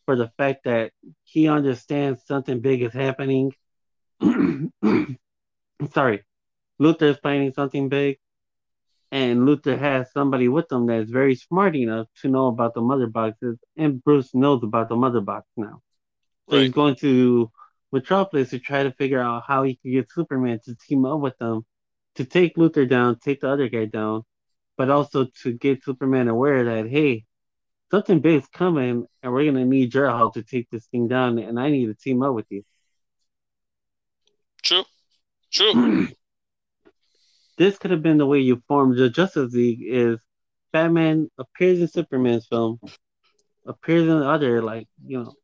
for 0.06 0.16
the 0.16 0.30
fact 0.36 0.64
that 0.64 0.92
he 1.24 1.48
understands 1.48 2.22
something 2.26 2.60
big 2.60 2.82
is 2.82 2.92
happening. 2.92 3.52
Sorry, 5.92 6.22
Luthor 6.80 7.10
is 7.10 7.18
planning 7.18 7.52
something 7.52 7.88
big, 7.88 8.18
and 9.10 9.40
Luthor 9.40 9.78
has 9.78 10.10
somebody 10.12 10.48
with 10.48 10.70
him 10.70 10.86
that's 10.86 11.10
very 11.10 11.36
smart 11.36 11.76
enough 11.76 12.08
to 12.22 12.28
know 12.28 12.48
about 12.48 12.74
the 12.74 12.80
mother 12.80 13.06
boxes, 13.06 13.58
and 13.76 14.02
Bruce 14.02 14.34
knows 14.34 14.62
about 14.62 14.88
the 14.88 14.96
mother 14.96 15.20
box 15.20 15.46
now. 15.56 15.82
So 16.50 16.56
right. 16.56 16.64
he's 16.64 16.72
going 16.72 16.96
to 16.96 17.50
Metropolis 17.92 18.50
to 18.50 18.58
try 18.58 18.82
to 18.82 18.92
figure 18.92 19.20
out 19.20 19.44
how 19.46 19.62
he 19.62 19.76
can 19.76 19.92
get 19.92 20.10
Superman 20.10 20.60
to 20.64 20.74
team 20.74 21.04
up 21.04 21.20
with 21.20 21.38
them 21.38 21.64
to 22.16 22.24
take 22.24 22.56
Luthor 22.56 22.88
down, 22.88 23.18
take 23.18 23.40
the 23.40 23.48
other 23.48 23.68
guy 23.68 23.84
down, 23.84 24.22
but 24.76 24.90
also 24.90 25.26
to 25.42 25.52
get 25.52 25.84
Superman 25.84 26.28
aware 26.28 26.64
that 26.64 26.88
hey, 26.88 27.24
something 27.90 28.20
big's 28.20 28.48
coming, 28.48 29.06
and 29.22 29.32
we're 29.32 29.44
gonna 29.44 29.64
need 29.64 29.94
your 29.94 30.08
help 30.08 30.34
to 30.34 30.42
take 30.42 30.68
this 30.70 30.86
thing 30.86 31.06
down, 31.06 31.38
and 31.38 31.58
I 31.58 31.70
need 31.70 31.86
to 31.86 31.94
team 31.94 32.22
up 32.22 32.34
with 32.34 32.46
you. 32.50 32.64
True, 34.62 34.84
true. 35.52 36.08
this 37.56 37.78
could 37.78 37.90
have 37.90 38.02
been 38.02 38.18
the 38.18 38.26
way 38.26 38.40
you 38.40 38.62
formed 38.68 38.96
the 38.96 39.10
Justice 39.10 39.52
League. 39.52 39.82
Is 39.82 40.18
Batman 40.72 41.30
appears 41.38 41.80
in 41.80 41.88
Superman's 41.88 42.46
film, 42.46 42.80
appears 43.66 44.08
in 44.08 44.20
the 44.20 44.28
other, 44.28 44.62
like 44.62 44.88
you 45.06 45.22
know. 45.22 45.34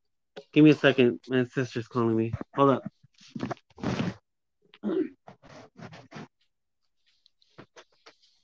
Give 0.52 0.64
me 0.64 0.70
a 0.70 0.74
second. 0.74 1.20
My 1.28 1.44
sister's 1.44 1.86
calling 1.86 2.16
me. 2.16 2.32
Hold 2.56 2.70
up. 2.70 2.82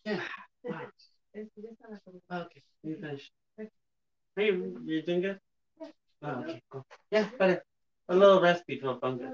Yeah. 0.04 0.20
Okay, 2.32 2.62
you 2.82 2.96
finish. 3.00 3.30
Hey, 4.36 4.46
you 4.46 5.02
doing 5.02 5.22
good? 5.22 5.40
Oh, 6.22 6.28
okay, 6.28 6.62
cool. 6.70 6.84
Yeah, 7.10 7.28
but 7.38 7.62
a 8.08 8.14
little 8.14 8.40
raspy 8.40 8.78
for 8.80 8.98
fungus. 9.00 9.32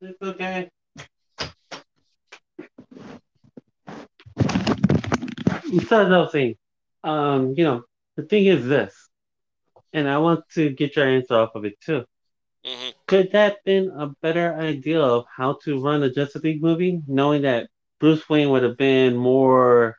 It's 0.00 0.22
okay. 0.22 0.69
So 5.70 6.04
as 6.04 6.12
I 6.12 6.18
was 6.18 6.32
saying, 6.32 6.56
um, 7.04 7.54
you 7.56 7.64
know, 7.64 7.84
the 8.16 8.24
thing 8.24 8.46
is 8.46 8.66
this, 8.66 8.94
and 9.92 10.08
I 10.08 10.18
want 10.18 10.48
to 10.54 10.70
get 10.70 10.96
your 10.96 11.06
answer 11.06 11.34
off 11.34 11.54
of 11.54 11.64
it 11.64 11.80
too. 11.80 12.04
Mm-hmm. 12.64 12.90
Could 13.06 13.32
that 13.32 13.52
have 13.52 13.64
been 13.64 13.90
a 13.96 14.08
better 14.20 14.54
idea 14.54 15.00
of 15.00 15.24
how 15.34 15.58
to 15.64 15.80
run 15.80 16.02
a 16.02 16.10
Justice 16.10 16.42
League 16.42 16.62
movie, 16.62 17.00
knowing 17.06 17.42
that 17.42 17.68
Bruce 18.00 18.28
Wayne 18.28 18.50
would 18.50 18.62
have 18.64 18.76
been 18.76 19.16
more 19.16 19.96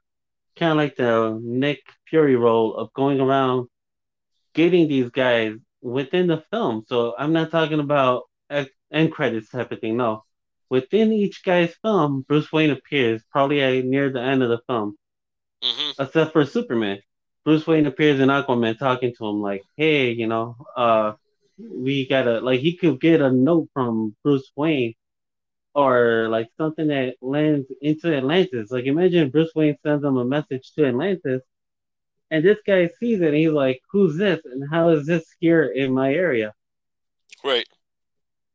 kind 0.58 0.72
of 0.72 0.78
like 0.78 0.96
the 0.96 1.40
Nick 1.42 1.80
Fury 2.08 2.36
role 2.36 2.76
of 2.76 2.94
going 2.94 3.20
around 3.20 3.68
getting 4.54 4.88
these 4.88 5.10
guys 5.10 5.56
within 5.82 6.28
the 6.28 6.44
film. 6.52 6.84
So 6.88 7.16
I'm 7.18 7.34
not 7.34 7.50
talking 7.52 7.80
about 7.80 8.24
end 8.50 9.12
credits 9.12 9.50
type 9.50 9.72
of 9.72 9.80
thing. 9.80 9.98
No, 9.98 10.24
within 10.70 11.14
each 11.14 11.44
guy's 11.44 11.74
film, 11.82 12.26
Bruce 12.28 12.52
Wayne 12.52 12.72
appears 12.72 13.24
probably 13.32 13.82
near 13.82 14.12
the 14.12 14.22
end 14.22 14.44
of 14.44 14.50
the 14.50 14.60
film, 14.68 14.98
mm-hmm. 15.64 16.02
except 16.02 16.34
for 16.34 16.46
Superman. 16.46 17.00
Bruce 17.44 17.66
Wayne 17.66 17.88
appears 17.88 18.20
in 18.20 18.30
Aquaman 18.30 18.78
talking 18.78 19.14
to 19.18 19.26
him 19.28 19.42
like, 19.42 19.64
"Hey, 19.76 20.12
you 20.12 20.28
know, 20.28 20.56
uh, 20.76 21.14
we 21.58 22.08
gotta 22.08 22.40
like 22.40 22.60
he 22.60 22.78
could 22.78 23.00
get 23.00 23.22
a 23.22 23.32
note 23.32 23.70
from 23.74 24.16
Bruce 24.24 24.52
Wayne 24.56 24.96
or 25.74 26.28
like 26.30 26.50
something 26.58 26.88
that 26.88 27.16
lands 27.22 27.68
into 27.82 28.16
Atlantis. 28.16 28.72
Like 28.72 28.86
imagine 28.86 29.30
Bruce 29.30 29.52
Wayne 29.56 29.78
sends 29.84 30.04
him 30.04 30.18
a 30.18 30.26
message 30.26 30.72
to 30.76 30.86
Atlantis, 30.88 31.42
and 32.30 32.44
this 32.44 32.60
guy 32.66 32.90
sees 33.00 33.22
it 33.22 33.28
and 33.28 33.36
he's 33.36 33.52
like, 33.52 33.82
"Who's 33.92 34.18
this? 34.18 34.42
And 34.46 34.70
how 34.70 34.90
is 34.90 35.06
this 35.06 35.26
here 35.40 35.66
in 35.66 35.94
my 35.94 36.14
area?" 36.14 36.54
Right. 37.44 37.68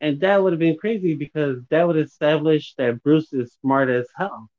And 0.00 0.20
that 0.20 0.42
would 0.42 0.52
have 0.52 0.60
been 0.60 0.76
crazy 0.76 1.14
because 1.14 1.58
that 1.70 1.86
would 1.86 1.96
establish 1.96 2.74
that 2.74 3.02
Bruce 3.02 3.32
is 3.32 3.56
smart 3.60 3.88
as 3.88 4.06
hell. 4.16 4.50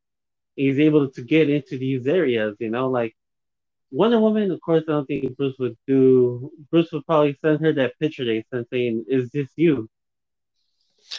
He's 0.58 0.80
able 0.80 1.10
to 1.12 1.22
get 1.22 1.50
into 1.50 1.78
these 1.78 2.08
areas, 2.08 2.58
you 2.60 2.70
know, 2.70 2.90
like 2.90 3.16
Wonder 3.92 4.20
Woman. 4.20 4.52
Of 4.52 4.60
course, 4.60 4.84
I 4.88 4.92
don't 4.92 5.06
think 5.06 5.38
Bruce 5.38 5.56
would 5.60 5.78
do. 5.88 6.52
Bruce 6.72 6.92
would 6.92 7.06
probably 7.06 7.38
send 7.42 7.62
her 7.62 7.72
that 7.74 7.98
picture 8.00 8.26
they 8.26 8.44
sent 8.52 8.68
saying, 8.70 9.06
"Is 9.08 9.30
this 9.30 9.48
you?" 9.56 9.88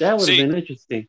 That 0.01 0.19
would 0.19 0.29
have 0.29 0.37
been 0.37 0.55
interesting. 0.55 1.09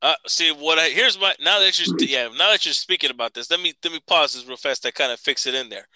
Uh, 0.00 0.14
see 0.26 0.52
what 0.52 0.78
I 0.78 0.90
here's 0.90 1.18
my 1.20 1.34
now 1.40 1.58
that 1.58 1.78
you're 1.78 1.96
yeah 2.08 2.28
now 2.28 2.50
that 2.50 2.64
you're 2.64 2.72
speaking 2.72 3.10
about 3.10 3.34
this, 3.34 3.50
let 3.50 3.60
me 3.60 3.74
let 3.84 3.92
me 3.92 4.00
pause 4.06 4.32
this 4.34 4.46
real 4.46 4.56
fast. 4.56 4.82
to 4.82 4.92
kind 4.92 5.12
of 5.12 5.20
fix 5.20 5.46
it 5.46 5.54
in 5.54 5.68
there. 5.68 5.86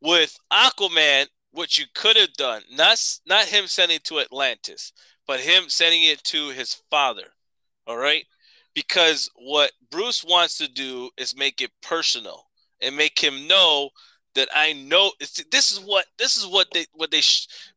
With 0.00 0.38
Aquaman, 0.52 1.26
what 1.50 1.76
you 1.76 1.86
could 1.94 2.16
have 2.16 2.32
done, 2.34 2.62
not 2.70 2.98
not 3.26 3.46
him 3.46 3.66
sending 3.66 3.98
to 4.04 4.20
Atlantis, 4.20 4.92
but 5.26 5.40
him 5.40 5.68
sending 5.68 6.04
it 6.04 6.22
to 6.24 6.50
his 6.50 6.74
father. 6.90 7.32
All 7.86 7.96
right, 7.96 8.24
because 8.78 9.28
what 9.34 9.72
Bruce 9.90 10.22
wants 10.22 10.56
to 10.58 10.68
do 10.68 11.10
is 11.16 11.36
make 11.36 11.60
it 11.60 11.72
personal 11.82 12.46
and 12.80 12.96
make 12.96 13.18
him 13.18 13.48
know 13.48 13.90
that 14.36 14.48
I 14.54 14.72
know 14.72 15.10
this 15.18 15.72
is 15.72 15.80
what 15.80 16.06
this 16.16 16.36
is 16.36 16.46
what 16.46 16.68
they 16.72 16.86
what 16.94 17.10
they 17.10 17.22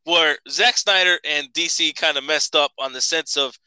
where 0.04 0.38
Zack 0.48 0.76
Snyder 0.76 1.18
and 1.24 1.52
DC 1.54 1.96
kind 1.96 2.16
of 2.16 2.22
messed 2.22 2.54
up 2.54 2.70
on 2.78 2.92
the 2.92 3.00
sense 3.00 3.36
of 3.36 3.58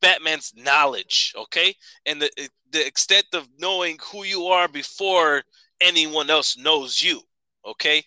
Batman's 0.00 0.52
knowledge, 0.56 1.32
okay, 1.36 1.76
and 2.06 2.20
the 2.20 2.28
the 2.72 2.84
extent 2.84 3.26
of 3.34 3.46
knowing 3.56 3.96
who 4.10 4.24
you 4.24 4.46
are 4.46 4.66
before 4.66 5.44
anyone 5.80 6.28
else 6.28 6.56
knows 6.56 7.00
you, 7.00 7.20
okay. 7.64 8.02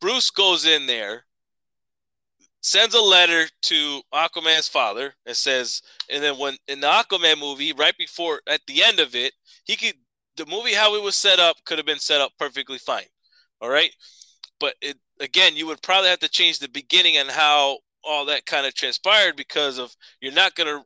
Bruce 0.00 0.30
goes 0.30 0.64
in 0.64 0.86
there, 0.86 1.26
sends 2.64 2.94
a 2.94 3.00
letter 3.00 3.46
to 3.60 4.00
Aquaman's 4.14 4.68
father, 4.68 5.14
and 5.26 5.36
says, 5.36 5.82
and 6.10 6.22
then 6.22 6.38
when 6.38 6.56
in 6.66 6.80
the 6.80 6.86
Aquaman 6.86 7.38
movie, 7.38 7.74
right 7.74 7.96
before 7.98 8.40
at 8.48 8.62
the 8.66 8.82
end 8.82 9.00
of 9.00 9.14
it, 9.14 9.34
he 9.64 9.76
could 9.76 9.94
the 10.36 10.46
movie 10.46 10.72
how 10.72 10.96
it 10.96 11.02
was 11.02 11.14
set 11.14 11.38
up 11.38 11.56
could 11.64 11.78
have 11.78 11.86
been 11.86 11.98
set 11.98 12.20
up 12.20 12.32
perfectly 12.38 12.78
fine, 12.78 13.04
all 13.60 13.68
right, 13.68 13.90
but 14.58 14.74
it 14.80 14.98
again 15.20 15.56
you 15.56 15.66
would 15.66 15.82
probably 15.82 16.08
have 16.08 16.18
to 16.20 16.28
change 16.28 16.58
the 16.58 16.68
beginning 16.68 17.18
and 17.18 17.30
how 17.30 17.78
all 18.02 18.24
that 18.24 18.46
kind 18.46 18.66
of 18.66 18.74
transpired 18.74 19.36
because 19.36 19.78
of 19.78 19.94
you're 20.20 20.32
not 20.32 20.54
going 20.54 20.66
to 20.66 20.84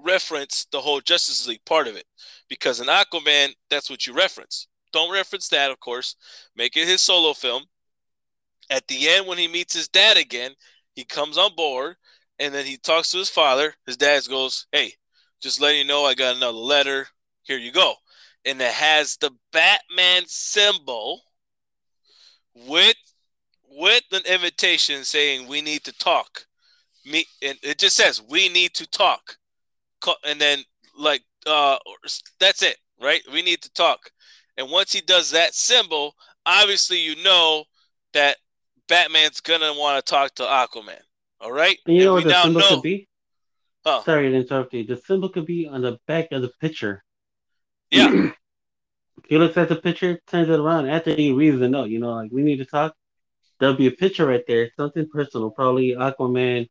reference 0.00 0.66
the 0.72 0.80
whole 0.80 1.00
Justice 1.00 1.46
League 1.46 1.64
part 1.64 1.86
of 1.86 1.96
it 1.96 2.06
because 2.48 2.80
in 2.80 2.86
Aquaman, 2.86 3.54
that's 3.70 3.88
what 3.88 4.06
you 4.06 4.12
reference. 4.12 4.66
Don't 4.92 5.12
reference 5.12 5.48
that, 5.48 5.70
of 5.70 5.80
course. 5.80 6.16
Make 6.56 6.76
it 6.76 6.86
his 6.86 7.02
solo 7.02 7.34
film. 7.34 7.64
At 8.70 8.86
the 8.88 9.08
end, 9.08 9.26
when 9.26 9.38
he 9.38 9.48
meets 9.48 9.74
his 9.74 9.88
dad 9.88 10.16
again, 10.16 10.52
he 10.94 11.04
comes 11.04 11.38
on 11.38 11.54
board 11.54 11.96
and 12.38 12.54
then 12.54 12.66
he 12.66 12.76
talks 12.76 13.10
to 13.10 13.18
his 13.18 13.30
father. 13.30 13.74
His 13.86 13.96
dad 13.96 14.22
goes, 14.28 14.66
Hey, 14.72 14.92
just 15.40 15.60
letting 15.60 15.78
you 15.78 15.84
know 15.84 16.04
I 16.04 16.14
got 16.14 16.36
another 16.36 16.58
letter. 16.58 17.06
Here 17.42 17.58
you 17.58 17.72
go. 17.72 17.94
And 18.44 18.60
it 18.60 18.72
has 18.72 19.16
the 19.16 19.30
Batman 19.52 20.22
symbol 20.26 21.22
with 22.54 22.96
with 23.76 24.04
an 24.12 24.22
invitation 24.26 25.04
saying 25.04 25.48
we 25.48 25.60
need 25.60 25.82
to 25.84 25.92
talk. 25.98 26.46
Me 27.04 27.24
and 27.42 27.58
it 27.62 27.78
just 27.78 27.96
says 27.96 28.22
we 28.22 28.48
need 28.48 28.74
to 28.74 28.86
talk 28.86 29.36
and 30.24 30.40
then 30.40 30.62
like 30.98 31.22
uh 31.46 31.76
that's 32.38 32.62
it, 32.62 32.76
right? 33.00 33.22
We 33.32 33.42
need 33.42 33.62
to 33.62 33.72
talk. 33.72 34.10
And 34.56 34.70
once 34.70 34.92
he 34.92 35.00
does 35.00 35.30
that 35.30 35.54
symbol, 35.54 36.14
obviously 36.46 37.00
you 37.00 37.22
know 37.22 37.64
that 38.12 38.36
Batman's 38.88 39.40
gonna 39.40 39.72
want 39.74 40.04
to 40.04 40.10
talk 40.10 40.34
to 40.36 40.42
Aquaman. 40.42 41.00
All 41.40 41.52
right. 41.52 41.78
You 41.86 41.94
And 41.96 42.04
know 42.04 42.12
what 42.14 42.24
the 42.24 42.42
symbol 42.42 42.60
know- 42.60 42.68
could 42.68 42.82
be? 42.82 43.08
Huh. 43.84 44.02
Sorry 44.04 44.30
to 44.30 44.36
interrupt 44.36 44.72
you. 44.72 44.84
The 44.84 44.96
symbol 44.96 45.28
could 45.28 45.44
be 45.46 45.66
on 45.68 45.82
the 45.82 45.98
back 46.06 46.32
of 46.32 46.40
the 46.42 46.50
picture. 46.60 47.04
Yeah. 47.90 48.30
he 49.28 49.36
looks 49.36 49.56
at 49.58 49.68
the 49.68 49.76
picture, 49.76 50.18
turns 50.26 50.48
it 50.48 50.58
around. 50.58 50.88
After 50.88 51.14
he 51.14 51.32
reads 51.32 51.58
the 51.58 51.68
note, 51.68 51.90
you 51.90 51.98
know, 51.98 52.12
like 52.14 52.30
we 52.32 52.42
need 52.42 52.56
to 52.58 52.64
talk. 52.64 52.94
There'll 53.60 53.76
be 53.76 53.86
a 53.86 53.90
picture 53.92 54.26
right 54.26 54.42
there, 54.48 54.70
something 54.76 55.08
personal, 55.08 55.50
probably 55.50 55.90
Aquaman 55.90 56.68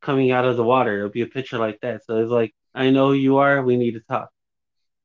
coming 0.00 0.30
out 0.30 0.44
of 0.44 0.56
the 0.56 0.64
water. 0.64 0.98
It'll 0.98 1.10
be 1.10 1.22
a 1.22 1.26
picture 1.26 1.58
like 1.58 1.80
that. 1.80 2.04
So 2.04 2.18
it's 2.18 2.30
like, 2.30 2.54
I 2.74 2.90
know 2.90 3.08
who 3.08 3.14
you 3.14 3.38
are. 3.38 3.62
We 3.62 3.76
need 3.76 3.92
to 3.92 4.00
talk. 4.00 4.30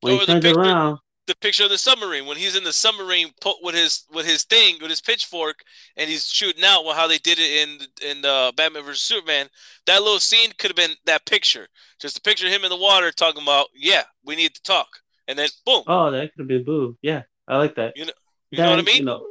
When 0.01 0.15
Or 0.15 0.19
he 0.19 0.25
turns 0.25 0.43
picture- 0.43 0.59
around, 0.59 0.99
the 1.27 1.35
picture 1.35 1.63
of 1.63 1.69
the 1.69 1.77
submarine 1.77 2.25
when 2.25 2.37
he's 2.37 2.55
in 2.55 2.63
the 2.63 2.73
submarine 2.73 3.31
po- 3.41 3.55
with 3.61 3.75
his 3.75 4.05
with 4.13 4.25
his 4.25 4.43
thing 4.43 4.77
with 4.81 4.89
his 4.89 5.01
pitchfork 5.01 5.63
and 5.97 6.09
he's 6.09 6.27
shooting 6.27 6.63
out. 6.63 6.85
Well, 6.85 6.95
how 6.95 7.07
they 7.07 7.17
did 7.17 7.39
it 7.39 7.67
in 7.67 8.09
in 8.09 8.25
uh, 8.25 8.51
Batman 8.51 8.83
vs 8.83 9.01
Superman. 9.01 9.47
That 9.87 10.01
little 10.01 10.19
scene 10.19 10.51
could 10.57 10.69
have 10.69 10.75
been 10.75 10.95
that 11.05 11.25
picture, 11.25 11.67
just 11.99 12.17
a 12.17 12.21
picture 12.21 12.47
of 12.47 12.53
him 12.53 12.63
in 12.63 12.69
the 12.69 12.77
water 12.77 13.11
talking 13.11 13.41
about, 13.41 13.67
yeah, 13.75 14.03
we 14.23 14.35
need 14.35 14.53
to 14.55 14.61
talk, 14.63 14.87
and 15.27 15.37
then 15.37 15.49
boom, 15.65 15.83
oh, 15.87 16.11
that 16.11 16.33
could 16.33 16.41
have 16.41 16.47
been 16.47 16.63
Boo. 16.63 16.97
Yeah, 17.01 17.23
I 17.47 17.57
like 17.57 17.75
that. 17.75 17.93
you 17.95 18.05
know 18.05 18.69
what 18.69 18.79
I 18.79 18.83
mean? 18.83 18.97
You 18.97 19.05
know, 19.05 19.25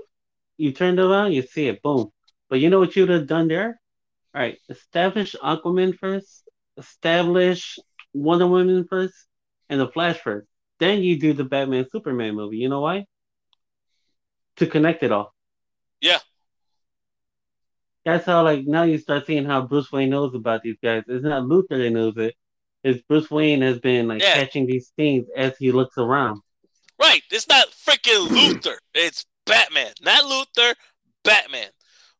you 0.56 0.72
turned 0.72 0.98
around, 0.98 1.32
you 1.32 1.42
see 1.42 1.68
it, 1.68 1.82
boom. 1.82 2.10
But 2.50 2.60
you 2.60 2.70
know 2.70 2.78
what 2.78 2.94
you'd 2.94 3.08
have 3.08 3.26
done 3.26 3.48
there? 3.48 3.80
All 4.34 4.40
right, 4.40 4.58
establish 4.68 5.34
Aquaman 5.42 5.96
first, 5.98 6.42
establish 6.76 7.78
Wonder 8.12 8.46
Woman 8.46 8.86
first, 8.88 9.14
and 9.68 9.80
the 9.80 9.88
Flash 9.88 10.18
first. 10.18 10.46
Then 10.84 11.02
you 11.02 11.18
do 11.18 11.32
the 11.32 11.44
Batman 11.44 11.86
Superman 11.90 12.34
movie. 12.34 12.58
You 12.58 12.68
know 12.68 12.82
why? 12.82 13.06
To 14.56 14.66
connect 14.66 15.02
it 15.02 15.12
all. 15.12 15.34
Yeah. 16.02 16.18
That's 18.04 18.26
how, 18.26 18.44
like, 18.44 18.66
now 18.66 18.82
you 18.82 18.98
start 18.98 19.26
seeing 19.26 19.46
how 19.46 19.62
Bruce 19.62 19.90
Wayne 19.90 20.10
knows 20.10 20.34
about 20.34 20.62
these 20.62 20.76
guys. 20.82 21.04
It's 21.08 21.24
not 21.24 21.44
Luthor 21.44 21.78
that 21.82 21.90
knows 21.90 22.18
it. 22.18 22.34
It's 22.82 23.00
Bruce 23.08 23.30
Wayne 23.30 23.62
has 23.62 23.78
been, 23.78 24.08
like, 24.08 24.20
Yeah. 24.20 24.34
catching 24.34 24.66
these 24.66 24.92
things 24.94 25.26
as 25.34 25.56
he 25.56 25.72
looks 25.72 25.96
around. 25.96 26.42
Right. 27.00 27.22
It's 27.30 27.48
not 27.48 27.68
freaking 27.70 28.28
Luthor. 28.28 28.76
It's 28.92 29.24
Batman. 29.46 29.94
Not 30.02 30.24
Luthor, 30.24 30.74
Batman. 31.22 31.70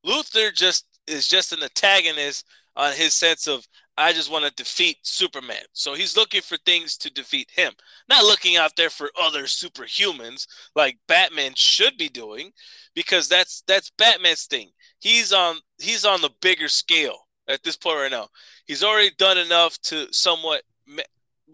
Luthor 0.07 0.55
just 0.55 0.87
is 1.07 1.29
just 1.29 1.53
an 1.53 1.63
antagonist 1.63 2.47
on 2.77 2.95
his 2.95 3.13
sense 3.13 3.47
of 3.47 3.69
I 3.97 4.13
just 4.13 4.31
want 4.31 4.45
to 4.45 4.63
defeat 4.63 4.99
Superman. 5.03 5.63
So 5.73 5.95
he's 5.95 6.17
looking 6.17 6.43
for 6.43 6.57
things 6.59 6.97
to 6.99 7.13
defeat 7.13 7.51
him. 7.55 7.73
Not 8.09 8.25
looking 8.25 8.57
out 8.57 8.75
there 8.77 8.91
for 8.91 9.11
other 9.21 9.45
superhumans 9.45 10.47
like 10.75 10.99
Batman 11.07 11.53
should 11.55 11.97
be 11.97 12.09
doing 12.09 12.53
because 12.95 13.29
that's 13.29 13.63
that's 13.67 13.91
Batman's 13.91 14.47
thing. 14.47 14.71
He's 14.99 15.33
on 15.33 15.59
he's 15.79 16.05
on 16.05 16.21
the 16.21 16.31
bigger 16.41 16.69
scale 16.69 17.27
at 17.49 17.63
this 17.63 17.77
point 17.77 17.99
right 17.99 18.11
now. 18.11 18.29
He's 18.67 18.83
already 18.83 19.11
done 19.17 19.39
enough 19.39 19.81
to 19.83 20.13
somewhat 20.13 20.63
ma- 20.87 21.03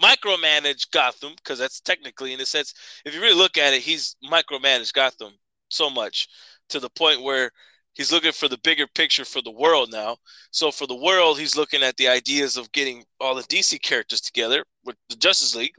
micromanage 0.02 0.90
Gotham 0.92 1.34
because 1.36 1.58
that's 1.58 1.80
technically 1.80 2.32
in 2.32 2.40
a 2.40 2.46
sense 2.46 2.72
if 3.04 3.14
you 3.14 3.20
really 3.20 3.36
look 3.36 3.58
at 3.58 3.74
it, 3.74 3.82
he's 3.82 4.16
micromanaged 4.24 4.94
Gotham 4.94 5.34
so 5.68 5.90
much 5.90 6.28
to 6.70 6.80
the 6.80 6.90
point 6.90 7.22
where 7.22 7.50
he's 7.94 8.12
looking 8.12 8.32
for 8.32 8.48
the 8.48 8.58
bigger 8.58 8.86
picture 8.86 9.24
for 9.24 9.42
the 9.42 9.50
world 9.50 9.90
now. 9.92 10.16
So 10.50 10.70
for 10.70 10.86
the 10.86 10.96
world, 10.96 11.38
he's 11.38 11.56
looking 11.56 11.82
at 11.82 11.96
the 11.96 12.08
ideas 12.08 12.56
of 12.56 12.72
getting 12.72 13.04
all 13.20 13.34
the 13.34 13.42
DC 13.42 13.82
characters 13.82 14.20
together 14.20 14.64
with 14.84 14.96
the 15.08 15.16
Justice 15.16 15.54
League. 15.54 15.74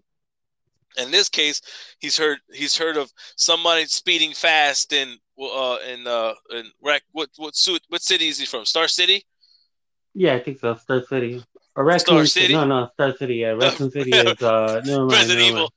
In 0.98 1.10
this 1.10 1.30
case, 1.30 1.62
he's 2.00 2.18
heard 2.18 2.40
he's 2.52 2.78
heard 2.78 2.98
of 2.98 3.10
somebody 3.38 3.86
speeding 3.86 4.34
fast 4.34 4.92
in 4.92 5.18
uh 5.42 5.78
in 5.90 6.06
uh 6.06 6.34
in 6.52 6.66
what 6.80 7.02
what 7.12 7.56
suit 7.56 7.82
what 7.88 8.02
city 8.02 8.28
is 8.28 8.38
he 8.38 8.46
from? 8.46 8.66
Star 8.66 8.90
City? 8.90 9.26
Yeah, 10.14 10.36
I 10.36 10.40
think 10.40 10.60
so. 10.60 10.76
Star 10.76 11.02
City. 11.04 11.42
Or 11.76 11.86
Raccoon 11.86 12.28
City? 12.28 12.54
No, 12.54 12.66
no, 12.66 12.90
Star 12.94 13.16
City. 13.16 13.36
Yeah, 13.36 13.52
Raccoon 13.52 13.90
City 13.98 14.12
is 14.12 14.42
uh 14.42 14.82
never 14.84 15.06
mind. 15.06 15.12
Resident 15.14 15.40
never 15.40 15.52
Evil. 15.52 15.74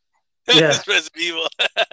Yeah. 0.53 0.79
Resident 0.89 1.23
Evil. 1.23 1.47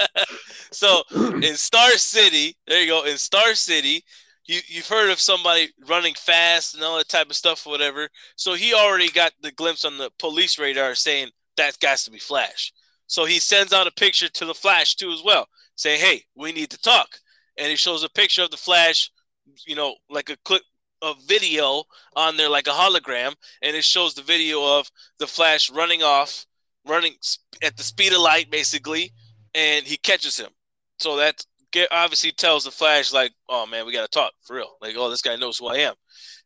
so 0.72 1.04
in 1.44 1.56
Star 1.56 1.92
City, 1.92 2.56
there 2.66 2.82
you 2.82 2.88
go. 2.88 3.06
In 3.06 3.18
Star 3.20 3.54
City, 3.54 4.04
you 4.46 4.60
you've 4.68 4.88
heard 4.88 5.12
of 5.12 5.20
somebody 5.20 5.70
running 5.88 6.14
fast 6.16 6.76
and 6.76 6.84
all 6.84 6.98
that 6.98 7.10
type 7.10 7.30
of 7.30 7.36
stuff, 7.36 7.66
whatever. 7.66 8.10
So 8.36 8.54
he 8.54 8.74
already 8.74 9.10
got 9.10 9.34
the 9.42 9.52
glimpse 9.52 9.86
on 9.86 9.98
the 9.98 10.12
police 10.20 10.58
radar 10.60 10.96
saying 10.96 11.30
that 11.58 11.80
got 11.80 11.98
to 12.00 12.12
be 12.12 12.20
Flash. 12.20 12.74
So 13.08 13.26
he 13.26 13.40
sends 13.40 13.74
out 13.74 13.88
a 13.88 13.92
picture 13.92 14.30
to 14.30 14.46
the 14.46 14.54
Flash 14.54 14.96
too 14.96 15.12
as 15.12 15.22
well, 15.24 15.48
saying, 15.76 16.00
"Hey, 16.00 16.26
we 16.36 16.52
need 16.52 16.70
to 16.72 16.78
talk." 16.80 17.20
And 17.58 17.68
he 17.68 17.76
shows 17.76 18.04
a 18.04 18.10
picture 18.10 18.44
of 18.44 18.52
the 18.52 18.58
Flash, 18.58 19.12
you 19.66 19.76
know, 19.76 19.96
like 20.10 20.30
a 20.30 20.38
clip 20.46 20.64
of 21.02 21.22
video 21.24 21.84
on 22.16 22.38
there, 22.38 22.50
like 22.50 22.68
a 22.68 22.72
hologram, 22.72 23.34
and 23.62 23.76
it 23.76 23.84
shows 23.84 24.14
the 24.14 24.22
video 24.22 24.80
of 24.80 24.90
the 25.20 25.28
Flash 25.28 25.70
running 25.70 26.04
off, 26.04 26.46
running 26.86 27.16
at 27.62 27.76
the 27.76 27.84
speed 27.84 28.14
of 28.14 28.20
light, 28.20 28.50
basically, 28.50 29.14
and 29.54 29.86
he 29.86 29.98
catches 29.98 30.38
him. 30.38 30.50
So 31.00 31.18
that 31.18 31.46
obviously 31.92 32.32
tells 32.32 32.64
the 32.64 32.72
Flash, 32.72 33.14
like, 33.14 33.32
oh 33.50 33.66
man, 33.66 33.86
we 33.86 33.94
got 33.94 34.02
to 34.02 34.20
talk 34.20 34.34
for 34.44 34.56
real. 34.56 34.78
Like, 34.82 34.96
oh, 34.98 35.10
this 35.10 35.22
guy 35.22 35.36
knows 35.36 35.58
who 35.58 35.68
I 35.68 35.78
am. 35.78 35.94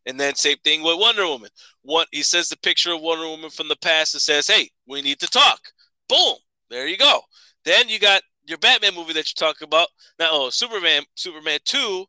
And 0.06 0.20
then 0.20 0.36
same 0.36 0.58
thing 0.64 0.84
with 0.84 1.00
Wonder 1.00 1.26
Woman. 1.26 1.50
What 1.82 2.08
he 2.12 2.22
says 2.22 2.48
the 2.48 2.58
picture 2.58 2.94
of 2.94 3.02
Wonder 3.02 3.28
Woman 3.28 3.50
from 3.50 3.68
the 3.68 3.76
past 3.78 4.14
and 4.14 4.22
says, 4.22 4.48
hey, 4.48 4.70
we 4.88 5.02
need 5.02 5.20
to 5.20 5.28
talk. 5.28 5.60
Boom, 6.08 6.36
there 6.70 6.88
you 6.88 6.98
go. 6.98 7.22
Then 7.64 7.90
you 7.90 8.00
got 8.00 8.22
your 8.46 8.60
Batman 8.60 8.94
movie 8.94 9.14
that 9.14 9.30
you 9.30 9.34
talk 9.36 9.62
about. 9.62 9.88
Now, 10.20 10.30
oh, 10.32 10.50
Superman, 10.52 11.04
Superman 11.16 11.60
two, 11.66 12.06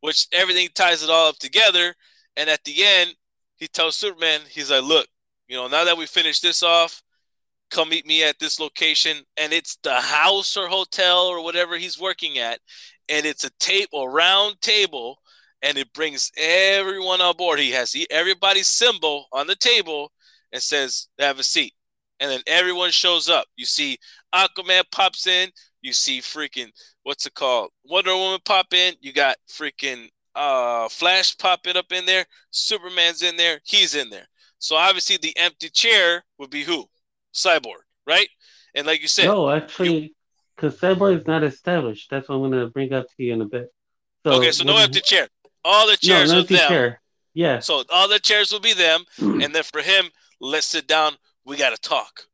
which 0.00 0.26
everything 0.32 0.68
ties 0.74 1.02
it 1.02 1.10
all 1.10 1.28
up 1.28 1.38
together. 1.38 1.94
And 2.36 2.50
at 2.50 2.62
the 2.64 2.84
end, 2.84 3.14
he 3.56 3.66
tells 3.66 3.96
Superman, 3.96 4.40
he's 4.48 4.70
like, 4.70 4.84
look, 4.84 5.08
you 5.48 5.56
know, 5.56 5.66
now 5.66 5.84
that 5.84 5.96
we 5.96 6.06
finish 6.06 6.40
this 6.40 6.62
off, 6.62 7.02
come 7.70 7.90
meet 7.90 8.06
me 8.06 8.24
at 8.24 8.38
this 8.38 8.60
location 8.60 9.18
and 9.36 9.52
it's 9.52 9.76
the 9.82 9.94
house 9.94 10.56
or 10.56 10.68
hotel 10.68 11.26
or 11.26 11.42
whatever 11.42 11.76
he's 11.76 12.00
working 12.00 12.38
at 12.38 12.60
and 13.08 13.26
it's 13.26 13.44
a 13.44 13.50
table 13.58 14.02
a 14.02 14.08
round 14.08 14.60
table 14.60 15.18
and 15.62 15.76
it 15.76 15.92
brings 15.92 16.30
everyone 16.36 17.20
on 17.20 17.36
board. 17.36 17.58
He 17.58 17.70
has 17.72 17.94
everybody's 18.10 18.68
symbol 18.68 19.26
on 19.32 19.46
the 19.46 19.56
table 19.56 20.12
and 20.52 20.62
says 20.62 21.08
have 21.18 21.38
a 21.38 21.42
seat. 21.42 21.74
And 22.20 22.30
then 22.30 22.40
everyone 22.46 22.90
shows 22.90 23.28
up. 23.28 23.46
You 23.56 23.64
see 23.64 23.98
aquaman 24.34 24.84
pops 24.90 25.26
in. 25.26 25.50
You 25.82 25.92
see 25.92 26.20
freaking 26.20 26.70
what's 27.04 27.26
it 27.26 27.34
called? 27.34 27.70
Wonder 27.84 28.14
woman 28.14 28.40
pop 28.44 28.72
in. 28.72 28.94
You 29.00 29.12
got 29.12 29.36
freaking 29.48 30.08
uh 30.34 30.88
flash 30.88 31.36
popping 31.38 31.76
up 31.76 31.92
in 31.92 32.06
there. 32.06 32.24
Superman's 32.50 33.22
in 33.22 33.36
there. 33.36 33.60
He's 33.64 33.94
in 33.94 34.10
there. 34.10 34.26
So 34.58 34.76
obviously 34.76 35.18
the 35.18 35.36
empty 35.36 35.68
chair 35.68 36.24
would 36.38 36.50
be 36.50 36.64
who 36.64 36.88
Cyborg, 37.34 37.82
right? 38.06 38.28
And 38.74 38.86
like 38.86 39.02
you 39.02 39.08
said, 39.08 39.26
no, 39.26 39.50
actually, 39.50 40.14
because 40.56 40.78
Cyborg 40.78 41.20
is 41.20 41.26
not 41.26 41.42
established. 41.42 42.10
That's 42.10 42.28
what 42.28 42.36
I'm 42.36 42.42
gonna 42.42 42.68
bring 42.68 42.92
up 42.92 43.06
to 43.06 43.22
you 43.22 43.32
in 43.32 43.40
a 43.40 43.46
bit. 43.46 43.72
So, 44.24 44.32
okay, 44.32 44.50
so 44.50 44.64
no 44.64 44.76
empty 44.76 45.00
chair. 45.00 45.28
All 45.64 45.86
the 45.86 45.96
chairs 45.96 46.32
no 46.32 46.40
are 46.40 46.42
them. 46.42 46.68
chair. 46.68 47.00
Yeah. 47.34 47.60
So 47.60 47.84
all 47.90 48.08
the 48.08 48.18
chairs 48.18 48.52
will 48.52 48.60
be 48.60 48.74
them, 48.74 49.04
and 49.18 49.54
then 49.54 49.62
for 49.62 49.80
him, 49.80 50.06
let's 50.40 50.66
sit 50.66 50.86
down. 50.86 51.14
We 51.44 51.56
got 51.56 51.70
to 51.70 51.80
talk. 51.80 52.24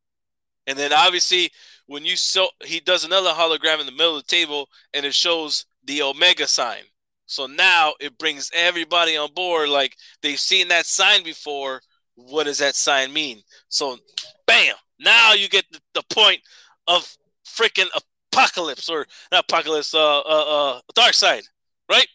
And 0.67 0.79
then 0.79 0.93
obviously, 0.93 1.51
when 1.87 2.05
you 2.05 2.17
so 2.17 2.49
he 2.65 2.81
does 2.81 3.05
another 3.05 3.31
hologram 3.31 3.81
in 3.81 3.87
the 3.87 3.93
middle 3.93 4.17
of 4.17 4.23
the 4.23 4.29
table, 4.29 4.69
and 4.93 5.05
it 5.05 5.15
shows 5.15 5.67
the 5.85 6.03
Omega 6.03 6.47
sign. 6.47 6.83
So 7.27 7.47
now 7.47 7.95
it 8.01 8.19
brings 8.19 8.51
everybody 8.55 9.17
on 9.17 9.33
board. 9.35 9.69
Like 9.69 9.97
they've 10.23 10.41
seen 10.41 10.69
that 10.69 10.87
sign 10.87 11.23
before. 11.23 11.81
What 12.17 12.45
does 12.45 12.59
that 12.59 12.75
sign 12.75 13.13
mean? 13.13 13.43
So, 13.69 13.99
bam! 14.47 14.75
Now 14.99 15.33
you 15.33 15.49
get 15.49 15.65
the, 15.71 15.81
the 15.95 16.03
point 16.11 16.41
of 16.87 17.17
freaking 17.47 17.89
apocalypse 18.33 18.89
or 18.89 19.07
not 19.33 19.45
apocalypse, 19.49 19.95
uh, 19.95 20.21
uh, 20.21 20.23
uh, 20.23 20.81
Darkseid, 20.97 21.43
right? 21.91 22.07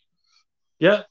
Yeah. 0.80 1.04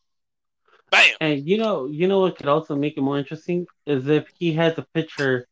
Bam! 0.90 1.14
And 1.20 1.46
you 1.46 1.58
know, 1.58 1.86
you 1.86 2.08
know 2.08 2.20
what 2.20 2.36
could 2.36 2.48
also 2.48 2.74
make 2.74 2.96
it 2.96 3.02
more 3.02 3.18
interesting 3.18 3.66
is 3.86 4.08
if 4.08 4.28
he 4.38 4.54
has 4.54 4.78
a 4.78 4.86
picture, 4.94 5.46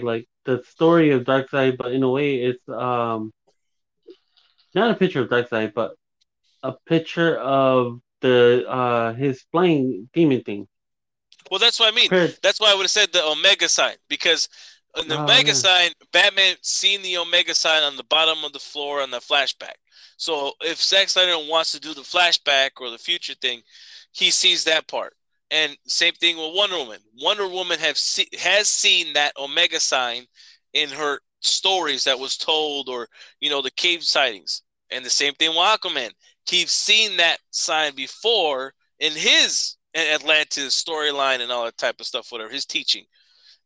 like 0.00 0.26
the 0.44 0.62
story 0.64 1.10
of 1.10 1.24
Darkseid, 1.24 1.76
but 1.76 1.92
in 1.92 2.02
a 2.02 2.10
way, 2.10 2.36
it's 2.42 2.68
um, 2.68 3.32
not 4.74 4.90
a 4.90 4.94
picture 4.94 5.22
of 5.22 5.28
Darkseid, 5.28 5.74
but 5.74 5.94
a 6.62 6.74
picture 6.86 7.36
of 7.38 8.00
the 8.20 8.64
uh 8.68 9.12
his 9.14 9.42
flying 9.50 10.08
demon 10.14 10.42
thing. 10.42 10.68
Well, 11.52 11.58
that's 11.58 11.78
what 11.78 11.92
I 11.92 11.94
mean. 11.94 12.08
Compared- 12.08 12.38
That's 12.42 12.58
why 12.58 12.70
I 12.70 12.74
would 12.74 12.84
have 12.84 12.90
said 12.90 13.12
the 13.12 13.22
Omega 13.22 13.68
sign 13.68 13.96
because 14.08 14.48
in 14.96 15.06
the 15.06 15.18
Oh, 15.18 15.24
Omega 15.24 15.48
yeah. 15.48 15.52
sign, 15.52 15.92
Batman 16.10 16.56
seen 16.62 17.02
the 17.02 17.18
Omega 17.18 17.54
sign 17.54 17.82
on 17.82 17.94
the 17.96 18.04
bottom 18.04 18.42
of 18.42 18.54
the 18.54 18.58
floor 18.58 19.02
on 19.02 19.10
the 19.10 19.20
flashback. 19.20 19.74
So 20.16 20.54
if 20.62 20.82
Zack 20.82 21.10
Snyder 21.10 21.38
wants 21.38 21.72
to 21.72 21.78
do 21.78 21.92
the 21.92 22.00
flashback 22.00 22.70
or 22.80 22.88
the 22.88 22.96
future 22.96 23.34
thing, 23.34 23.60
he 24.12 24.30
sees 24.30 24.64
that 24.64 24.86
part. 24.88 25.14
And 25.50 25.76
same 25.86 26.14
thing 26.14 26.38
with 26.38 26.54
Wonder 26.54 26.78
Woman. 26.78 27.00
Wonder 27.20 27.46
Woman 27.46 27.78
have 27.80 27.98
see, 27.98 28.28
has 28.38 28.70
seen 28.70 29.12
that 29.12 29.36
Omega 29.36 29.78
sign 29.78 30.26
in 30.72 30.88
her 30.88 31.20
stories 31.40 32.04
that 32.04 32.18
was 32.18 32.38
told, 32.38 32.88
or 32.88 33.10
you 33.40 33.50
know 33.50 33.60
the 33.60 33.70
cave 33.72 34.04
sightings. 34.04 34.62
And 34.90 35.04
the 35.04 35.10
same 35.10 35.34
thing 35.34 35.50
with 35.50 35.58
Aquaman. 35.58 36.12
he's 36.48 36.72
seen 36.72 37.18
that 37.18 37.40
sign 37.50 37.94
before 37.94 38.72
in 38.98 39.12
his 39.12 39.76
Atlantis 39.94 40.82
storyline 40.82 41.40
and 41.40 41.50
all 41.52 41.64
that 41.64 41.76
type 41.76 42.00
of 42.00 42.06
stuff, 42.06 42.30
whatever 42.30 42.52
his 42.52 42.66
teaching. 42.66 43.04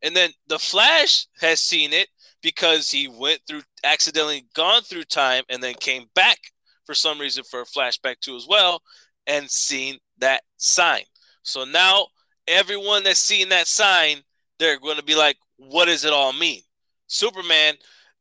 And 0.03 0.15
then 0.15 0.31
the 0.49 0.59
Flash 0.59 1.27
has 1.41 1.61
seen 1.61 1.93
it 1.93 2.09
because 2.43 2.91
he 2.91 3.09
went 3.09 3.41
through 3.47 3.63
accidentally 3.85 4.47
gone 4.55 4.83
through 4.83 5.05
time 5.05 5.45
and 5.49 5.63
then 5.63 5.75
came 5.75 6.07
back 6.15 6.39
for 6.85 6.95
some 6.95 7.19
reason 7.19 7.45
for 7.45 7.63
a 7.63 7.65
flashback 7.65 8.21
too 8.21 8.37
as 8.37 8.47
well 8.49 8.81
and 9.27 9.51
seen 9.51 9.99
that 10.19 10.43
sign. 10.57 11.03
So 11.43 11.65
now 11.65 12.07
everyone 12.47 13.05
that's 13.05 13.19
seen 13.19 13.49
that 13.49 13.67
sign, 13.67 14.19
they're 14.59 14.79
going 14.79 14.97
to 14.97 15.05
be 15.05 15.15
like, 15.15 15.37
what 15.57 15.87
does 15.87 16.05
it 16.05 16.13
all 16.13 16.33
mean? 16.33 16.61
Superman, 17.09 17.75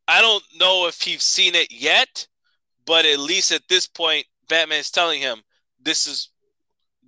I 0.07 0.21
don't 0.21 0.43
know 0.59 0.87
if 0.87 1.01
he's 1.01 1.23
seen 1.23 1.55
it 1.55 1.71
yet, 1.71 2.27
but 2.85 3.05
at 3.05 3.19
least 3.19 3.51
at 3.51 3.67
this 3.67 3.87
point, 3.87 4.25
Batman's 4.47 4.91
telling 4.91 5.21
him, 5.21 5.41
this 5.81 6.07
is 6.07 6.29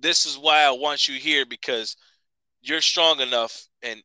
this 0.00 0.26
is 0.26 0.38
why 0.38 0.62
I 0.62 0.70
want 0.70 1.08
you 1.08 1.18
here 1.18 1.44
because 1.46 1.96
you're 2.62 2.80
strong 2.80 3.20
enough 3.20 3.66
and 3.82 4.02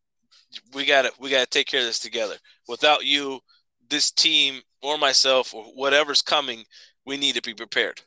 we 0.74 0.86
gotta 0.86 1.12
we 1.20 1.30
gotta 1.30 1.48
take 1.48 1.68
care 1.68 1.80
of 1.82 1.86
this 1.86 2.00
together. 2.00 2.36
Without 2.68 3.06
you, 3.06 3.40
this 3.90 4.12
team 4.12 4.62
or 4.82 4.98
myself 4.98 5.54
or 5.54 5.64
whatever's 5.64 6.22
coming, 6.22 6.64
we 7.06 7.18
need 7.18 7.36
to 7.36 7.42
be 7.42 7.54
prepared. 7.54 8.02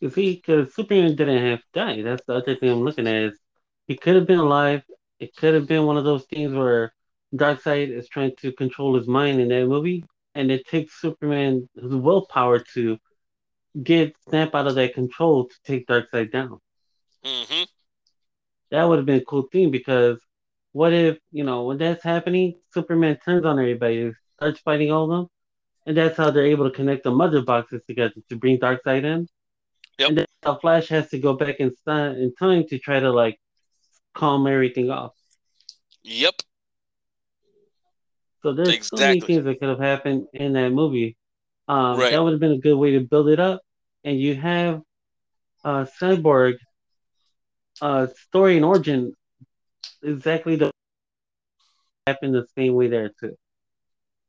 You 0.00 0.10
see, 0.10 0.34
because 0.34 0.74
Superman 0.74 1.14
didn't 1.14 1.46
have 1.46 1.60
to 1.60 1.66
die. 1.72 2.02
That's 2.02 2.22
the 2.26 2.34
other 2.34 2.56
thing 2.56 2.70
I'm 2.70 2.82
looking 2.82 3.06
at 3.06 3.14
is 3.14 3.38
he 3.86 3.96
could 3.96 4.16
have 4.16 4.26
been 4.26 4.40
alive. 4.40 4.82
It 5.20 5.36
could 5.36 5.54
have 5.54 5.68
been 5.68 5.86
one 5.86 5.96
of 5.96 6.04
those 6.04 6.24
things 6.24 6.52
where 6.52 6.92
Darkseid 7.34 7.96
is 7.96 8.08
trying 8.08 8.32
to 8.40 8.52
control 8.52 8.96
his 8.96 9.06
mind 9.06 9.40
in 9.40 9.48
that 9.48 9.66
movie, 9.66 10.04
and 10.34 10.50
it 10.50 10.66
takes 10.66 11.00
Superman 11.00 11.68
his 11.80 11.94
willpower 11.94 12.58
to 12.74 12.98
get 13.80 14.14
Snap 14.28 14.54
out 14.54 14.66
of 14.66 14.74
that 14.74 14.94
control 14.94 15.46
to 15.46 15.54
take 15.64 15.86
Darkseid 15.86 16.32
down. 16.32 16.58
Mm-hmm. 17.24 17.62
That 18.70 18.84
would 18.84 18.98
have 18.98 19.06
been 19.06 19.20
a 19.20 19.24
cool 19.24 19.48
thing 19.52 19.70
because 19.70 20.20
what 20.72 20.92
if, 20.92 21.18
you 21.30 21.44
know, 21.44 21.64
when 21.64 21.78
that's 21.78 22.02
happening, 22.02 22.54
Superman 22.72 23.18
turns 23.24 23.44
on 23.44 23.58
everybody, 23.58 24.12
starts 24.36 24.60
fighting 24.60 24.90
all 24.90 25.04
of 25.04 25.10
them, 25.10 25.26
and 25.86 25.96
that's 25.96 26.16
how 26.16 26.30
they're 26.30 26.46
able 26.46 26.68
to 26.68 26.74
connect 26.74 27.04
the 27.04 27.10
mother 27.10 27.42
boxes 27.42 27.82
together 27.86 28.14
to 28.28 28.36
bring 28.36 28.58
Darkseid 28.58 29.04
in. 29.04 29.28
Yep. 29.98 30.08
And 30.08 30.18
then 30.18 30.26
the 30.40 30.54
Flash 30.56 30.88
has 30.88 31.08
to 31.10 31.18
go 31.18 31.34
back 31.34 31.56
in, 31.60 31.74
in 31.86 32.32
time 32.38 32.64
to 32.68 32.78
try 32.78 32.98
to 33.00 33.12
like 33.12 33.38
calm 34.14 34.46
everything 34.46 34.90
off. 34.90 35.12
Yep. 36.04 36.34
So 38.42 38.54
there's 38.54 38.70
Exactly. 38.70 38.98
so 38.98 39.06
many 39.06 39.20
things 39.20 39.44
that 39.44 39.60
could 39.60 39.68
have 39.68 39.78
happened 39.78 40.26
in 40.32 40.54
that 40.54 40.70
movie. 40.70 41.16
Um, 41.72 41.98
Right. 41.98 42.10
That 42.10 42.22
would 42.22 42.32
have 42.32 42.40
been 42.40 42.52
a 42.52 42.58
good 42.58 42.76
way 42.76 42.92
to 42.92 43.00
build 43.00 43.28
it 43.28 43.40
up. 43.40 43.62
And 44.04 44.20
you 44.20 44.34
have 44.34 44.82
uh, 45.64 45.86
Cyborg 45.98 46.56
uh, 47.80 48.08
story 48.28 48.56
and 48.56 48.64
origin 48.64 49.14
exactly 50.02 50.56
the 50.56 50.70
happened 52.06 52.34
the 52.34 52.46
same 52.58 52.74
way 52.74 52.88
there 52.88 53.10
too. 53.20 53.36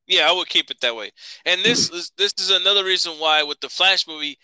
Yeah, 0.07 0.29
I 0.29 0.31
would 0.31 0.47
keep 0.47 0.69
it 0.71 0.79
that 0.81 0.95
way. 0.95 1.11
And 1.45 1.61
this 1.63 1.89
is 1.89 2.11
this 2.17 2.33
is 2.39 2.49
another 2.49 2.85
reason 2.85 3.13
why 3.19 3.43
with 3.43 3.59
the 3.59 3.69
Flash 3.69 4.07
movie, 4.07 4.37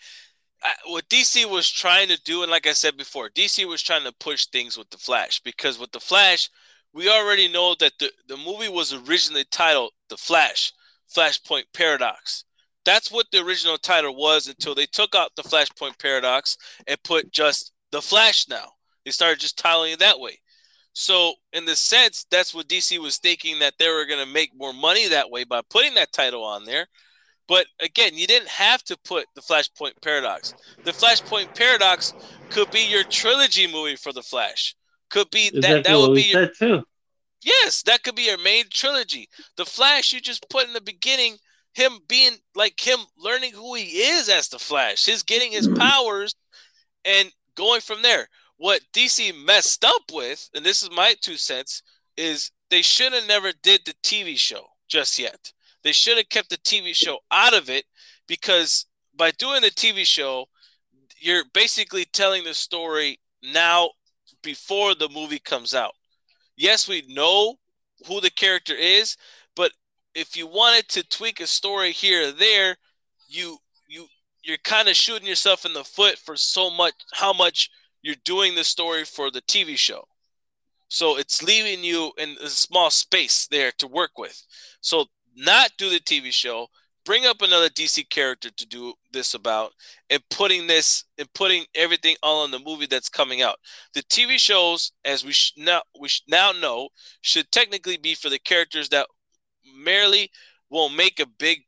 I, 0.62 0.74
what 0.86 1.08
DC 1.08 1.48
was 1.48 1.70
trying 1.70 2.08
to 2.08 2.20
do, 2.22 2.42
and 2.42 2.50
like 2.50 2.66
I 2.66 2.72
said 2.72 2.96
before, 2.98 3.30
DC 3.30 3.66
was 3.66 3.82
trying 3.82 4.04
to 4.04 4.12
push 4.12 4.46
things 4.46 4.76
with 4.76 4.90
the 4.90 4.98
Flash 4.98 5.40
because 5.40 5.78
with 5.78 5.92
the 5.92 6.00
Flash, 6.00 6.50
we 6.92 7.08
already 7.08 7.48
know 7.48 7.74
that 7.76 7.92
the 7.98 8.10
the 8.28 8.36
movie 8.36 8.68
was 8.68 8.92
originally 8.92 9.44
titled 9.44 9.92
The 10.10 10.18
Flash, 10.18 10.72
Flashpoint 11.14 11.64
Paradox. 11.72 12.44
That's 12.84 13.10
what 13.10 13.26
the 13.30 13.42
original 13.44 13.78
title 13.78 14.16
was 14.16 14.46
until 14.48 14.74
they 14.74 14.86
took 14.86 15.14
out 15.14 15.34
the 15.36 15.42
Flashpoint 15.42 15.98
Paradox 15.98 16.56
and 16.86 17.02
put 17.02 17.30
just 17.30 17.72
The 17.92 18.02
Flash 18.02 18.48
now. 18.48 18.72
They 19.04 19.10
started 19.10 19.40
just 19.40 19.58
titling 19.58 19.94
it 19.94 19.98
that 20.00 20.20
way. 20.20 20.40
So, 20.92 21.34
in 21.52 21.64
the 21.66 21.76
sense, 21.76 22.26
that's 22.30 22.52
what 22.54 22.68
DC 22.68 22.98
was 22.98 23.18
thinking 23.18 23.60
that 23.60 23.74
they 23.78 23.88
were 23.88 24.06
going 24.06 24.24
to 24.24 24.32
make 24.32 24.50
more 24.54 24.72
money 24.72 25.08
that 25.08 25.30
way 25.30 25.44
by 25.44 25.62
putting 25.70 25.94
that 25.94 26.12
title 26.12 26.42
on 26.44 26.64
there. 26.64 26.86
But 27.48 27.66
again, 27.80 28.16
you 28.16 28.26
didn't 28.26 28.48
have 28.48 28.82
to 28.84 28.96
put 29.04 29.26
the 29.34 29.40
Flashpoint 29.40 30.00
Paradox. 30.02 30.54
The 30.84 30.92
Flashpoint 30.92 31.54
Paradox 31.54 32.14
could 32.50 32.70
be 32.70 32.80
your 32.86 33.04
trilogy 33.04 33.66
movie 33.66 33.96
for 33.96 34.12
the 34.12 34.22
Flash. 34.22 34.74
Could 35.10 35.30
be 35.30 35.50
Exactly 35.52 35.60
that 35.60 35.84
that 35.84 35.98
would 35.98 36.14
be 36.14 36.22
your, 36.22 36.46
too. 36.46 36.84
yes, 37.42 37.82
that 37.82 38.02
could 38.02 38.14
be 38.14 38.22
your 38.24 38.38
main 38.38 38.64
trilogy. 38.70 39.28
The 39.56 39.64
Flash 39.66 40.12
you 40.12 40.20
just 40.20 40.48
put 40.48 40.66
in 40.66 40.72
the 40.72 40.80
beginning 40.80 41.38
him 41.72 41.98
being 42.08 42.32
like 42.54 42.80
him 42.80 42.98
learning 43.16 43.52
who 43.52 43.74
he 43.74 44.02
is 44.02 44.28
as 44.28 44.48
the 44.48 44.58
Flash, 44.58 45.06
his 45.06 45.22
getting 45.22 45.52
his 45.52 45.68
mm-hmm. 45.68 45.78
powers 45.78 46.34
and 47.04 47.30
going 47.54 47.80
from 47.80 48.02
there. 48.02 48.28
What 48.56 48.82
DC 48.92 49.34
messed 49.44 49.84
up 49.84 50.02
with, 50.12 50.48
and 50.54 50.64
this 50.64 50.82
is 50.82 50.90
my 50.90 51.14
two 51.20 51.36
cents, 51.36 51.82
is 52.16 52.50
they 52.68 52.82
should 52.82 53.12
have 53.12 53.26
never 53.26 53.52
did 53.62 53.82
the 53.84 53.94
TV 54.02 54.38
show 54.38 54.66
just 54.88 55.18
yet. 55.18 55.52
They 55.82 55.92
should 55.92 56.18
have 56.18 56.28
kept 56.28 56.50
the 56.50 56.58
TV 56.58 56.94
show 56.94 57.20
out 57.30 57.54
of 57.54 57.70
it 57.70 57.86
because 58.26 58.86
by 59.16 59.30
doing 59.32 59.62
the 59.62 59.70
TV 59.70 60.04
show, 60.04 60.46
you're 61.18 61.44
basically 61.54 62.04
telling 62.04 62.44
the 62.44 62.54
story 62.54 63.18
now 63.42 63.90
before 64.42 64.94
the 64.94 65.08
movie 65.08 65.38
comes 65.38 65.74
out. 65.74 65.94
Yes, 66.56 66.88
we 66.88 67.02
know 67.08 67.56
who 68.06 68.20
the 68.20 68.30
character 68.30 68.74
is, 68.74 69.16
if 70.14 70.36
you 70.36 70.46
wanted 70.46 70.88
to 70.88 71.08
tweak 71.08 71.40
a 71.40 71.46
story 71.46 71.92
here 71.92 72.28
or 72.28 72.32
there, 72.32 72.76
you 73.28 73.58
you 73.88 74.06
you're 74.42 74.58
kind 74.58 74.88
of 74.88 74.96
shooting 74.96 75.28
yourself 75.28 75.64
in 75.64 75.72
the 75.72 75.84
foot 75.84 76.18
for 76.18 76.36
so 76.36 76.70
much 76.70 76.94
how 77.12 77.32
much 77.32 77.70
you're 78.02 78.16
doing 78.24 78.54
the 78.54 78.64
story 78.64 79.04
for 79.04 79.30
the 79.30 79.42
TV 79.42 79.76
show. 79.76 80.04
So 80.88 81.18
it's 81.18 81.42
leaving 81.42 81.84
you 81.84 82.12
in 82.18 82.36
a 82.42 82.48
small 82.48 82.90
space 82.90 83.46
there 83.46 83.70
to 83.78 83.86
work 83.86 84.18
with. 84.18 84.44
So 84.80 85.06
not 85.36 85.70
do 85.78 85.88
the 85.88 86.00
TV 86.00 86.32
show, 86.32 86.66
bring 87.04 87.26
up 87.26 87.42
another 87.42 87.68
DC 87.68 88.08
character 88.10 88.50
to 88.50 88.66
do 88.66 88.94
this 89.12 89.34
about, 89.34 89.72
and 90.10 90.22
putting 90.30 90.66
this 90.66 91.04
and 91.18 91.32
putting 91.32 91.64
everything 91.74 92.16
all 92.22 92.44
in 92.44 92.50
the 92.50 92.58
movie 92.58 92.86
that's 92.86 93.08
coming 93.08 93.42
out. 93.42 93.58
The 93.94 94.02
TV 94.02 94.38
shows, 94.38 94.92
as 95.04 95.24
we 95.24 95.32
sh- 95.32 95.52
now 95.56 95.82
we 95.98 96.08
sh- 96.08 96.22
now 96.28 96.52
know, 96.52 96.88
should 97.22 97.50
technically 97.52 97.96
be 97.96 98.14
for 98.14 98.28
the 98.28 98.38
characters 98.38 98.88
that 98.88 99.06
merely 99.80 100.30
won't 100.68 100.94
make 100.94 101.20
a 101.20 101.26
big 101.26 101.64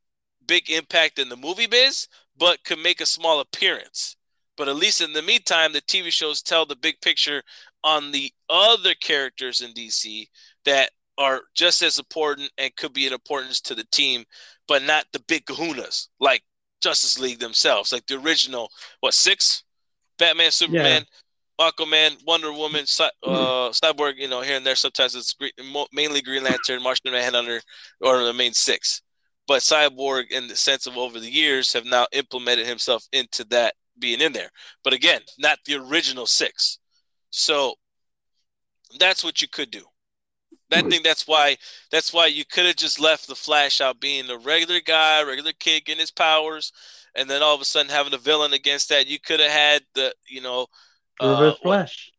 big 0.47 0.71
impact 0.71 1.19
in 1.19 1.29
the 1.29 1.37
movie 1.37 1.67
biz, 1.67 2.09
but 2.37 2.63
could 2.65 2.79
make 2.79 3.01
a 3.01 3.07
small 3.07 3.41
appearance. 3.41 4.17
But 4.57 4.69
at 4.69 4.77
least 4.77 5.01
in 5.01 5.13
the 5.13 5.23
meantime, 5.23 5.73
the 5.73 5.81
TV 5.83 6.13
shows 6.13 6.43
tell 6.43 6.67
the 6.67 6.77
big 6.77 7.01
picture 7.01 7.43
on 7.85 8.13
the 8.13 8.33
other 8.49 8.95
characters 8.95 9.61
in 9.61 9.73
DC 9.73 10.27
that 10.65 10.91
are 11.19 11.43
just 11.55 11.83
as 11.83 11.99
important 11.99 12.51
and 12.59 12.75
could 12.77 12.93
be 12.93 13.07
an 13.07 13.13
importance 13.13 13.61
to 13.63 13.75
the 13.75 13.85
team, 13.93 14.25
but 14.69 14.83
not 14.83 15.07
the 15.13 15.21
big 15.21 15.45
kahunas 15.47 16.09
like 16.21 16.43
Justice 16.83 17.19
League 17.19 17.39
themselves, 17.39 17.93
like 17.93 18.07
the 18.07 18.19
original, 18.19 18.71
what, 19.01 19.15
six? 19.15 19.65
Batman, 20.19 20.51
Superman, 20.51 21.05
Aquaman, 21.61 22.17
Wonder 22.27 22.53
Woman, 22.53 22.87
Cy- 22.87 23.11
uh, 23.23 23.71
Cyborg, 23.71 24.15
you 24.17 24.29
know, 24.29 24.41
here 24.41 24.57
and 24.57 24.67
there. 24.67 24.75
Sometimes 24.75 25.15
it's 25.15 25.35
green, 25.35 25.53
mainly 25.93 26.23
Green 26.23 26.45
Lantern, 26.45 26.83
Martian 26.83 27.13
Manhunter, 27.13 27.61
or 28.01 28.25
the 28.25 28.33
main 28.33 28.53
six. 28.53 29.03
But 29.47 29.63
Cyborg, 29.63 30.31
in 30.31 30.49
the 30.49 30.57
sense 30.57 30.87
of 30.87 30.97
over 30.97 31.21
the 31.21 31.31
years, 31.31 31.73
have 31.73 31.85
now 31.85 32.07
implemented 32.13 32.67
himself 32.67 33.05
into 33.13 33.45
that 33.45 33.75
being 33.99 34.21
in 34.21 34.33
there. 34.33 34.51
But 34.83 34.93
again, 34.93 35.21
not 35.39 35.59
the 35.67 35.77
original 35.77 36.27
six. 36.27 36.79
So 37.31 37.75
that's 38.99 39.25
what 39.25 39.43
you 39.43 39.49
could 39.49 39.71
do. 39.71 39.85
That 40.71 40.87
thing. 40.87 41.03
That's 41.05 41.27
why. 41.27 41.57
That's 41.91 42.13
why 42.13 42.27
you 42.27 42.45
could 42.45 42.65
have 42.65 42.77
just 42.77 42.99
left 42.99 43.29
the 43.29 43.35
Flash 43.35 43.81
out 43.81 44.01
being 44.01 44.31
a 44.31 44.39
regular 44.39 44.81
guy, 44.81 45.23
regular 45.23 45.53
kid 45.59 45.85
getting 45.85 46.01
his 46.01 46.11
powers, 46.11 46.73
and 47.15 47.29
then 47.29 47.43
all 47.43 47.55
of 47.55 47.61
a 47.61 47.65
sudden 47.65 47.91
having 47.91 48.15
a 48.15 48.19
villain 48.19 48.55
against 48.55 48.89
that. 48.89 49.07
You 49.07 49.19
could 49.21 49.41
have 49.41 49.51
had 49.51 49.83
the, 49.95 50.15
you 50.27 50.41
know, 50.41 50.67
uh, 51.21 51.29
Reverse 51.29 51.53
what- 51.55 51.63
Flash. 51.63 52.13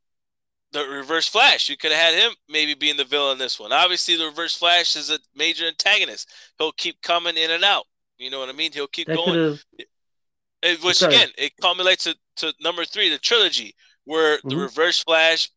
the 0.72 0.86
Reverse 0.88 1.28
Flash. 1.28 1.70
You 1.70 1.78
could 1.78 1.92
have 1.92 2.14
had 2.14 2.20
him 2.24 2.36
maybe 2.50 2.74
being 2.74 2.98
the 2.98 3.04
villain 3.04 3.34
in 3.34 3.38
this 3.38 3.60
one. 3.60 3.72
Obviously, 3.72 4.16
the 4.16 4.26
Reverse 4.26 4.56
Flash 4.56 4.96
is 4.96 5.10
a 5.12 5.20
major 5.36 5.66
antagonist. 5.68 6.30
He'll 6.58 6.72
keep 6.74 7.02
coming 7.02 7.38
in 7.38 7.52
and 7.52 7.64
out. 7.64 7.86
You 8.18 8.30
know 8.30 8.40
what 8.40 8.50
I 8.50 8.54
mean? 8.54 8.72
He'll 8.72 8.88
keep 8.88 9.08
That 9.08 9.18
going. 9.18 9.60
It- 9.78 10.82
which 10.82 10.98
Sorry. 10.98 11.14
again, 11.14 11.30
it 11.38 11.52
culminates 11.62 12.06
to, 12.06 12.16
to 12.38 12.54
number 12.62 12.86
three, 12.86 13.10
the 13.10 13.18
trilogy, 13.18 13.76
where 14.06 14.40
the 14.46 14.56
Mhm. 14.56 14.62
Reverse 14.62 15.04
Flash 15.04 15.50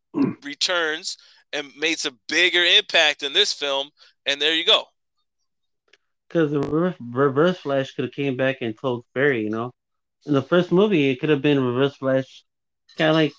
returns 0.43 1.17
and 1.53 1.71
makes 1.77 2.05
a 2.07 2.11
bigger 2.29 2.65
impact 2.65 3.23
in 3.23 3.33
this 3.33 3.53
film. 3.53 3.91
And 4.27 4.43
there 4.43 4.55
you 4.55 4.65
go. 4.65 4.89
because 6.29 6.51
the 6.51 6.59
reverse, 6.59 6.97
reverse 7.01 7.59
Flash 7.59 7.93
could 7.93 8.05
have 8.07 8.13
came 8.13 8.37
back 8.37 8.57
and 8.61 8.77
told 8.77 9.05
Barry, 9.15 9.43
you 9.43 9.51
know. 9.51 9.71
In 10.27 10.33
the 10.35 10.43
first 10.43 10.73
movie, 10.73 11.09
it 11.09 11.21
could 11.21 11.29
have 11.31 11.41
been 11.41 11.63
Reverse 11.63 11.95
Flash, 11.97 12.43
kind 12.97 13.11
of 13.11 13.17
like 13.17 13.33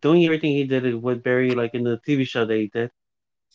doing 0.00 0.24
everything 0.24 0.52
he 0.52 0.64
did 0.64 0.94
with 1.02 1.22
Barry, 1.22 1.50
like 1.52 1.74
in 1.74 1.84
the 1.84 1.98
TV 2.06 2.24
show 2.24 2.44
that 2.46 2.56
he 2.56 2.68
did, 2.68 2.90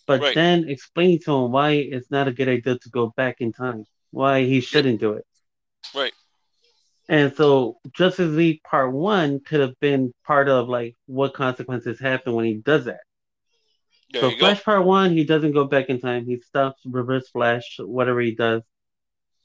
but 0.07 0.21
Right. 0.21 0.35
then 0.35 0.69
explaining 0.69 1.19
to 1.25 1.33
him 1.33 1.51
why 1.51 1.71
it's 1.71 2.11
not 2.11 2.27
a 2.27 2.33
good 2.33 2.49
idea 2.49 2.77
to 2.77 2.89
go 2.89 3.13
back 3.15 3.41
in 3.41 3.51
time, 3.53 3.85
why 4.11 4.43
he 4.43 4.61
shouldn't 4.61 4.99
do 4.99 5.13
it. 5.13 5.25
Right. 5.93 6.13
And 7.09 7.33
so 7.35 7.77
Justice 7.93 8.31
League 8.31 8.61
Part 8.63 8.93
One 8.93 9.39
could 9.39 9.59
have 9.61 9.79
been 9.79 10.13
part 10.25 10.49
of 10.49 10.69
like 10.69 10.95
what 11.07 11.33
consequences 11.33 11.99
happen 11.99 12.33
when 12.33 12.45
he 12.45 12.55
does 12.55 12.85
that. 12.85 13.01
There 14.11 14.21
so 14.21 14.31
Flash 14.31 14.59
go. 14.59 14.63
Part 14.63 14.85
One, 14.85 15.11
he 15.11 15.23
doesn't 15.23 15.53
go 15.53 15.65
back 15.65 15.89
in 15.89 15.99
time. 15.99 16.25
He 16.25 16.39
stops 16.39 16.81
Reverse 16.85 17.29
Flash, 17.29 17.77
whatever 17.79 18.21
he 18.21 18.35
does. 18.35 18.63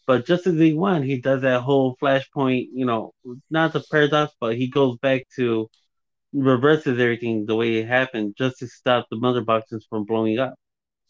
But 0.06 0.26
Justice 0.26 0.54
League 0.54 0.76
One, 0.76 1.02
he 1.02 1.20
does 1.20 1.42
that 1.42 1.62
whole 1.62 1.96
Flashpoint, 1.96 2.68
you 2.72 2.86
know, 2.86 3.12
not 3.50 3.72
the 3.72 3.82
paradox, 3.90 4.32
but 4.40 4.56
he 4.56 4.68
goes 4.68 4.98
back 4.98 5.26
to 5.36 5.68
reverses 6.32 6.98
everything 6.98 7.46
the 7.46 7.56
way 7.56 7.76
it 7.76 7.86
happened 7.86 8.34
just 8.36 8.58
to 8.58 8.68
stop 8.68 9.06
the 9.10 9.16
mother 9.16 9.40
boxes 9.42 9.86
from 9.88 10.04
blowing 10.04 10.38
up. 10.38 10.54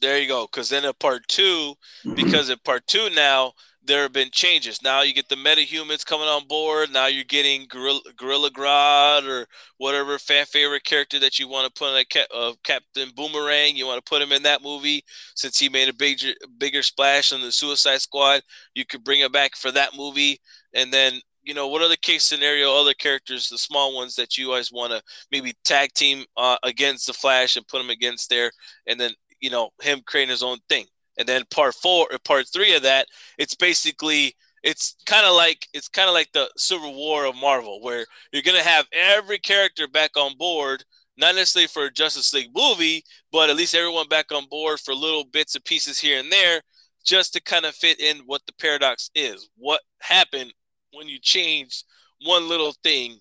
There 0.00 0.18
you 0.18 0.28
go. 0.28 0.46
Because 0.50 0.70
then 0.70 0.84
in 0.84 0.92
part 0.98 1.26
two, 1.28 1.74
because 2.14 2.48
in 2.50 2.58
part 2.64 2.86
two 2.86 3.10
now 3.10 3.52
there 3.82 4.02
have 4.02 4.12
been 4.12 4.30
changes. 4.30 4.82
Now 4.82 5.02
you 5.02 5.14
get 5.14 5.28
the 5.28 5.36
metahumans 5.36 6.04
coming 6.04 6.28
on 6.28 6.46
board. 6.46 6.92
Now 6.92 7.06
you're 7.06 7.24
getting 7.24 7.66
Gorilla, 7.68 8.00
Gorilla 8.16 8.50
Grodd 8.50 9.26
or 9.26 9.46
whatever 9.78 10.18
fan 10.18 10.44
favorite 10.46 10.84
character 10.84 11.18
that 11.18 11.38
you 11.38 11.48
want 11.48 11.66
to 11.66 11.78
put 11.78 11.94
in 11.94 12.04
a 12.04 12.36
uh, 12.36 12.52
Captain 12.62 13.10
Boomerang. 13.16 13.76
You 13.76 13.86
want 13.86 14.04
to 14.04 14.08
put 14.08 14.22
him 14.22 14.32
in 14.32 14.42
that 14.42 14.62
movie 14.62 15.02
since 15.34 15.58
he 15.58 15.68
made 15.68 15.88
a 15.88 15.94
bigger 15.94 16.32
bigger 16.58 16.82
splash 16.82 17.32
in 17.32 17.40
the 17.40 17.52
Suicide 17.52 18.00
Squad. 18.00 18.42
You 18.74 18.84
could 18.84 19.02
bring 19.02 19.20
him 19.20 19.32
back 19.32 19.56
for 19.56 19.72
that 19.72 19.96
movie, 19.96 20.40
and 20.74 20.92
then 20.92 21.20
you 21.50 21.54
know, 21.54 21.66
what 21.66 21.82
other 21.82 21.96
case 21.96 22.22
scenario, 22.22 22.72
other 22.76 22.94
characters, 22.94 23.48
the 23.48 23.58
small 23.58 23.92
ones 23.92 24.14
that 24.14 24.38
you 24.38 24.50
guys 24.50 24.70
want 24.70 24.92
to 24.92 25.02
maybe 25.32 25.52
tag 25.64 25.92
team 25.94 26.24
uh, 26.36 26.56
against 26.62 27.08
the 27.08 27.12
Flash 27.12 27.56
and 27.56 27.66
put 27.66 27.78
them 27.78 27.90
against 27.90 28.30
there, 28.30 28.52
and 28.86 29.00
then 29.00 29.10
you 29.40 29.50
know 29.50 29.70
him 29.82 30.00
creating 30.06 30.30
his 30.30 30.44
own 30.44 30.58
thing. 30.68 30.86
And 31.18 31.26
then 31.26 31.42
part 31.50 31.74
four 31.74 32.06
or 32.08 32.18
part 32.24 32.46
three 32.52 32.76
of 32.76 32.82
that, 32.82 33.08
it's 33.36 33.56
basically 33.56 34.32
it's 34.62 34.94
kind 35.06 35.26
of 35.26 35.34
like 35.34 35.66
it's 35.74 35.88
kind 35.88 36.08
of 36.08 36.14
like 36.14 36.30
the 36.30 36.48
Civil 36.56 36.94
War 36.94 37.24
of 37.24 37.34
Marvel, 37.34 37.82
where 37.82 38.06
you're 38.32 38.42
gonna 38.42 38.62
have 38.62 38.86
every 38.92 39.40
character 39.40 39.88
back 39.88 40.16
on 40.16 40.36
board, 40.38 40.84
not 41.16 41.34
necessarily 41.34 41.66
for 41.66 41.86
a 41.86 41.92
Justice 41.92 42.32
League 42.32 42.52
movie, 42.54 43.02
but 43.32 43.50
at 43.50 43.56
least 43.56 43.74
everyone 43.74 44.06
back 44.06 44.30
on 44.30 44.46
board 44.48 44.78
for 44.78 44.94
little 44.94 45.24
bits 45.24 45.56
and 45.56 45.64
pieces 45.64 45.98
here 45.98 46.20
and 46.20 46.30
there, 46.30 46.62
just 47.04 47.32
to 47.32 47.42
kind 47.42 47.64
of 47.64 47.74
fit 47.74 47.98
in 47.98 48.18
what 48.26 48.42
the 48.46 48.52
paradox 48.60 49.10
is. 49.16 49.48
What 49.56 49.80
happened 49.98 50.52
when 50.92 51.08
you 51.08 51.18
change 51.18 51.84
one 52.22 52.48
little 52.48 52.72
thing, 52.84 53.18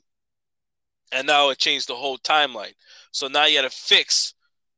and 1.11 1.25
now 1.27 1.49
it 1.49 1.57
changed 1.57 1.87
the 1.87 1.95
whole 1.95 2.17
timeline. 2.17 2.73
So 3.11 3.27
now 3.27 3.45
you 3.45 3.61
got 3.61 3.69
to 3.69 3.75
fix 3.75 4.33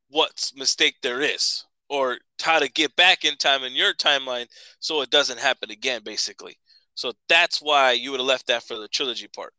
what 0.09 0.51
mistake 0.55 0.95
there 1.01 1.21
is 1.21 1.65
or 1.89 2.17
how 2.41 2.59
to 2.59 2.69
get 2.69 2.95
back 2.95 3.25
in 3.25 3.35
time 3.35 3.63
in 3.63 3.75
your 3.75 3.93
timeline 3.93 4.47
so 4.79 5.01
it 5.01 5.09
doesn't 5.09 5.39
happen 5.39 5.71
again 5.71 6.01
basically. 6.03 6.57
So 6.95 7.13
that's 7.27 7.61
why 7.61 7.93
you 7.93 8.11
would 8.11 8.19
have 8.19 8.27
left 8.27 8.47
that 8.47 8.63
for 8.63 8.77
the 8.77 8.87
trilogy 8.87 9.27
part. 9.27 9.53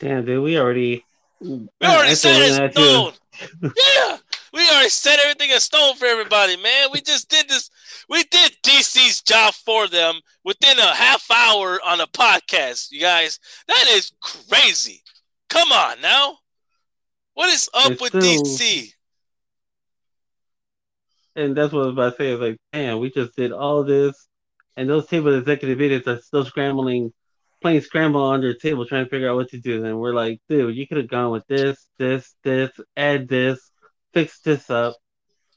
Damn 0.00 0.24
dude 0.24 0.42
we 0.42 0.58
already 0.58 1.04
we 1.40 1.68
already 1.82 2.14
set 2.14 2.40
it 2.40 2.62
in 2.62 2.72
stone. 2.72 3.12
Yeah 3.62 4.18
we 4.52 4.68
already 4.68 4.88
set 4.88 5.18
everything 5.20 5.50
in 5.50 5.60
stone 5.60 5.96
for 5.96 6.06
everybody 6.06 6.56
man. 6.56 6.88
We 6.92 7.00
just 7.00 7.28
did 7.28 7.48
this 7.48 7.70
we 8.08 8.22
did 8.24 8.52
dc's 8.62 9.22
job 9.22 9.54
for 9.54 9.86
them 9.88 10.14
within 10.44 10.78
a 10.78 10.94
half 10.94 11.30
hour 11.30 11.78
on 11.86 12.00
a 12.00 12.06
podcast 12.06 12.88
you 12.90 13.00
guys 13.00 13.38
that 13.66 13.84
is 13.88 14.12
crazy 14.20 15.02
come 15.48 15.70
on 15.72 16.00
now 16.00 16.36
what 17.38 17.50
is 17.50 17.70
up 17.72 17.92
it's 17.92 18.00
with 18.00 18.08
still, 18.08 18.42
DC? 18.42 18.92
And 21.36 21.56
that's 21.56 21.72
what 21.72 21.82
I 21.82 21.86
was 21.86 21.92
about 21.92 22.10
to 22.10 22.16
say. 22.16 22.32
It's 22.32 22.40
like, 22.40 22.56
damn, 22.72 22.98
we 22.98 23.12
just 23.12 23.36
did 23.36 23.52
all 23.52 23.84
this, 23.84 24.26
and 24.76 24.90
those 24.90 25.06
table 25.06 25.32
executive 25.32 25.80
editors 25.80 26.08
are 26.08 26.20
still 26.20 26.44
scrambling, 26.44 27.12
playing 27.62 27.82
scramble 27.82 28.24
under 28.24 28.52
the 28.52 28.58
table, 28.58 28.86
trying 28.86 29.04
to 29.04 29.08
figure 29.08 29.30
out 29.30 29.36
what 29.36 29.50
to 29.50 29.60
do. 29.60 29.84
And 29.84 30.00
we're 30.00 30.14
like, 30.14 30.40
dude, 30.48 30.74
you 30.74 30.88
could 30.88 30.96
have 30.96 31.06
gone 31.06 31.30
with 31.30 31.46
this, 31.46 31.86
this, 31.96 32.34
this, 32.42 32.72
add 32.96 33.28
this, 33.28 33.70
fix 34.12 34.40
this 34.40 34.68
up. 34.68 34.96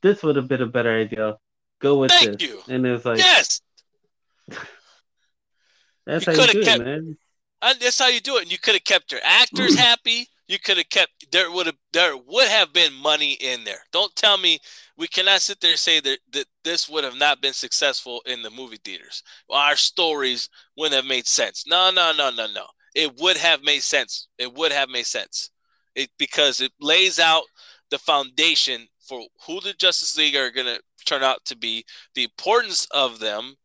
This 0.04 0.22
would 0.22 0.36
have 0.36 0.48
been 0.48 0.62
a 0.62 0.68
better 0.68 0.96
idea. 0.96 1.38
Go 1.82 1.98
with 1.98 2.12
Thank 2.12 2.40
this. 2.40 2.50
You. 2.50 2.62
And 2.68 2.86
it's 2.86 3.06
like, 3.06 3.18
yes. 3.18 3.62
that's 6.06 6.28
you 6.28 6.34
how 6.34 6.42
you 6.42 6.48
do 6.54 6.64
kept, 6.64 6.82
it, 6.82 6.86
man. 6.86 7.18
That's 7.62 8.00
how 8.00 8.08
you 8.08 8.22
do 8.22 8.38
it. 8.38 8.44
And 8.44 8.52
you 8.52 8.58
could 8.58 8.76
have 8.76 8.84
kept 8.84 9.12
your 9.12 9.22
actors 9.24 9.76
happy 9.78 10.28
you 10.52 10.60
could 10.60 10.76
have 10.76 10.90
kept 10.90 11.32
there 11.32 11.50
would 11.50 11.66
have 11.66 11.78
there 11.94 12.18
would 12.18 12.48
have 12.50 12.74
been 12.74 12.94
money 12.94 13.38
in 13.40 13.64
there. 13.64 13.80
Don't 13.94 14.14
tell 14.18 14.38
me 14.38 14.60
we 14.98 15.08
cannot 15.08 15.42
sit 15.42 15.62
there 15.62 15.72
and 15.72 15.80
say 15.80 16.02
that, 16.02 16.20
that 16.34 16.46
this 16.66 16.90
would 16.90 17.06
have 17.06 17.16
not 17.16 17.42
been 17.42 17.54
successful 17.54 18.22
in 18.26 18.42
the 18.42 18.50
movie 18.50 18.80
theaters. 18.84 19.24
Our 19.50 19.78
stories 19.78 20.50
wouldn't 20.76 20.96
have 20.96 21.06
made 21.06 21.26
sense. 21.26 21.64
No, 21.66 21.90
no, 21.90 22.12
no, 22.12 22.32
no, 22.32 22.48
no. 22.54 22.66
It 22.94 23.16
would 23.22 23.38
have 23.38 23.64
made 23.64 23.82
sense. 23.82 24.28
It 24.38 24.54
would 24.54 24.74
have 24.74 24.90
made 24.90 25.06
sense. 25.06 25.52
It 25.96 26.10
because 26.20 26.60
it 26.60 26.74
lays 26.82 27.18
out 27.18 27.44
the 27.90 27.98
foundation 27.98 28.88
for 29.12 29.28
who 29.46 29.60
the 29.60 29.74
Justice 29.74 30.16
League 30.16 30.38
are 30.38 30.50
going 30.50 30.68
to 30.68 30.80
turn 31.06 31.22
out 31.22 31.44
to 31.44 31.58
be, 31.58 31.84
the 32.16 32.24
importance 32.24 32.88
of 32.92 33.20
them, 33.20 33.56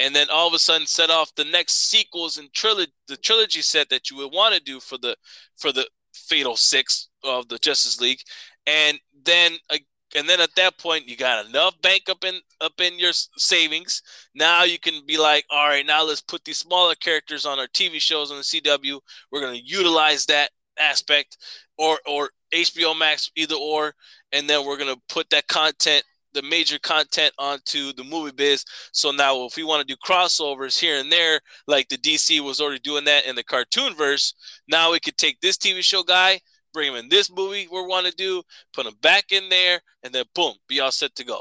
and 0.00 0.12
then 0.16 0.26
all 0.32 0.48
of 0.48 0.54
a 0.54 0.58
sudden 0.58 0.84
set 0.84 1.10
off 1.10 1.32
the 1.36 1.44
next 1.44 1.88
sequels 1.88 2.38
and 2.38 2.52
trilogy 2.52 2.92
the 3.06 3.16
trilogy 3.16 3.62
set 3.62 3.88
that 3.88 4.10
you 4.10 4.16
would 4.16 4.32
want 4.32 4.52
to 4.52 4.60
do 4.60 4.80
for 4.80 4.98
the 4.98 5.16
for 5.56 5.70
the 5.70 5.86
Fatal 6.12 6.56
Six 6.56 7.08
of 7.22 7.48
the 7.48 7.58
Justice 7.58 8.00
League, 8.00 8.18
and 8.66 8.98
then 9.24 9.52
uh, 9.70 9.78
and 10.16 10.28
then 10.28 10.40
at 10.40 10.54
that 10.56 10.76
point 10.76 11.08
you 11.08 11.16
got 11.16 11.46
enough 11.46 11.80
bank 11.82 12.08
up 12.08 12.24
in 12.24 12.40
up 12.60 12.80
in 12.80 12.98
your 12.98 13.12
savings. 13.36 14.02
Now 14.34 14.64
you 14.64 14.80
can 14.80 15.06
be 15.06 15.18
like, 15.18 15.44
all 15.50 15.68
right, 15.68 15.86
now 15.86 16.02
let's 16.02 16.20
put 16.20 16.44
these 16.44 16.58
smaller 16.58 16.96
characters 16.96 17.46
on 17.46 17.60
our 17.60 17.68
TV 17.68 18.00
shows 18.00 18.32
on 18.32 18.38
the 18.38 18.42
CW. 18.42 18.98
We're 19.30 19.40
gonna 19.40 19.60
utilize 19.62 20.26
that 20.26 20.50
aspect, 20.80 21.38
or 21.78 22.00
or 22.06 22.30
HBO 22.52 22.98
Max, 22.98 23.30
either 23.36 23.56
or, 23.56 23.94
and 24.32 24.48
then 24.48 24.64
we're 24.64 24.78
gonna 24.78 24.96
put 25.08 25.28
that 25.30 25.46
content 25.48 26.04
the 26.36 26.42
major 26.42 26.78
content 26.78 27.32
onto 27.38 27.94
the 27.94 28.04
movie 28.04 28.30
biz. 28.30 28.64
So 28.92 29.10
now, 29.10 29.46
if 29.46 29.56
we 29.56 29.64
want 29.64 29.86
to 29.86 29.92
do 29.92 29.98
crossovers 30.06 30.78
here 30.78 31.00
and 31.00 31.10
there, 31.10 31.40
like 31.66 31.88
the 31.88 31.96
DC 31.96 32.40
was 32.40 32.60
already 32.60 32.78
doing 32.80 33.04
that 33.04 33.24
in 33.24 33.34
the 33.34 33.42
cartoon 33.42 33.94
verse, 33.94 34.34
now 34.68 34.92
we 34.92 35.00
could 35.00 35.16
take 35.16 35.40
this 35.40 35.56
TV 35.56 35.82
show 35.82 36.02
guy, 36.02 36.38
bring 36.74 36.92
him 36.92 36.96
in 36.96 37.08
this 37.08 37.32
movie 37.34 37.66
we 37.72 37.80
want 37.80 38.06
to 38.06 38.12
do, 38.12 38.42
put 38.74 38.86
him 38.86 38.94
back 39.00 39.32
in 39.32 39.48
there, 39.48 39.80
and 40.02 40.14
then 40.14 40.24
boom, 40.34 40.52
be 40.68 40.78
all 40.78 40.92
set 40.92 41.14
to 41.14 41.24
go. 41.24 41.40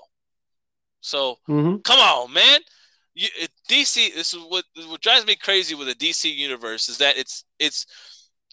So 1.02 1.36
mm-hmm. 1.48 1.78
come 1.84 2.00
on, 2.00 2.34
man. 2.34 2.62
You, 3.14 3.28
DC. 3.70 4.14
This 4.14 4.34
is 4.34 4.40
what 4.48 4.66
what 4.88 5.02
drives 5.02 5.26
me 5.26 5.36
crazy 5.36 5.76
with 5.76 5.88
the 5.88 5.96
DC 5.96 6.34
universe 6.34 6.90
is 6.90 6.98
that 6.98 7.18
it's 7.18 7.44
it's 7.60 7.86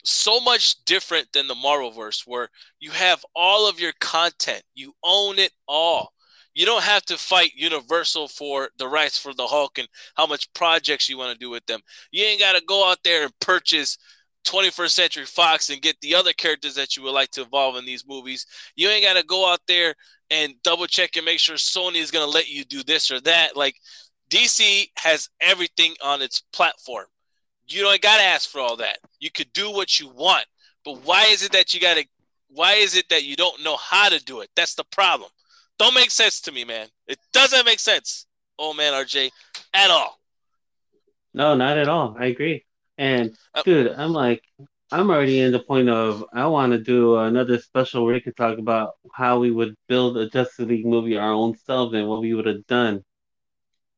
so 0.05 0.41
much 0.41 0.85
different 0.85 1.29
than 1.33 1.49
the 1.49 1.55
Marvelverse, 1.55 2.27
where 2.27 2.49
you 2.81 2.91
have 2.91 3.25
all 3.35 3.69
of 3.69 3.81
your 3.81 3.93
content, 4.01 4.63
you 4.75 4.93
own 5.05 5.39
it 5.39 5.53
all 5.67 6.13
you 6.55 6.67
don't 6.67 6.83
have 6.83 7.05
to 7.07 7.17
fight 7.17 7.53
Universal 7.55 8.29
for 8.29 8.69
the 8.79 8.87
rights 8.87 9.19
for 9.19 9.33
the 9.33 9.47
Hulk 9.47 9.79
and 9.79 9.89
how 10.17 10.27
much 10.27 10.53
projects 10.53 11.09
you 11.09 11.17
want 11.17 11.33
to 11.33 11.39
do 11.39 11.51
with 11.51 11.65
them. 11.67 11.81
You 12.11 12.25
ain't 12.25 12.41
got 12.41 12.53
to 12.57 12.63
go 12.67 12.91
out 12.91 12.99
there 13.05 13.25
and 13.25 13.41
purchase 13.41 13.97
21st 14.47 14.91
Century 14.91 15.25
Fox 15.25 15.71
and 15.71 15.81
get 15.81 15.97
the 16.01 16.15
other 16.15 16.33
characters 16.33 16.75
that 16.75 16.97
you 16.97 17.03
would 17.05 17.13
like 17.13 17.31
to 17.31 17.43
evolve 17.43 17.77
in 17.77 17.87
these 17.87 18.07
movies. 18.07 18.47
You 18.77 18.89
ain't 18.89 19.05
got 19.05 19.15
to 19.15 19.25
go 19.25 19.51
out 19.51 19.61
there 19.67 19.95
and 20.31 20.55
double 20.63 20.87
check 20.87 21.17
and 21.17 21.25
make 21.25 21.39
sure 21.39 21.57
Sony 21.57 21.97
is 21.97 22.11
going 22.11 22.25
to 22.25 22.31
let 22.31 22.49
you 22.49 22.65
do 22.65 22.83
this 22.83 23.11
or 23.11 23.21
that. 23.23 23.57
Like 23.57 23.77
DC 24.31 24.89
has 24.99 25.29
everything 25.41 25.95
on 26.03 26.21
its 26.21 26.43
platform. 26.53 27.07
You 27.73 27.83
don't 27.83 28.01
got 28.01 28.19
to 28.19 28.23
ask 28.23 28.49
for 28.49 28.61
all 28.61 28.77
that. 28.77 28.99
You 29.21 29.31
could 29.31 29.53
do 29.53 29.71
what 29.71 29.99
you 29.99 30.09
want. 30.09 30.45
But 30.85 31.05
why 31.05 31.27
is 31.27 31.43
it 31.43 31.53
that 31.53 31.73
you 31.73 31.81
got 31.81 31.97
to 31.97 32.05
why 32.55 32.75
is 32.75 32.97
it 32.97 33.09
that 33.09 33.25
you 33.25 33.35
don't 33.35 33.63
know 33.63 33.77
how 33.77 34.09
to 34.09 34.23
do 34.25 34.41
it? 34.41 34.51
That's 34.55 34.75
the 34.75 34.85
problem. 34.85 35.31
Don't 35.79 35.95
make 35.95 36.11
sense 36.11 36.41
to 36.43 36.53
me, 36.53 36.65
man. 36.65 36.89
It 37.07 37.19
doesn't 37.33 37.65
make 37.65 37.81
sense. 37.81 38.27
Oh 38.59 38.75
man, 38.75 38.93
RJ, 38.93 39.31
at 39.75 39.91
all. 39.91 40.19
No, 41.35 41.55
not 41.55 41.79
at 41.79 41.89
all. 41.89 42.15
I 42.19 42.27
agree. 42.27 42.65
And 42.99 43.35
uh, 43.55 43.63
dude, 43.65 43.93
I'm 43.97 44.13
like, 44.13 44.43
I'm 44.91 45.11
already 45.11 45.41
in 45.41 45.53
the 45.53 45.59
point 45.61 45.89
of 45.89 46.25
I 46.33 46.47
want 46.47 46.73
to 46.73 46.79
do 46.79 47.17
another 47.17 47.59
special 47.59 48.05
where 48.05 48.15
we 48.15 48.21
could 48.21 48.37
talk 48.37 48.59
about 48.59 48.93
how 49.15 49.39
we 49.39 49.51
would 49.51 49.75
build 49.89 50.19
a 50.19 50.29
Justice 50.29 50.67
League 50.67 50.85
movie 50.85 51.17
our 51.17 51.33
own 51.33 51.57
selves 51.57 51.95
and 51.95 52.07
what 52.07 52.21
we 52.21 52.35
would 52.35 52.47
have 52.47 52.67
done. 52.67 53.03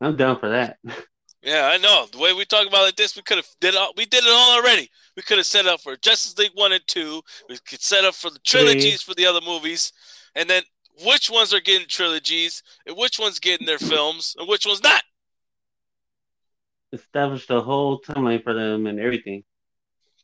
I'm 0.01 0.16
down 0.16 0.39
for 0.39 0.51
that. 0.51 0.79
Yeah, 1.45 1.69
I 1.71 1.77
know. 1.77 2.07
The 2.11 2.19
way 2.19 2.33
we 2.33 2.47
talk 2.47 2.67
about 2.67 2.89
it, 2.89 2.97
this 2.97 3.15
we 3.15 3.23
could 3.23 3.37
have 3.37 3.47
did 3.61 3.77
all, 3.77 3.93
we 3.99 4.07
did 4.07 4.25
it 4.25 4.31
all 4.31 4.57
already. 4.57 4.89
We 5.15 5.23
could 5.23 5.37
have 5.37 5.47
set 5.47 5.67
up 5.67 5.81
for 5.81 5.95
Justice 5.97 6.39
League 6.39 6.53
one 6.55 6.73
and 6.73 6.83
two. 6.87 7.21
We 7.51 7.59
could 7.69 7.83
set 7.83 8.05
up 8.07 8.15
for 8.15 8.31
the 8.31 8.39
trilogies 8.41 9.03
for 9.03 9.15
the 9.15 9.27
other 9.27 9.43
movies, 9.45 9.93
and 10.35 10.49
then 10.49 10.63
which 11.05 11.31
ones 11.31 11.53
are 11.53 11.61
getting 11.61 11.87
trilogies 11.87 12.63
and 12.87 12.97
which 12.97 13.19
ones 13.19 13.39
getting 13.39 13.67
their 13.67 13.79
films 13.79 14.35
and 14.39 14.49
which 14.49 14.65
ones 14.65 14.83
not. 14.83 15.03
Establish 16.93 17.47
the 17.47 17.61
whole 17.61 18.01
timeline 18.01 18.43
for 18.43 18.55
them 18.55 18.87
and 18.87 18.99
everything. 18.99 19.45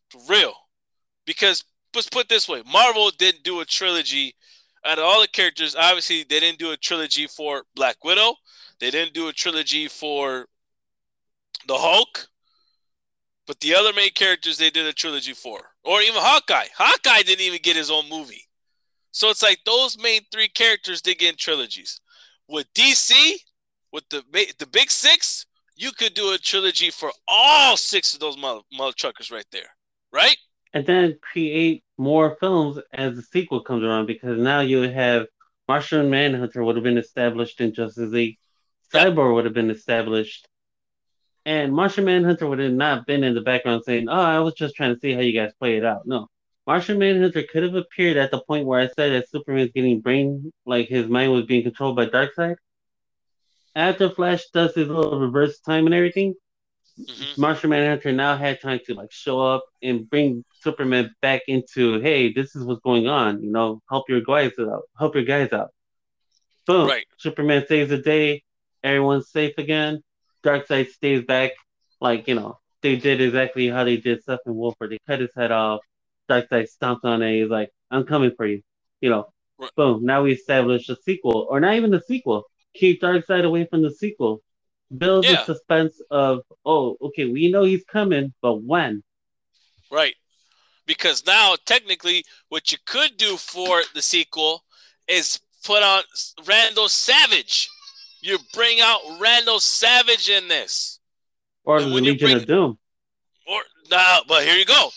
For 0.09 0.21
real. 0.29 0.55
Because 1.27 1.65
let's 1.95 2.09
put 2.09 2.29
this 2.29 2.49
way 2.49 2.63
Marvel 2.73 3.11
didn't 3.19 3.43
do 3.43 3.61
a 3.61 3.65
trilogy. 3.65 4.35
Out 4.87 4.99
of 4.99 5.05
all 5.05 5.21
the 5.21 5.29
characters, 5.29 5.77
obviously, 5.77 6.25
they 6.25 6.41
didn't 6.41 6.59
do 6.59 6.71
a 6.71 6.77
trilogy 6.79 7.27
for 7.27 7.65
Black 7.75 8.03
Widow. 8.03 8.35
They 8.79 8.91
didn't 8.91 9.13
do 9.13 9.29
a 9.29 9.33
trilogy 9.33 9.89
for 9.89 10.47
the 11.67 11.77
Hulk. 11.77 12.29
But 13.47 13.61
the 13.61 13.75
other 13.75 13.93
main 13.93 14.11
characters 14.11 14.59
they 14.59 14.71
did 14.71 14.87
a 14.87 14.93
trilogy 14.93 15.33
for, 15.33 15.61
or 15.83 16.01
even 16.03 16.21
Hawkeye. 16.21 16.69
Hawkeye 16.77 17.23
didn't 17.23 17.45
even 17.45 17.61
get 17.63 17.77
his 17.77 17.91
own 17.91 18.09
movie. 18.09 18.47
So 19.13 19.29
it's 19.29 19.43
like 19.43 19.59
those 19.67 19.99
main 19.99 20.21
three 20.31 20.49
characters 20.49 21.03
they 21.03 21.15
get 21.15 21.31
in 21.31 21.37
trilogies. 21.37 22.01
With 22.49 22.73
DC, 22.75 23.13
with 23.93 24.09
the 24.11 24.23
the 24.59 24.67
big 24.67 24.91
six, 24.91 25.47
you 25.77 25.91
could 25.93 26.15
do 26.15 26.33
a 26.33 26.39
trilogy 26.39 26.91
for 26.91 27.11
all 27.27 27.77
six 27.77 28.15
of 28.15 28.21
those 28.21 28.37
mother, 28.37 28.61
mother 28.73 28.93
truckers 28.97 29.31
right 29.31 29.47
there, 29.51 29.75
right? 30.13 30.37
And 30.73 30.87
then 30.87 31.19
create 31.21 31.83
more 31.99 32.37
films 32.39 32.79
as 32.93 33.17
the 33.17 33.23
sequel 33.23 33.63
comes 33.63 33.83
around 33.83 34.07
because 34.07 34.39
now 34.39 34.61
you 34.61 34.83
have 34.83 35.27
Martian 35.67 36.11
Manhunter 36.11 36.63
would 36.65 36.77
have 36.77 36.85
been 36.85 36.99
established 36.99 37.61
in 37.61 37.73
Justice 37.73 38.11
League, 38.11 38.39
Cyborg 38.93 39.35
would 39.35 39.45
have 39.45 39.55
been 39.55 39.71
established, 39.71 40.49
and 41.51 41.73
Martian 41.75 42.05
Manhunter 42.05 42.47
would 42.47 42.61
have 42.61 42.73
not 42.73 43.07
been 43.07 43.25
in 43.25 43.35
the 43.35 43.41
background 43.41 43.83
saying, 43.85 44.09
"Oh, 44.09 44.13
I 44.13 44.39
was 44.39 44.55
just 44.55 44.77
trying 44.77 44.95
to 44.95 45.01
see 45.01 45.13
how 45.13 45.21
you 45.21 45.33
guys 45.33 45.53
play 45.59 45.77
it 45.77 45.85
out." 45.85 46.07
No, 46.07 46.29
Martian 46.65 46.97
Manhunter 46.97 47.43
could 47.43 47.65
have 47.65 47.75
appeared 47.75 48.17
at 48.17 48.31
the 48.31 48.41
point 48.41 48.67
where 48.67 48.79
I 48.79 48.87
said 48.87 49.11
that 49.11 49.29
Superman's 49.29 49.73
getting 49.73 50.01
brain, 50.01 50.53
like 50.65 50.87
his 50.87 51.09
mind 51.09 51.33
was 51.33 51.47
being 51.47 51.65
controlled 51.65 51.97
by 51.97 52.07
Darkseid. 52.07 52.55
After 53.75 54.11
Flash 54.11 54.45
does 54.55 54.77
his 54.77 54.87
little 54.87 55.19
reverse 55.19 55.59
time 55.59 55.87
and 55.87 55.95
everything, 55.95 56.35
mm-hmm. 57.01 57.41
Martian 57.41 57.71
Manhunter 57.71 58.13
now 58.13 58.37
had 58.37 58.61
time 58.61 58.79
to 58.87 58.95
like 58.95 59.11
show 59.11 59.41
up 59.41 59.65
and 59.83 60.09
bring 60.09 60.45
Superman 60.61 61.13
back 61.21 61.43
into, 61.49 62.01
hey, 62.01 62.33
this 62.33 62.55
is 62.55 62.63
what's 62.63 62.83
going 62.83 63.09
on. 63.09 63.43
You 63.43 63.51
know, 63.51 63.83
help 63.91 64.09
your 64.09 64.21
guys 64.21 64.53
out. 64.61 64.83
Help 64.97 65.17
your 65.17 65.25
guys 65.25 65.53
out. 65.53 65.71
Boom. 66.65 66.87
Right. 66.87 67.07
Superman 67.19 67.67
saves 67.67 67.91
the 67.91 67.99
day. 67.99 68.45
Everyone's 68.85 69.31
safe 69.31 69.55
again. 69.59 70.05
Darkseid 70.45 70.89
stays 70.91 71.25
back. 71.25 71.53
Like 72.01 72.29
you 72.29 72.35
know, 72.35 72.59
they 72.83 72.97
did 72.97 73.21
exactly 73.21 73.69
how 73.69 73.85
they 73.85 73.97
did 73.97 74.25
Steppenwolf, 74.25 74.75
where 74.79 74.89
they 74.89 74.99
cut 75.07 75.21
his 75.21 75.35
head 75.37 75.53
off. 75.53 75.81
Darkseid 76.29 76.69
stomps 76.71 77.05
on 77.05 77.23
it. 77.23 77.41
He's 77.41 77.51
like, 77.51 77.71
"I'm 77.91 78.05
coming 78.05 78.33
for 78.37 78.47
you." 78.47 78.63
You 79.01 79.11
know. 79.11 79.33
Right. 79.59 79.71
Boom. 79.77 80.07
Now 80.07 80.23
we 80.23 80.33
establish 80.33 80.89
a 80.89 80.97
sequel, 80.97 81.47
or 81.51 81.61
not 81.61 81.75
even 81.75 81.91
the 81.91 82.01
sequel. 82.01 82.45
Keep 82.75 83.03
Darkseid 83.03 83.45
away 83.45 83.67
from 83.67 83.83
the 83.83 83.91
sequel. 83.91 84.41
Build 84.97 85.25
yeah. 85.25 85.37
the 85.37 85.45
suspense 85.45 86.01
of, 86.11 86.41
oh, 86.65 86.97
okay, 87.01 87.27
we 87.27 87.53
know 87.53 87.63
he's 87.63 87.85
coming, 87.85 88.33
but 88.41 88.63
when? 88.63 89.03
Right 89.93 90.15
because 90.91 91.25
now 91.25 91.55
technically 91.67 92.25
what 92.49 92.73
you 92.73 92.79
could 92.85 93.17
do 93.17 93.37
for 93.37 93.81
the 93.95 94.03
sequel 94.03 94.65
is 95.07 95.39
put 95.65 95.85
on 95.85 96.03
Vandal 96.43 96.89
Savage. 96.89 97.69
You 98.23 98.39
bring 98.55 98.81
out 98.81 99.01
Vandal 99.21 99.61
Savage 99.61 100.29
in 100.29 100.49
this. 100.49 100.99
Or 101.65 101.81
the 101.81 101.87
Legion 101.87 102.29
bring, 102.29 102.37
of 102.37 102.47
Doom. 102.47 102.79
Or 103.47 103.61
now, 103.91 104.21
but 104.29 104.45
here 104.45 104.57
you 104.57 104.65
go. 104.65 104.91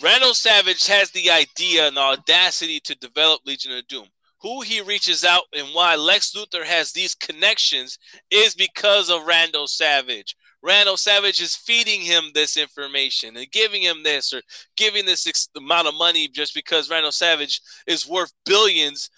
Vandal 0.00 0.34
Savage 0.34 0.86
has 0.86 1.10
the 1.10 1.30
idea 1.30 1.86
and 1.86 1.96
the 1.96 2.00
audacity 2.00 2.80
to 2.80 2.94
develop 2.96 3.42
Legion 3.44 3.76
of 3.76 3.86
Doom. 3.88 4.06
Who 4.40 4.60
he 4.62 4.80
reaches 4.80 5.24
out 5.24 5.44
and 5.56 5.68
why 5.68 5.94
Lex 5.94 6.32
Luthor 6.34 6.64
has 6.64 6.92
these 6.92 7.14
connections 7.14 7.98
is 8.30 8.54
because 8.54 9.10
of 9.10 9.26
Vandal 9.26 9.68
Savage. 9.68 10.36
Vandal 10.64 10.96
Savage 10.96 11.40
is 11.40 11.56
feeding 11.56 12.00
him 12.00 12.30
this 12.34 12.56
information 12.56 13.36
and 13.36 13.50
giving 13.50 13.82
him 13.82 14.02
this 14.02 14.32
or 14.32 14.42
giving 14.76 15.04
this 15.04 15.26
ex- 15.26 15.48
amount 15.56 15.88
of 15.88 15.94
money 15.94 16.28
just 16.28 16.54
because 16.54 16.86
Vandal 16.86 17.12
Savage 17.12 17.60
is 17.86 18.08
worth 18.08 18.32
billions. 18.46 19.10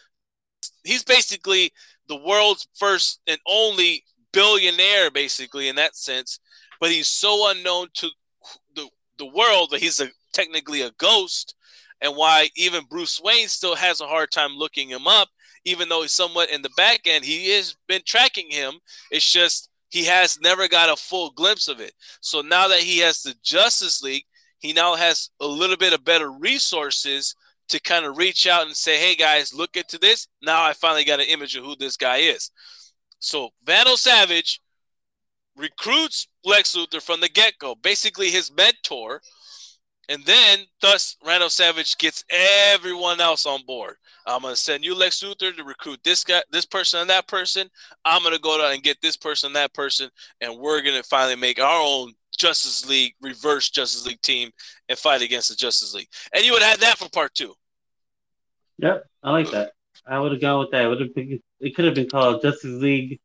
He's 0.84 1.04
basically 1.04 1.70
the 2.08 2.16
world's 2.16 2.66
first 2.74 3.20
and 3.26 3.38
only 3.46 4.04
billionaire, 4.32 5.10
basically, 5.10 5.68
in 5.68 5.76
that 5.76 5.96
sense. 5.96 6.40
But 6.80 6.90
he's 6.90 7.08
so 7.08 7.50
unknown 7.50 7.88
to 7.94 8.08
the, 8.74 8.88
the 9.18 9.26
world 9.26 9.70
that 9.70 9.80
he's 9.80 10.00
a, 10.00 10.08
technically 10.32 10.82
a 10.82 10.90
ghost, 10.98 11.54
and 12.00 12.14
why 12.16 12.50
even 12.56 12.84
Bruce 12.84 13.20
Wayne 13.20 13.48
still 13.48 13.74
has 13.76 14.00
a 14.00 14.06
hard 14.06 14.30
time 14.30 14.52
looking 14.52 14.88
him 14.88 15.06
up, 15.06 15.28
even 15.64 15.88
though 15.88 16.02
he's 16.02 16.12
somewhat 16.12 16.50
in 16.50 16.60
the 16.62 16.70
back 16.76 17.02
end. 17.06 17.24
He 17.24 17.50
has 17.50 17.76
been 17.86 18.02
tracking 18.04 18.50
him. 18.50 18.74
It's 19.10 19.30
just 19.30 19.70
he 19.88 20.04
has 20.04 20.40
never 20.40 20.68
got 20.68 20.90
a 20.90 20.96
full 20.96 21.30
glimpse 21.30 21.68
of 21.68 21.80
it. 21.80 21.92
So 22.20 22.40
now 22.40 22.68
that 22.68 22.80
he 22.80 22.98
has 22.98 23.22
the 23.22 23.34
Justice 23.42 24.02
League, 24.02 24.24
he 24.58 24.72
now 24.72 24.96
has 24.96 25.30
a 25.40 25.46
little 25.46 25.76
bit 25.76 25.92
of 25.92 26.04
better 26.04 26.32
resources 26.32 27.34
to 27.68 27.80
kind 27.80 28.04
of 28.04 28.18
reach 28.18 28.46
out 28.46 28.66
and 28.66 28.76
say, 28.76 28.98
hey 28.98 29.14
guys, 29.14 29.54
look 29.54 29.76
into 29.76 29.98
this. 29.98 30.28
Now 30.42 30.62
I 30.62 30.72
finally 30.72 31.04
got 31.04 31.20
an 31.20 31.26
image 31.26 31.56
of 31.56 31.64
who 31.64 31.76
this 31.76 31.96
guy 31.96 32.18
is. 32.18 32.50
So 33.18 33.50
Vandal 33.64 33.96
Savage 33.96 34.60
recruits 35.56 36.28
Lex 36.44 36.74
Luthor 36.76 37.00
from 37.00 37.20
the 37.20 37.28
get 37.28 37.54
go, 37.58 37.74
basically 37.74 38.30
his 38.30 38.52
mentor. 38.52 39.20
And 40.10 40.22
then, 40.26 40.58
thus, 40.82 41.16
Vandal 41.24 41.48
Savage 41.48 41.96
gets 41.96 42.24
everyone 42.28 43.22
else 43.22 43.46
on 43.46 43.64
board. 43.66 43.96
I'm 44.26 44.42
gonna 44.42 44.56
send 44.56 44.84
you 44.84 44.94
Lex 44.94 45.22
Luthor 45.22 45.56
to 45.56 45.64
recruit 45.64 46.00
this 46.04 46.24
guy, 46.24 46.42
this 46.50 46.66
person, 46.66 47.00
and 47.00 47.10
that 47.10 47.26
person. 47.26 47.70
I'm 48.04 48.22
gonna 48.22 48.38
go 48.38 48.58
down 48.58 48.72
and 48.72 48.82
get 48.82 49.00
this 49.00 49.16
person, 49.16 49.54
that 49.54 49.72
person, 49.72 50.10
and 50.42 50.58
we're 50.58 50.82
gonna 50.82 51.02
finally 51.02 51.36
make 51.36 51.58
our 51.58 51.80
own 51.80 52.12
Justice 52.36 52.86
League, 52.88 53.14
reverse 53.20 53.70
Justice 53.70 54.06
League 54.06 54.20
team, 54.20 54.50
and 54.88 54.98
fight 54.98 55.22
against 55.22 55.48
the 55.48 55.56
Justice 55.56 55.94
League. 55.94 56.08
And 56.34 56.44
you 56.44 56.52
would 56.52 56.62
have 56.62 56.72
had 56.72 56.80
that 56.80 56.98
for 56.98 57.08
part 57.10 57.34
two. 57.34 57.54
Yep, 58.78 59.04
I 59.22 59.30
like 59.30 59.50
that. 59.50 59.72
I 60.06 60.18
would 60.18 60.32
have 60.32 60.40
gone 60.40 60.60
with 60.60 60.70
that. 60.72 60.84
It 60.84 60.88
would 60.88 61.00
have 61.00 61.14
been, 61.14 61.40
it 61.60 61.74
could 61.74 61.84
have 61.84 61.94
been 61.94 62.08
called 62.08 62.42
Justice 62.42 62.64
League 62.82 63.20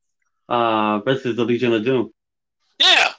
uh, 0.47 0.99
versus 0.99 1.35
the 1.35 1.43
Legion 1.43 1.73
of 1.73 1.83
Doom. 1.83 2.11
Yeah. 2.79 3.11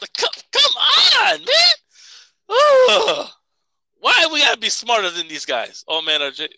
Like, 0.00 0.12
come, 0.14 0.30
come 0.52 0.72
on, 0.76 1.38
man. 1.38 1.74
Ugh. 2.48 3.28
Why 4.00 4.28
we 4.32 4.40
gotta 4.40 4.58
be 4.58 4.70
smarter 4.70 5.10
than 5.10 5.28
these 5.28 5.44
guys? 5.44 5.84
Oh 5.86 6.02
man, 6.02 6.20
RJ. 6.20 6.48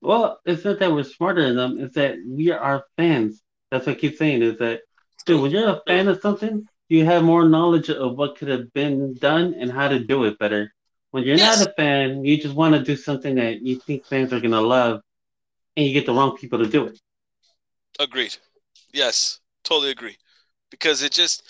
Well, 0.00 0.40
it's 0.44 0.64
not 0.64 0.78
that 0.80 0.92
we're 0.92 1.04
smarter 1.04 1.42
than 1.46 1.56
them. 1.56 1.78
It's 1.78 1.94
that 1.94 2.16
we 2.26 2.50
are 2.50 2.84
fans. 2.96 3.42
That's 3.70 3.86
what 3.86 3.96
I 3.96 4.00
keep 4.00 4.16
saying. 4.16 4.42
Is 4.42 4.58
that 4.58 4.80
dude, 5.26 5.40
when 5.40 5.50
you're 5.50 5.68
a 5.68 5.82
fan 5.86 6.08
of 6.08 6.20
something, 6.20 6.66
you 6.92 7.06
have 7.06 7.24
more 7.24 7.48
knowledge 7.48 7.88
of 7.88 8.16
what 8.16 8.36
could 8.36 8.48
have 8.48 8.72
been 8.74 9.14
done 9.14 9.54
and 9.58 9.72
how 9.72 9.88
to 9.88 9.98
do 9.98 10.24
it 10.24 10.38
better. 10.38 10.72
When 11.10 11.24
you're 11.24 11.36
yes. 11.36 11.58
not 11.58 11.68
a 11.68 11.72
fan, 11.72 12.24
you 12.24 12.36
just 12.40 12.54
want 12.54 12.74
to 12.74 12.82
do 12.82 12.96
something 12.96 13.34
that 13.36 13.62
you 13.62 13.76
think 13.76 14.04
fans 14.06 14.32
are 14.32 14.40
gonna 14.40 14.60
love, 14.60 15.00
and 15.76 15.86
you 15.86 15.92
get 15.92 16.06
the 16.06 16.12
wrong 16.12 16.36
people 16.36 16.58
to 16.58 16.66
do 16.66 16.86
it. 16.86 16.98
Agreed. 17.98 18.36
Yes, 18.92 19.40
totally 19.64 19.90
agree. 19.90 20.16
Because 20.70 21.02
it 21.02 21.12
just 21.12 21.44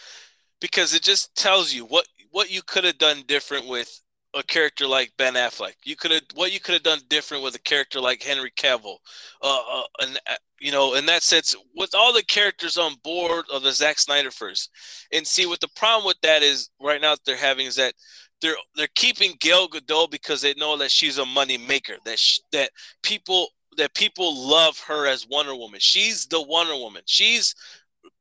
because 0.60 0.94
it 0.94 1.02
just 1.02 1.34
tells 1.34 1.72
you 1.72 1.84
what 1.84 2.06
what 2.30 2.50
you 2.50 2.62
could 2.62 2.84
have 2.84 2.98
done 2.98 3.22
different 3.26 3.68
with 3.68 4.00
a 4.34 4.42
character 4.42 4.86
like 4.86 5.12
Ben 5.18 5.34
Affleck. 5.34 5.74
You 5.84 5.96
could 5.96 6.10
have 6.10 6.22
what 6.34 6.52
you 6.52 6.60
could 6.60 6.74
have 6.74 6.82
done 6.82 7.00
different 7.08 7.42
with 7.42 7.54
a 7.54 7.60
character 7.60 8.00
like 8.00 8.22
Henry 8.22 8.50
Cavill. 8.56 8.96
Uh, 9.42 9.58
uh, 9.70 9.82
and 10.00 10.20
uh, 10.28 10.34
you 10.60 10.72
know, 10.72 10.94
in 10.94 11.06
that 11.06 11.22
sense, 11.22 11.54
with 11.74 11.94
all 11.94 12.12
the 12.12 12.24
characters 12.24 12.78
on 12.78 12.94
board 13.02 13.44
of 13.52 13.62
the 13.62 13.72
Zack 13.72 13.98
Snyder 13.98 14.30
first, 14.30 14.70
and 15.12 15.26
see 15.26 15.46
what 15.46 15.60
the 15.60 15.68
problem 15.76 16.06
with 16.06 16.20
that 16.22 16.42
is 16.42 16.70
right 16.80 17.00
now 17.00 17.14
they're 17.26 17.36
having 17.36 17.66
is 17.66 17.76
that 17.76 17.94
they're 18.40 18.56
they're 18.74 18.88
keeping 18.94 19.34
Gal 19.40 19.68
Gadot 19.68 20.10
because 20.10 20.40
they 20.40 20.54
know 20.54 20.76
that 20.78 20.90
she's 20.90 21.18
a 21.18 21.26
money 21.26 21.58
maker. 21.58 21.96
That 22.04 22.20
that 22.52 22.70
people 23.02 23.48
that 23.76 23.94
people 23.94 24.48
love 24.48 24.78
her 24.80 25.06
as 25.06 25.26
Wonder 25.28 25.54
Woman. 25.54 25.80
She's 25.80 26.26
the 26.26 26.42
Wonder 26.42 26.76
Woman. 26.76 27.02
She's 27.06 27.54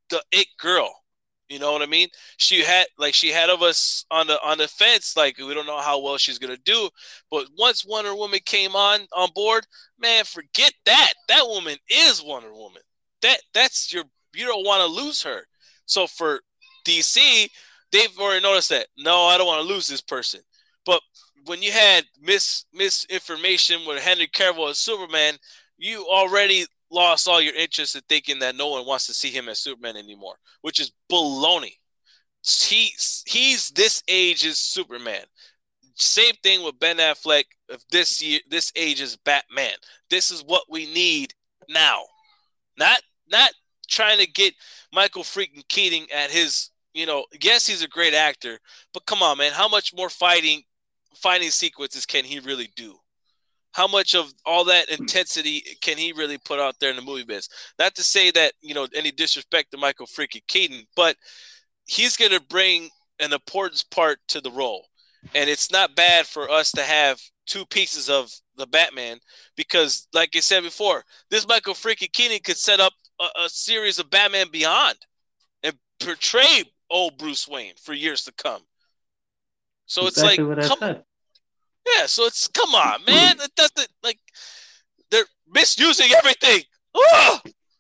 the 0.10 0.22
it 0.32 0.48
girl. 0.60 1.01
You 1.52 1.60
know 1.60 1.74
what 1.74 1.82
I 1.82 1.86
mean? 1.86 2.08
She 2.38 2.64
had 2.64 2.88
like 2.98 3.14
she 3.14 3.28
had 3.28 3.50
of 3.50 3.62
us 3.62 4.06
on 4.10 4.26
the 4.28 4.42
on 4.42 4.58
the 4.58 4.70
fence, 4.70 5.18
like 5.18 5.38
we 5.38 5.54
don't 5.54 5.66
know 5.66 5.82
how 5.82 6.00
well 6.00 6.18
she's 6.18 6.40
gonna 6.40 6.56
do. 6.64 6.90
But 7.30 7.48
once 7.58 7.86
Wonder 7.86 8.16
Woman 8.16 8.40
came 8.46 8.74
on 8.74 9.02
on 9.14 9.30
board, 9.36 9.68
man, 10.00 10.24
forget 10.24 10.72
that. 10.86 11.14
That 11.28 11.46
woman 11.46 11.76
is 11.90 12.24
Wonder 12.24 12.54
Woman. 12.54 12.82
That 13.22 13.42
that's 13.54 13.94
your 13.94 14.06
you 14.34 14.46
don't 14.46 14.66
want 14.66 14.80
to 14.82 15.04
lose 15.04 15.22
her. 15.24 15.42
So 15.88 16.08
for 16.08 16.40
DC, 16.86 17.50
they've 17.92 18.18
already 18.18 18.42
noticed 18.42 18.70
that. 18.70 18.88
No, 18.98 19.26
I 19.26 19.38
don't 19.38 19.48
want 19.48 19.62
to 19.62 19.74
lose 19.74 19.88
this 19.88 20.02
person. 20.02 20.40
But 20.86 21.02
when 21.48 21.62
you 21.62 21.74
had 21.74 22.06
mis 22.22 22.64
misinformation 22.74 23.82
with 23.86 24.02
Henry 24.02 24.28
Cavill 24.28 24.70
as 24.70 24.80
Superman, 24.80 25.34
you 25.78 26.06
already 26.08 26.66
lost 26.92 27.28
all 27.28 27.42
your 27.42 27.56
interest 27.56 27.96
in 27.96 28.02
thinking 28.08 28.40
that 28.40 28.56
no 28.56 28.68
one 28.68 28.86
wants 28.86 29.08
to 29.08 29.14
see 29.14 29.30
him 29.30 29.50
as 29.50 29.60
Superman 29.60 29.98
anymore, 29.98 30.36
which 30.62 30.80
is 30.80 30.92
baloney. 31.12 31.78
He's 32.44 33.24
he's 33.26 33.70
this 33.70 34.04
age 34.08 34.46
is 34.46 34.60
Superman. 34.60 35.24
Same 35.96 36.34
thing 36.44 36.64
with 36.64 36.80
Ben 36.80 36.98
Affleck. 36.98 37.44
Of 37.70 37.84
this 37.92 38.22
year, 38.22 38.40
this 38.50 38.72
age 38.76 39.00
is 39.00 39.16
Batman. 39.18 39.74
This 40.10 40.32
is 40.32 40.44
what 40.44 40.64
we 40.70 40.88
need 40.88 41.34
now. 41.70 42.02
Not 42.78 43.02
not 43.32 43.52
trying 43.88 44.20
to 44.20 44.28
get 44.28 44.54
Michael 44.92 45.24
freaking 45.24 45.68
Keaton 45.70 46.08
at 46.14 46.32
his. 46.32 46.70
You 46.94 47.06
know, 47.06 47.26
yes, 47.42 47.66
he's 47.66 47.84
a 47.84 47.88
great 47.88 48.14
actor, 48.14 48.60
but 48.94 49.06
come 49.06 49.24
on, 49.24 49.38
man, 49.38 49.54
how 49.54 49.70
much 49.70 49.94
more 49.94 50.10
fighting 50.10 50.64
fighting 51.16 51.52
sequences 51.52 52.06
can 52.06 52.26
he 52.26 52.40
really 52.40 52.70
do? 52.76 52.98
How 53.72 53.88
much 53.88 54.16
of 54.16 54.34
all 54.46 54.66
that 54.66 54.90
intensity 54.90 55.64
can 55.82 55.98
he 55.98 56.12
really 56.12 56.38
put 56.38 56.60
out 56.60 56.76
there 56.80 56.90
in 56.90 56.96
the 56.96 57.02
movie 57.02 57.24
biz? 57.24 57.48
Not 57.80 57.96
to 57.96 58.04
say 58.04 58.32
that 58.32 58.54
you 58.62 58.74
know 58.74 58.88
any 58.96 59.12
disrespect 59.12 59.72
to 59.72 59.78
Michael 59.78 60.08
freaking 60.08 60.46
Keaton, 60.48 60.86
but 60.96 61.16
he's 61.86 62.18
gonna 62.18 62.40
bring 62.40 62.90
an 63.20 63.34
important 63.34 63.84
part 63.92 64.20
to 64.30 64.42
the 64.42 64.52
role. 64.52 64.88
And 65.36 65.50
it's 65.50 65.72
not 65.72 65.96
bad 65.96 66.26
for 66.26 66.50
us 66.50 66.72
to 66.72 66.82
have 66.82 67.22
two 67.46 67.66
pieces 67.68 68.10
of 68.10 68.32
the 68.56 68.66
Batman 68.66 69.20
because, 69.56 70.08
like 70.14 70.32
I 70.36 70.40
said 70.40 70.64
before, 70.64 71.04
this 71.30 71.48
Michael 71.48 71.76
freaking 71.76 72.12
Keaton 72.12 72.40
could 72.44 72.58
set 72.58 72.80
up 72.80 72.94
a, 73.20 73.44
a 73.44 73.50
series 73.50 74.00
of 74.00 74.10
Batman 74.10 74.48
Beyond 74.52 74.98
and 75.62 75.76
portray 76.00 76.64
old 76.90 77.18
Bruce 77.18 77.48
Wayne 77.48 77.76
for 77.82 77.94
years 77.94 78.24
to 78.24 78.34
come. 78.34 78.62
So 79.86 80.08
exactly 80.08 80.52
it's 80.54 80.70
like, 80.70 80.80
come, 80.80 81.04
yeah. 81.86 82.06
So 82.06 82.26
it's 82.26 82.48
come 82.48 82.74
on, 82.76 83.04
man. 83.06 83.36
It 83.40 83.56
doesn't 83.56 83.90
like 84.04 84.20
they're 85.10 85.26
misusing 85.54 86.12
everything. 86.18 86.62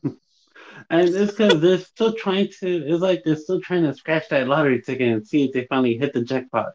and 0.03 1.09
it's 1.09 1.31
because 1.31 1.61
they're 1.61 1.77
still 1.79 2.13
trying 2.13 2.49
to. 2.59 2.87
It's 2.87 3.01
like 3.01 3.23
they're 3.23 3.35
still 3.35 3.61
trying 3.61 3.83
to 3.83 3.93
scratch 3.93 4.29
that 4.29 4.47
lottery 4.47 4.81
ticket 4.81 5.07
and 5.07 5.25
see 5.25 5.45
if 5.45 5.53
they 5.53 5.65
finally 5.67 5.97
hit 5.97 6.13
the 6.13 6.21
jackpot. 6.21 6.73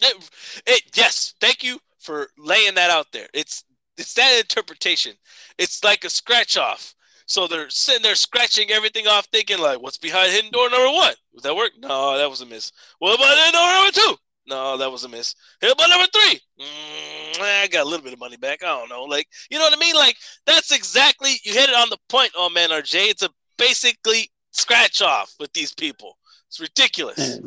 It, 0.00 0.30
it, 0.66 0.82
yes, 0.94 1.34
thank 1.40 1.62
you 1.62 1.78
for 1.98 2.28
laying 2.36 2.74
that 2.74 2.90
out 2.90 3.06
there. 3.12 3.28
It's 3.32 3.64
it's 3.96 4.14
that 4.14 4.38
interpretation. 4.38 5.14
It's 5.58 5.82
like 5.82 6.04
a 6.04 6.10
scratch 6.10 6.56
off. 6.56 6.94
So 7.28 7.48
they're 7.48 7.70
sitting 7.70 8.02
there 8.02 8.14
scratching 8.14 8.70
everything 8.70 9.08
off, 9.08 9.26
thinking 9.26 9.58
like, 9.58 9.80
"What's 9.80 9.98
behind 9.98 10.30
hidden 10.30 10.50
door 10.52 10.70
number 10.70 10.92
one? 10.92 11.14
Does 11.34 11.42
that 11.42 11.56
work? 11.56 11.72
No, 11.78 12.16
that 12.16 12.30
was 12.30 12.40
a 12.40 12.46
miss. 12.46 12.70
What 12.98 13.14
about 13.16 13.36
hidden 13.36 13.52
door 13.52 13.72
number 13.72 13.92
two? 13.92 14.16
No, 14.46 14.76
that 14.76 14.90
was 14.90 15.04
a 15.04 15.08
miss. 15.08 15.34
About 15.60 15.90
number 15.90 16.06
three. 16.12 16.40
Mm, 16.60 17.40
I 17.40 17.68
got 17.70 17.84
a 17.84 17.88
little 17.88 18.04
bit 18.04 18.12
of 18.12 18.20
money 18.20 18.36
back. 18.36 18.62
I 18.62 18.66
don't 18.66 18.88
know. 18.88 19.04
Like, 19.04 19.26
you 19.50 19.58
know 19.58 19.64
what 19.64 19.76
I 19.76 19.80
mean? 19.80 19.94
Like, 19.94 20.16
that's 20.46 20.70
exactly 20.70 21.32
you 21.42 21.52
hit 21.52 21.68
it 21.68 21.74
on 21.74 21.90
the 21.90 21.98
point. 22.08 22.30
Oh 22.36 22.48
man, 22.48 22.70
RJ, 22.70 23.10
it's 23.10 23.22
a 23.22 23.30
basically 23.58 24.30
scratch 24.52 25.02
off 25.02 25.34
with 25.40 25.52
these 25.52 25.74
people. 25.74 26.16
It's 26.48 26.60
ridiculous. 26.60 27.40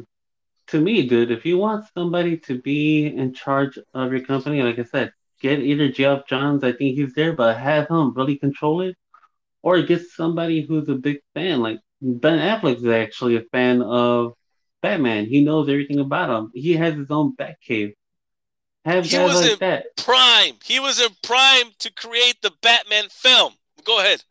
To 0.68 0.82
me, 0.82 1.08
dude, 1.08 1.32
if 1.32 1.46
you 1.46 1.58
want 1.58 1.86
somebody 1.96 2.38
to 2.40 2.62
be 2.62 3.08
in 3.08 3.34
charge 3.34 3.80
of 3.94 4.12
your 4.12 4.22
company, 4.22 4.62
like 4.62 4.78
I 4.78 4.84
said, 4.84 5.14
get 5.42 5.60
either 5.60 5.90
Geoff 5.90 6.28
Johns. 6.28 6.64
I 6.64 6.74
think 6.74 6.96
he's 6.96 7.14
there, 7.14 7.34
but 7.34 7.58
have 7.58 7.88
him 7.88 8.14
really 8.14 8.38
control 8.38 8.82
it, 8.82 8.96
or 9.64 9.82
get 9.82 10.02
somebody 10.10 10.62
who's 10.62 10.90
a 10.90 10.96
big 10.96 11.20
fan. 11.34 11.62
Like 11.62 11.80
Ben 12.02 12.40
Affleck 12.40 12.78
is 12.78 12.86
actually 12.86 13.38
a 13.38 13.42
fan 13.52 13.82
of 13.82 14.34
Batman. 14.82 15.26
He 15.26 15.44
knows 15.44 15.70
everything 15.70 16.00
about 16.00 16.30
him. 16.30 16.52
He 16.54 16.74
has 16.74 16.96
his 16.96 17.12
own 17.12 17.36
Batcave. 17.36 17.94
Have 18.86 19.06
he 19.06 19.12
guys 19.12 19.50
like 19.50 19.60
that. 19.60 19.98
Prime. 19.98 20.56
He 20.64 20.80
was 20.80 21.02
in 21.02 21.10
prime 21.22 21.72
to 21.80 21.92
create 21.94 22.38
the 22.42 22.52
Batman 22.62 23.06
film. 23.10 23.54
Go 23.84 24.00
ahead. 24.00 24.24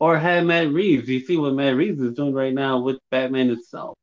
Or 0.00 0.18
have 0.18 0.44
Matt 0.44 0.70
Reeves. 0.72 1.08
You 1.08 1.20
see 1.20 1.36
what 1.36 1.54
Matt 1.54 1.76
Reeves 1.76 2.00
is 2.00 2.14
doing 2.14 2.34
right 2.34 2.52
now 2.52 2.80
with 2.80 2.98
Batman 3.10 3.50
itself. 3.50 3.96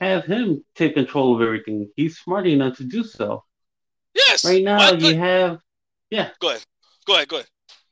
Have 0.00 0.24
him 0.24 0.64
take 0.74 0.94
control 0.94 1.36
of 1.36 1.42
everything. 1.42 1.90
He's 1.96 2.18
smart 2.18 2.46
enough 2.46 2.78
to 2.78 2.84
do 2.84 3.04
so. 3.04 3.44
Yes. 4.14 4.44
Right 4.44 4.62
now 4.62 4.92
you 4.92 5.16
have 5.16 5.58
yeah. 6.10 6.30
Go 6.40 6.50
ahead. 6.50 6.64
Go 7.06 7.14
ahead. 7.14 7.28
Go 7.28 7.36
ahead. 7.36 7.48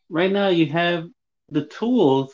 Right 0.08 0.32
now 0.32 0.48
you 0.48 0.66
have 0.66 1.06
the 1.50 1.66
tools 1.66 2.32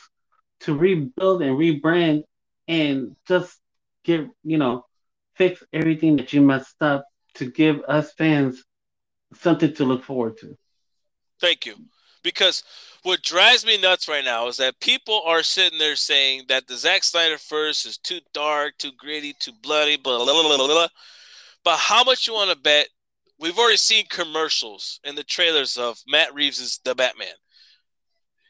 to 0.61 0.75
rebuild 0.77 1.41
and 1.41 1.57
rebrand 1.57 2.23
and 2.67 3.15
just 3.27 3.57
get 4.03 4.27
you 4.43 4.57
know 4.57 4.85
fix 5.35 5.63
everything 5.73 6.17
that 6.17 6.33
you 6.33 6.41
messed 6.41 6.81
up 6.81 7.05
to 7.35 7.49
give 7.49 7.81
us 7.87 8.11
fans 8.13 8.63
something 9.33 9.73
to 9.75 9.85
look 9.85 10.03
forward 10.03 10.37
to. 10.37 10.57
Thank 11.39 11.65
you. 11.65 11.75
Because 12.21 12.63
what 13.03 13.21
drives 13.21 13.65
me 13.65 13.77
nuts 13.77 14.09
right 14.09 14.25
now 14.25 14.47
is 14.47 14.57
that 14.57 14.79
people 14.81 15.21
are 15.25 15.41
sitting 15.41 15.79
there 15.79 15.95
saying 15.95 16.43
that 16.49 16.67
the 16.67 16.75
Zack 16.75 17.03
Snyder 17.03 17.37
first 17.37 17.85
is 17.85 17.97
too 17.97 18.19
dark, 18.33 18.77
too 18.77 18.91
gritty, 18.97 19.33
too 19.39 19.53
bloody, 19.61 19.95
blah, 19.95 20.17
blah, 20.17 20.25
blah, 20.25 20.57
blah, 20.57 20.67
blah. 20.67 20.87
But 21.63 21.77
how 21.77 22.03
much 22.03 22.27
you 22.27 22.33
want 22.33 22.51
to 22.51 22.57
bet? 22.57 22.89
We've 23.39 23.57
already 23.57 23.77
seen 23.77 24.05
commercials 24.09 24.99
and 25.05 25.17
the 25.17 25.23
trailers 25.23 25.77
of 25.77 25.97
Matt 26.07 26.33
Reeves' 26.33 26.81
The 26.83 26.93
Batman. 26.93 27.27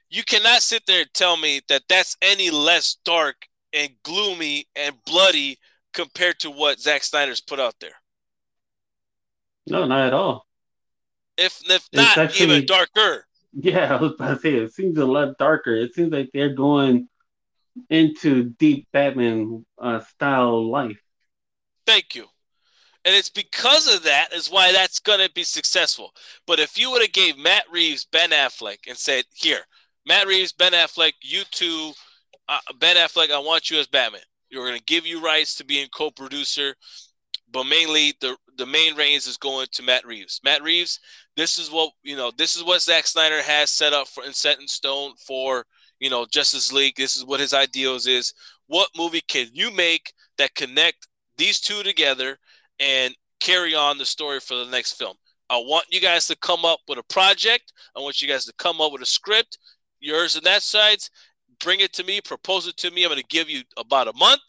You 0.09 0.23
cannot 0.23 0.63
sit 0.63 0.87
there 0.87 1.01
and 1.01 1.13
tell 1.13 1.37
me 1.37 1.61
that 1.69 1.83
that's 1.87 2.17
any 2.23 2.49
less 2.49 2.97
dark 3.05 3.35
and 3.73 3.89
gloomy 4.03 4.65
and 4.75 4.95
bloody 5.05 5.57
compared 5.93 6.39
to 6.39 6.51
what 6.51 6.79
Zack 6.79 7.03
Snyder's 7.03 7.41
put 7.41 7.59
out 7.59 7.75
there. 7.79 7.95
No, 9.67 9.85
not 9.85 10.07
at 10.07 10.13
all. 10.13 10.45
If 11.37 11.61
if 11.69 11.87
not 11.93 12.17
actually, 12.17 12.57
even 12.57 12.65
darker. 12.65 13.25
Yeah, 13.53 13.95
I 13.95 14.01
was 14.01 14.13
about 14.13 14.35
to 14.35 14.39
say 14.41 14.55
it 14.55 14.73
seems 14.73 14.97
a 14.97 15.05
lot 15.05 15.37
darker. 15.37 15.75
It 15.75 15.93
seems 15.93 16.11
like 16.11 16.29
they're 16.33 16.53
going 16.53 17.07
into 17.89 18.45
deep 18.59 18.87
Batman 18.91 19.65
uh, 19.77 20.01
style 20.01 20.69
life. 20.69 20.99
Thank 21.85 22.15
you. 22.15 22.25
And 23.05 23.15
it's 23.15 23.29
because 23.29 23.93
of 23.93 24.03
that 24.03 24.33
is 24.33 24.49
why 24.49 24.73
that's 24.73 24.99
going 24.99 25.25
to 25.25 25.31
be 25.33 25.43
successful. 25.43 26.13
But 26.45 26.59
if 26.59 26.77
you 26.77 26.91
would 26.91 27.01
have 27.01 27.13
gave 27.13 27.37
Matt 27.37 27.63
Reeves 27.71 28.05
Ben 28.11 28.31
Affleck 28.31 28.79
and 28.87 28.97
said, 28.97 29.23
"Here, 29.33 29.61
Matt 30.05 30.27
Reeves, 30.27 30.51
Ben 30.51 30.73
Affleck, 30.73 31.13
you 31.21 31.43
two 31.51 31.93
uh, 32.49 32.59
Ben 32.79 32.95
Affleck, 32.97 33.31
I 33.31 33.39
want 33.39 33.69
you 33.69 33.79
as 33.79 33.87
Batman. 33.87 34.21
You're 34.49 34.65
going 34.65 34.77
to 34.77 34.83
give 34.85 35.05
you 35.05 35.21
rights 35.21 35.55
to 35.55 35.65
being 35.65 35.87
co-producer, 35.95 36.73
but 37.51 37.65
mainly 37.65 38.13
the 38.19 38.35
the 38.57 38.65
main 38.65 38.95
reins 38.95 39.27
is 39.27 39.37
going 39.37 39.67
to 39.71 39.83
Matt 39.83 40.05
Reeves. 40.05 40.41
Matt 40.43 40.63
Reeves, 40.63 40.99
this 41.37 41.57
is 41.57 41.71
what 41.71 41.91
you 42.03 42.15
know. 42.15 42.31
This 42.35 42.55
is 42.55 42.63
what 42.63 42.81
Zack 42.81 43.05
Snyder 43.07 43.41
has 43.41 43.69
set 43.69 43.93
up 43.93 44.07
for 44.07 44.23
and 44.23 44.35
set 44.35 44.59
in 44.59 44.67
stone 44.67 45.13
for 45.25 45.63
you 45.99 46.09
know 46.09 46.25
Justice 46.25 46.71
League. 46.71 46.95
This 46.97 47.15
is 47.15 47.23
what 47.23 47.39
his 47.39 47.53
ideals 47.53 48.07
is. 48.07 48.33
What 48.67 48.89
movie 48.97 49.21
can 49.27 49.47
you 49.53 49.71
make 49.71 50.11
that 50.37 50.55
connect 50.55 51.07
these 51.37 51.59
two 51.59 51.83
together 51.83 52.37
and 52.79 53.15
carry 53.39 53.75
on 53.75 53.97
the 53.97 54.05
story 54.05 54.39
for 54.39 54.55
the 54.55 54.71
next 54.71 54.93
film? 54.93 55.15
I 55.51 55.57
want 55.57 55.85
you 55.89 55.99
guys 55.99 56.27
to 56.27 56.35
come 56.35 56.65
up 56.65 56.79
with 56.87 56.99
a 56.99 57.03
project. 57.03 57.73
I 57.95 57.99
want 57.99 58.21
you 58.21 58.27
guys 58.27 58.45
to 58.45 58.53
come 58.57 58.81
up 58.81 58.91
with 58.91 59.01
a 59.01 59.07
script, 59.07 59.57
yours 59.99 60.35
and 60.35 60.43
that 60.45 60.63
side's, 60.63 61.09
bring 61.59 61.79
it 61.79 61.93
to 61.93 62.03
me, 62.03 62.21
propose 62.21 62.67
it 62.67 62.77
to 62.77 62.91
me. 62.91 63.03
I'm 63.03 63.09
going 63.09 63.21
to 63.21 63.27
give 63.27 63.49
you 63.49 63.61
about 63.77 64.07
a 64.07 64.13
month 64.13 64.41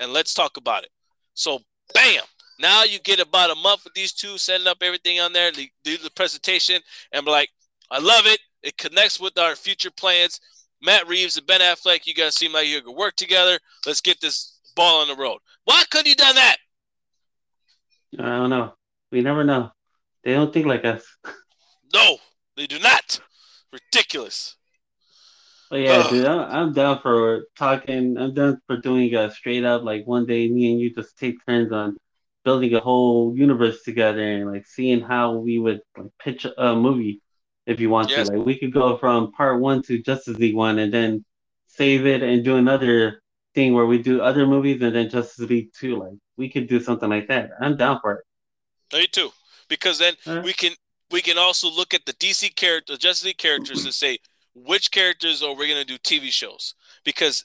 and 0.00 0.12
let's 0.12 0.34
talk 0.34 0.56
about 0.56 0.84
it. 0.84 0.90
So, 1.34 1.60
bam. 1.94 2.22
Now 2.58 2.84
you 2.84 2.98
get 3.00 3.20
about 3.20 3.50
a 3.50 3.54
month 3.54 3.84
with 3.84 3.94
these 3.94 4.12
two, 4.12 4.38
setting 4.38 4.66
up 4.66 4.78
everything 4.80 5.20
on 5.20 5.32
there, 5.32 5.52
do 5.52 5.98
the 5.98 6.10
presentation, 6.16 6.80
and 7.12 7.24
be 7.24 7.30
like, 7.30 7.50
I 7.90 7.98
love 7.98 8.26
it. 8.26 8.40
It 8.62 8.78
connects 8.78 9.20
with 9.20 9.38
our 9.38 9.54
future 9.54 9.90
plans. 9.90 10.40
Matt 10.82 11.06
Reeves 11.06 11.36
and 11.36 11.46
Ben 11.46 11.60
Affleck, 11.60 12.06
you 12.06 12.14
guys 12.14 12.34
seem 12.34 12.52
like 12.52 12.66
you 12.66 12.80
could 12.80 12.96
work 12.96 13.16
together. 13.16 13.58
Let's 13.86 14.00
get 14.00 14.20
this 14.20 14.58
ball 14.74 15.02
on 15.02 15.08
the 15.08 15.16
road. 15.16 15.38
Why 15.64 15.82
couldn't 15.90 16.08
you 16.08 16.16
done 16.16 16.34
that? 16.34 16.56
I 18.18 18.36
don't 18.36 18.50
know. 18.50 18.74
We 19.12 19.20
never 19.20 19.44
know. 19.44 19.70
They 20.24 20.32
don't 20.32 20.52
think 20.52 20.66
like 20.66 20.84
us. 20.84 21.04
No, 21.94 22.18
they 22.56 22.66
do 22.66 22.78
not. 22.78 23.20
Ridiculous. 23.72 24.56
But 25.70 25.80
yeah, 25.80 25.98
Ugh. 25.98 26.10
dude, 26.10 26.26
I'm, 26.26 26.50
I'm 26.50 26.72
down 26.72 27.00
for 27.00 27.46
talking. 27.56 28.16
I'm 28.16 28.34
down 28.34 28.60
for 28.66 28.76
doing 28.76 29.14
a 29.14 29.30
straight 29.30 29.64
up 29.64 29.82
like 29.82 30.06
one 30.06 30.26
day 30.26 30.48
me 30.48 30.70
and 30.72 30.80
you 30.80 30.94
just 30.94 31.18
take 31.18 31.44
turns 31.44 31.72
on 31.72 31.96
building 32.44 32.74
a 32.74 32.80
whole 32.80 33.36
universe 33.36 33.82
together 33.82 34.22
and 34.22 34.52
like 34.52 34.66
seeing 34.66 35.00
how 35.00 35.32
we 35.32 35.58
would 35.58 35.80
like 35.96 36.10
pitch 36.20 36.46
a 36.56 36.76
movie 36.76 37.20
if 37.66 37.80
you 37.80 37.90
want 37.90 38.08
yes. 38.08 38.28
to. 38.28 38.36
Like 38.36 38.46
we 38.46 38.58
could 38.58 38.72
go 38.72 38.96
from 38.96 39.32
part 39.32 39.60
one 39.60 39.82
to 39.82 40.00
Justice 40.00 40.38
League 40.38 40.54
one 40.54 40.78
and 40.78 40.94
then 40.94 41.24
save 41.66 42.06
it 42.06 42.22
and 42.22 42.44
do 42.44 42.56
another 42.56 43.20
thing 43.54 43.74
where 43.74 43.86
we 43.86 44.00
do 44.00 44.20
other 44.20 44.46
movies 44.46 44.80
and 44.82 44.94
then 44.94 45.10
Justice 45.10 45.50
League 45.50 45.72
two. 45.72 45.96
Like 45.96 46.14
we 46.36 46.48
could 46.48 46.68
do 46.68 46.78
something 46.78 47.10
like 47.10 47.26
that. 47.26 47.50
I'm 47.60 47.76
down 47.76 47.98
for 48.00 48.12
it. 48.14 48.24
Me 48.96 49.08
too, 49.08 49.30
because 49.68 49.98
then 49.98 50.14
we 50.44 50.52
can 50.52 50.72
we 51.10 51.20
can 51.20 51.38
also 51.38 51.68
look 51.68 51.92
at 51.92 52.06
the 52.06 52.12
DC 52.12 52.54
character, 52.54 52.96
Justice 52.96 53.26
League 53.26 53.38
characters, 53.38 53.84
and 53.84 53.92
say 53.92 54.18
which 54.64 54.90
characters 54.90 55.42
are 55.42 55.54
we 55.54 55.68
going 55.68 55.84
to 55.84 55.84
do 55.84 55.98
TV 55.98 56.32
shows? 56.32 56.74
Because 57.04 57.44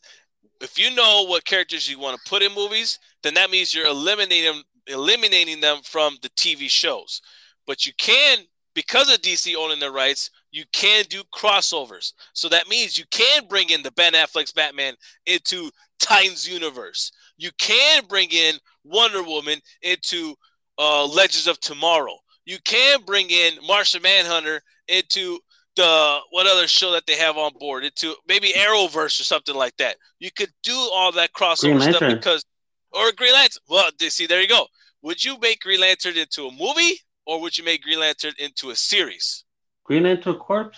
if 0.62 0.80
you 0.80 0.96
know 0.96 1.26
what 1.28 1.46
characters 1.46 1.90
you 1.90 2.00
want 2.00 2.18
to 2.18 2.30
put 2.30 2.42
in 2.42 2.54
movies, 2.56 3.00
then 3.24 3.34
that 3.34 3.52
means 3.52 3.74
you're 3.74 3.88
eliminating 3.88 4.64
eliminating 4.88 5.60
them 5.60 5.80
from 5.84 6.18
the 6.22 6.30
TV 6.30 6.70
shows. 6.70 7.22
But 7.68 7.86
you 7.86 7.94
can, 7.98 8.40
because 8.74 9.14
of 9.14 9.22
DC 9.22 9.56
owning 9.56 9.80
the 9.80 9.92
rights, 9.92 10.32
you 10.52 10.64
can 10.74 11.06
do 11.10 11.22
crossovers. 11.34 12.14
So 12.34 12.50
that 12.50 12.68
means 12.68 12.98
you 12.98 13.06
can 13.12 13.48
bring 13.48 13.70
in 13.70 13.84
the 13.84 13.92
Ben 13.92 14.14
Affleck's 14.14 14.52
Batman 14.52 14.96
into 15.26 15.70
Titans 16.00 16.50
universe. 16.52 17.12
You 17.38 17.52
can 17.60 18.06
bring 18.08 18.30
in 18.32 18.56
Wonder 18.84 19.24
Woman 19.24 19.60
into 19.82 20.36
uh, 20.80 21.06
Legends 21.06 21.48
of 21.48 21.60
Tomorrow. 21.60 22.18
You 22.46 22.58
can 22.66 23.02
bring 23.06 23.30
in 23.30 23.54
Martian 23.66 24.02
Manhunter 24.02 24.62
into 24.88 25.40
the 25.76 26.20
what 26.32 26.48
other 26.48 26.68
show 26.68 26.92
that 26.92 27.06
they 27.08 27.16
have 27.16 27.38
on 27.38 27.52
board 27.60 27.84
into 27.84 28.16
maybe 28.28 28.50
Arrowverse 28.50 29.20
or 29.20 29.24
something 29.24 29.56
like 29.56 29.76
that. 29.78 29.98
You 30.20 30.30
could 30.32 30.52
do 30.64 30.76
all 30.76 31.12
that 31.14 31.34
crossover 31.34 31.82
stuff 31.82 32.14
because 32.14 32.44
or 32.92 33.12
Green 33.14 33.34
Lantern. 33.34 33.62
Well, 33.70 33.90
see, 34.00 34.28
there 34.28 34.42
you 34.42 34.48
go. 34.48 34.68
Would 35.02 35.24
you 35.24 35.38
make 35.40 35.62
Green 35.62 35.80
Lantern 35.80 36.18
into 36.18 36.48
a 36.48 36.52
movie 36.52 37.00
or 37.26 37.42
would 37.42 37.58
you 37.58 37.64
make 37.64 37.84
Green 37.84 38.00
Lantern 38.00 38.34
into 38.38 38.70
a 38.72 38.76
series? 38.76 39.46
Green 39.84 40.04
Lantern 40.04 40.36
Corps 40.36 40.72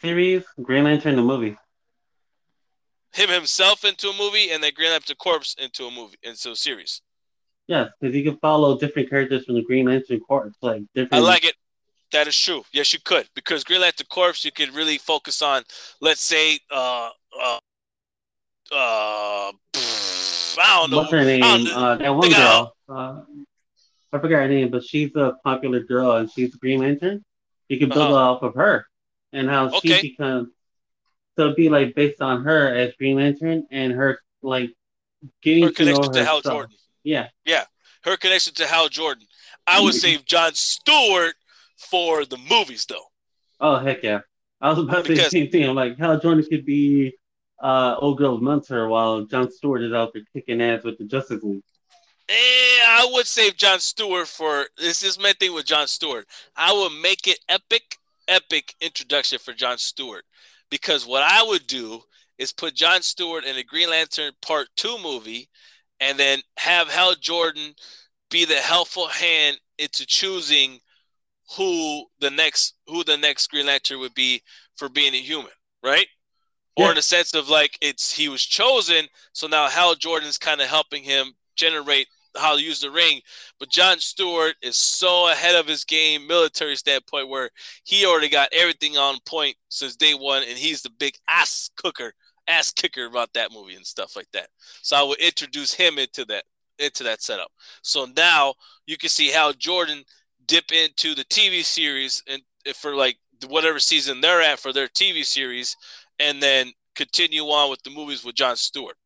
series, 0.00 0.44
Green 0.62 0.84
Lantern 0.84 1.16
the 1.16 1.22
movie. 1.22 1.56
Him 3.14 3.30
himself 3.30 3.84
into 3.84 4.08
a 4.08 4.16
movie 4.16 4.50
and 4.50 4.62
then 4.62 4.72
Green 4.74 4.90
Lantern 4.90 5.16
Corps 5.16 5.56
into 5.58 5.86
a 5.86 5.90
movie 5.90 6.18
into 6.22 6.50
a 6.50 6.56
series. 6.56 7.00
Yes, 7.66 7.90
because 8.00 8.14
you 8.14 8.22
can 8.22 8.38
follow 8.38 8.78
different 8.78 9.10
characters 9.10 9.44
from 9.44 9.56
the 9.56 9.62
Green 9.62 9.86
Lantern 9.86 10.20
Corps, 10.20 10.52
like 10.62 10.82
different. 10.94 11.14
I 11.14 11.26
like 11.26 11.44
it. 11.44 11.54
That 12.12 12.28
is 12.28 12.38
true. 12.38 12.62
Yes, 12.72 12.92
you 12.92 13.00
could 13.04 13.28
because 13.34 13.64
Green 13.64 13.80
Lantern 13.80 14.06
Corps, 14.08 14.44
you 14.44 14.52
could 14.52 14.74
really 14.74 14.98
focus 14.98 15.42
on, 15.42 15.62
let's 16.00 16.22
say, 16.22 16.58
uh, 16.70 17.10
uh, 17.40 17.58
uh, 18.72 19.52
I 20.58 20.78
don't 20.80 20.90
know. 20.90 20.98
What's 20.98 21.10
her 21.10 21.24
name? 21.24 21.42
Uh, 21.42 21.96
that 21.96 22.14
one 22.14 22.30
girl. 22.30 22.74
Uh, 22.88 23.20
I 24.12 24.18
forgot 24.18 24.38
her 24.38 24.48
name, 24.48 24.70
but 24.70 24.84
she's 24.84 25.14
a 25.16 25.36
popular 25.44 25.80
girl 25.80 26.12
and 26.12 26.30
she's 26.30 26.54
a 26.54 26.58
Green 26.58 26.80
Lantern. 26.80 27.24
You 27.68 27.78
can 27.78 27.88
build 27.88 28.12
uh-huh. 28.12 28.32
off 28.32 28.42
of 28.42 28.54
her 28.54 28.86
and 29.32 29.48
how 29.48 29.68
okay. 29.76 30.00
she 30.00 30.10
becomes. 30.10 30.48
So 31.36 31.44
it'd 31.44 31.56
be 31.56 31.68
like 31.68 31.94
based 31.94 32.22
on 32.22 32.44
her 32.44 32.74
as 32.74 32.94
Green 32.94 33.16
Lantern 33.16 33.66
and 33.70 33.92
her 33.92 34.20
like 34.42 34.70
getting 35.42 35.64
her 35.64 35.72
connection 35.72 36.04
to, 36.04 36.10
to 36.10 36.24
Hal 36.24 36.40
stuff. 36.40 36.52
Jordan. 36.52 36.76
Yeah, 37.04 37.28
yeah, 37.44 37.64
her 38.04 38.16
connection 38.16 38.54
to 38.54 38.66
Hal 38.66 38.88
Jordan. 38.88 39.26
I 39.66 39.80
would 39.80 39.94
save 40.06 40.24
John 40.24 40.54
Stewart 40.54 41.34
for 41.76 42.24
the 42.24 42.38
movies, 42.38 42.86
though. 42.88 43.06
Oh 43.60 43.76
heck 43.78 44.02
yeah! 44.02 44.20
I 44.60 44.70
was 44.70 44.78
about 44.78 45.04
to 45.04 45.12
because, 45.12 45.30
say 45.30 45.40
the 45.40 45.44
same 45.44 45.50
thing. 45.50 45.68
I'm 45.68 45.76
like, 45.76 45.98
Hal 45.98 46.18
Jordan 46.20 46.44
could 46.48 46.64
be 46.64 47.14
uh, 47.62 47.96
old 47.98 48.18
girl 48.18 48.38
Munter 48.38 48.88
while 48.88 49.24
John 49.24 49.50
Stewart 49.50 49.82
is 49.82 49.92
out 49.92 50.12
there 50.12 50.22
kicking 50.32 50.60
ass 50.60 50.84
with 50.84 50.98
the 50.98 51.04
Justice 51.04 51.42
League. 51.42 51.62
Eh, 52.28 52.32
I 52.34 53.08
would 53.12 53.26
save 53.26 53.56
John 53.56 53.78
Stewart 53.78 54.26
for 54.26 54.66
this 54.76 55.02
is 55.02 55.18
my 55.18 55.32
thing 55.38 55.54
with 55.54 55.66
John 55.66 55.86
Stewart. 55.86 56.26
I 56.56 56.72
would 56.72 56.92
make 57.00 57.28
it 57.28 57.38
epic, 57.48 57.96
epic 58.26 58.74
introduction 58.80 59.38
for 59.38 59.52
John 59.52 59.78
Stewart. 59.78 60.24
Because 60.68 61.06
what 61.06 61.22
I 61.22 61.42
would 61.44 61.66
do 61.68 62.02
is 62.38 62.52
put 62.52 62.74
John 62.74 63.00
Stewart 63.02 63.44
in 63.44 63.56
a 63.56 63.62
Green 63.62 63.90
Lantern 63.90 64.32
Part 64.42 64.68
Two 64.76 64.98
movie, 65.02 65.48
and 66.00 66.18
then 66.18 66.40
have 66.56 66.88
Hal 66.88 67.14
Jordan 67.14 67.74
be 68.30 68.44
the 68.44 68.56
helpful 68.56 69.06
hand 69.06 69.58
into 69.78 70.04
choosing 70.04 70.80
who 71.56 72.04
the 72.20 72.30
next 72.30 72.74
who 72.86 73.04
the 73.04 73.16
next 73.16 73.48
Green 73.48 73.66
Lantern 73.66 74.00
would 74.00 74.14
be 74.14 74.42
for 74.76 74.88
being 74.88 75.14
a 75.14 75.18
human, 75.18 75.52
right? 75.82 76.06
Yeah. 76.76 76.86
Or 76.86 76.90
in 76.90 76.96
the 76.96 77.02
sense 77.02 77.34
of 77.34 77.48
like 77.48 77.78
it's 77.80 78.12
he 78.12 78.28
was 78.28 78.42
chosen, 78.42 79.06
so 79.32 79.46
now 79.46 79.68
Hal 79.68 79.94
Jordan's 79.94 80.38
kind 80.38 80.60
of 80.60 80.68
helping 80.68 81.02
him 81.02 81.32
generate 81.56 82.08
how 82.36 82.56
to 82.56 82.62
use 82.62 82.80
the 82.80 82.90
ring. 82.90 83.20
But 83.58 83.70
John 83.70 83.98
Stewart 83.98 84.54
is 84.62 84.76
so 84.76 85.30
ahead 85.30 85.54
of 85.54 85.66
his 85.66 85.84
game, 85.84 86.26
military 86.26 86.76
standpoint, 86.76 87.28
where 87.28 87.50
he 87.84 88.04
already 88.04 88.28
got 88.28 88.50
everything 88.52 88.96
on 88.96 89.18
point 89.24 89.56
since 89.68 89.96
day 89.96 90.14
one, 90.14 90.42
and 90.42 90.58
he's 90.58 90.82
the 90.82 90.90
big 90.90 91.14
ass 91.28 91.70
cooker, 91.76 92.12
ass 92.46 92.70
kicker 92.70 93.06
about 93.06 93.32
that 93.34 93.52
movie 93.52 93.74
and 93.74 93.86
stuff 93.86 94.16
like 94.16 94.28
that. 94.32 94.48
So 94.82 94.96
I 94.96 95.02
would 95.02 95.18
introduce 95.18 95.72
him 95.72 95.98
into 95.98 96.24
that 96.26 96.44
into 96.78 97.04
that 97.04 97.22
setup. 97.22 97.50
So 97.82 98.06
now 98.16 98.54
you 98.86 98.98
can 98.98 99.08
see 99.08 99.30
how 99.30 99.52
Jordan 99.52 100.04
dip 100.46 100.72
into 100.72 101.14
the 101.14 101.24
TV 101.24 101.64
series 101.64 102.22
and 102.28 102.42
for 102.74 102.94
like 102.94 103.18
whatever 103.48 103.78
season 103.78 104.20
they're 104.20 104.42
at 104.42 104.58
for 104.58 104.72
their 104.72 104.88
TV 104.88 105.24
series, 105.24 105.76
and 106.18 106.42
then 106.42 106.72
continue 106.94 107.44
on 107.44 107.70
with 107.70 107.82
the 107.82 107.90
movies 107.90 108.24
with 108.24 108.34
John 108.34 108.56
Stewart. 108.56 108.96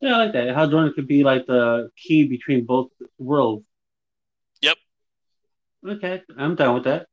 Yeah, 0.00 0.14
I 0.14 0.18
like 0.18 0.32
that. 0.32 0.54
Hal 0.54 0.68
Jordan 0.68 0.92
could 0.94 1.08
be 1.08 1.24
like 1.24 1.46
the 1.46 1.90
key 1.96 2.24
between 2.28 2.64
both 2.64 2.90
worlds. 3.18 3.64
Yep. 4.60 4.76
Okay, 5.88 6.22
I'm 6.36 6.54
down 6.54 6.74
with 6.74 6.84
that. 6.84 7.06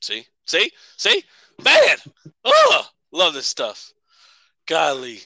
See, 0.00 0.24
see, 0.46 0.70
see, 0.96 1.22
man. 1.62 1.96
oh, 2.44 2.86
love 3.12 3.34
this 3.34 3.46
stuff. 3.46 3.92
Golly. 4.66 5.20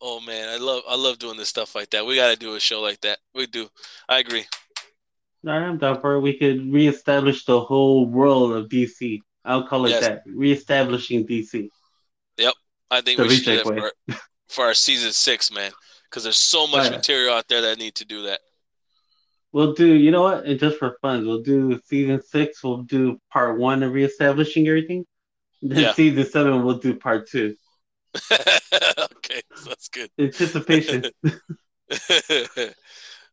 Oh 0.00 0.20
man, 0.20 0.48
I 0.50 0.58
love 0.58 0.82
I 0.86 0.96
love 0.96 1.18
doing 1.18 1.38
this 1.38 1.48
stuff 1.48 1.74
like 1.74 1.90
that. 1.90 2.04
We 2.04 2.16
got 2.16 2.30
to 2.30 2.36
do 2.36 2.54
a 2.54 2.60
show 2.60 2.80
like 2.80 3.00
that. 3.00 3.18
We 3.34 3.46
do. 3.46 3.68
I 4.08 4.18
agree. 4.18 4.44
I'm 5.46 5.78
down 5.78 6.00
for 6.00 6.14
it. 6.14 6.20
We 6.20 6.38
could 6.38 6.72
reestablish 6.72 7.44
the 7.44 7.60
whole 7.60 8.06
world 8.06 8.52
of 8.52 8.68
DC. 8.68 9.20
I'll 9.44 9.66
call 9.66 9.86
it 9.86 9.90
yes. 9.90 10.02
that. 10.02 10.22
Reestablishing 10.26 11.26
DC. 11.26 11.68
Yep, 12.38 12.54
I 12.90 13.00
think 13.00 13.18
the 13.18 13.24
we 13.24 13.36
should 13.36 13.64
do 13.64 13.74
that 13.74 13.92
for, 14.06 14.16
for 14.48 14.64
our 14.64 14.74
season 14.74 15.12
six, 15.12 15.52
man, 15.52 15.72
because 16.08 16.22
there's 16.22 16.36
so 16.36 16.66
much 16.66 16.84
right. 16.84 16.92
material 16.92 17.34
out 17.34 17.46
there 17.48 17.60
that 17.62 17.78
need 17.78 17.94
to 17.96 18.04
do 18.04 18.22
that. 18.22 18.40
We'll 19.52 19.74
do, 19.74 19.86
you 19.86 20.10
know 20.10 20.22
what? 20.22 20.46
And 20.46 20.58
just 20.58 20.78
for 20.78 20.96
fun, 21.00 21.26
we'll 21.26 21.42
do 21.42 21.80
season 21.84 22.20
six. 22.22 22.64
We'll 22.64 22.82
do 22.82 23.20
part 23.30 23.56
one 23.58 23.84
of 23.84 23.92
reestablishing 23.92 24.66
everything. 24.66 25.06
Then 25.62 25.78
yeah. 25.78 25.92
season 25.92 26.26
seven, 26.26 26.64
we'll 26.64 26.78
do 26.78 26.96
part 26.96 27.28
two. 27.28 27.54
okay, 28.32 29.42
that's 29.64 29.88
good. 29.88 30.10
Anticipation. 30.18 31.04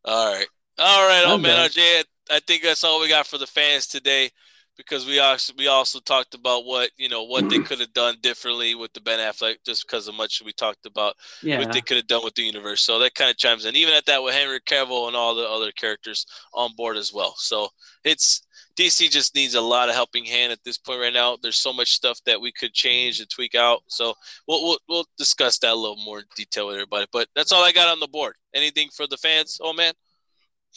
all 0.05 0.34
right, 0.34 0.47
all 0.82 1.07
right, 1.07 1.23
oh 1.25 1.38
man, 1.38 1.69
RJ. 1.69 2.03
I 2.29 2.39
think 2.39 2.63
that's 2.63 2.84
all 2.84 3.01
we 3.01 3.09
got 3.09 3.27
for 3.27 3.38
the 3.38 3.47
fans 3.47 3.88
today 3.88 4.32
because 4.77 5.05
we 5.05 5.19
also 5.19 5.53
we 5.57 5.67
also 5.67 5.99
talked 5.99 6.34
about 6.34 6.65
what 6.65 6.89
you 6.97 7.09
know 7.09 7.23
what 7.23 7.49
they 7.49 7.59
could 7.59 7.79
have 7.79 7.93
done 7.93 8.15
differently 8.21 8.75
with 8.75 8.91
the 8.93 9.01
Ben 9.01 9.19
Affleck 9.19 9.57
just 9.65 9.86
because 9.86 10.07
of 10.07 10.15
much 10.15 10.41
we 10.43 10.53
talked 10.53 10.86
about 10.86 11.15
yeah. 11.41 11.59
what 11.59 11.71
they 11.71 11.82
could 11.82 11.97
have 11.97 12.07
done 12.07 12.23
with 12.23 12.36
the 12.36 12.43
universe. 12.43 12.82
So 12.82 12.99
that 12.99 13.15
kind 13.15 13.29
of 13.29 13.38
chimes 13.38 13.65
in. 13.65 13.75
Even 13.75 13.93
at 13.93 14.05
that 14.05 14.23
with 14.23 14.34
Henry 14.34 14.59
Cavill 14.61 15.07
and 15.07 15.15
all 15.15 15.36
the 15.36 15.47
other 15.47 15.71
characters 15.71 16.25
on 16.53 16.75
board 16.75 16.97
as 16.97 17.13
well. 17.13 17.36
So 17.38 17.69
it's 18.03 18.41
DC 18.77 19.09
just 19.09 19.36
needs 19.36 19.55
a 19.55 19.61
lot 19.61 19.89
of 19.89 19.95
helping 19.95 20.25
hand 20.25 20.51
at 20.51 20.63
this 20.63 20.77
point 20.77 21.01
right 21.01 21.13
now. 21.13 21.38
There's 21.41 21.59
so 21.59 21.73
much 21.73 21.91
stuff 21.91 22.19
that 22.25 22.39
we 22.39 22.51
could 22.51 22.73
change 22.73 23.19
and 23.19 23.29
tweak 23.29 23.55
out. 23.55 23.82
So 23.88 24.13
we'll 24.47 24.63
we'll, 24.63 24.79
we'll 24.88 25.07
discuss 25.17 25.59
that 25.59 25.73
a 25.73 25.75
little 25.75 26.01
more 26.03 26.19
in 26.19 26.25
detail 26.36 26.67
with 26.67 26.75
everybody. 26.75 27.07
But 27.11 27.27
that's 27.36 27.51
all 27.51 27.63
I 27.63 27.71
got 27.71 27.89
on 27.89 27.99
the 27.99 28.07
board. 28.07 28.36
Anything 28.53 28.89
for 28.95 29.07
the 29.07 29.17
fans? 29.17 29.59
Oh 29.61 29.73
man. 29.73 29.93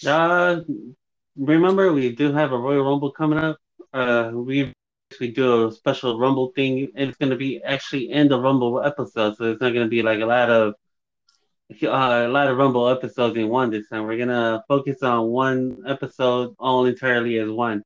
Uh, 0.07 0.61
remember 1.37 1.93
we 1.93 2.15
do 2.15 2.33
have 2.33 2.53
a 2.53 2.59
Royal 2.59 2.85
Rumble 2.85 3.13
coming 3.13 3.39
up 3.39 3.59
uh, 3.95 4.31
we 4.35 4.73
we 5.21 5.31
do 5.31 5.69
a 5.69 5.73
special 5.73 6.19
Rumble 6.19 6.53
thing. 6.55 6.89
And 6.97 7.09
it's 7.09 7.19
going 7.19 7.31
to 7.31 7.37
be 7.37 7.63
actually 7.63 8.11
in 8.11 8.29
the 8.29 8.39
Rumble 8.39 8.83
episode, 8.83 9.37
so 9.37 9.53
it's 9.53 9.61
not 9.61 9.73
going 9.73 9.87
to 9.87 9.91
be 9.91 10.03
like 10.03 10.21
a 10.21 10.27
lot 10.27 10.51
of 10.51 10.75
uh, 11.83 11.87
a 11.87 12.29
lot 12.29 12.49
of 12.49 12.59
Rumble 12.59 12.89
episodes 12.89 13.37
in 13.37 13.49
one 13.49 13.71
this 13.71 13.89
time. 13.89 14.05
We're 14.05 14.19
gonna 14.19 14.63
focus 14.69 15.03
on 15.03 15.29
one 15.29 15.79
episode 15.87 16.55
all 16.59 16.85
entirely 16.85 17.39
as 17.39 17.49
one. 17.49 17.83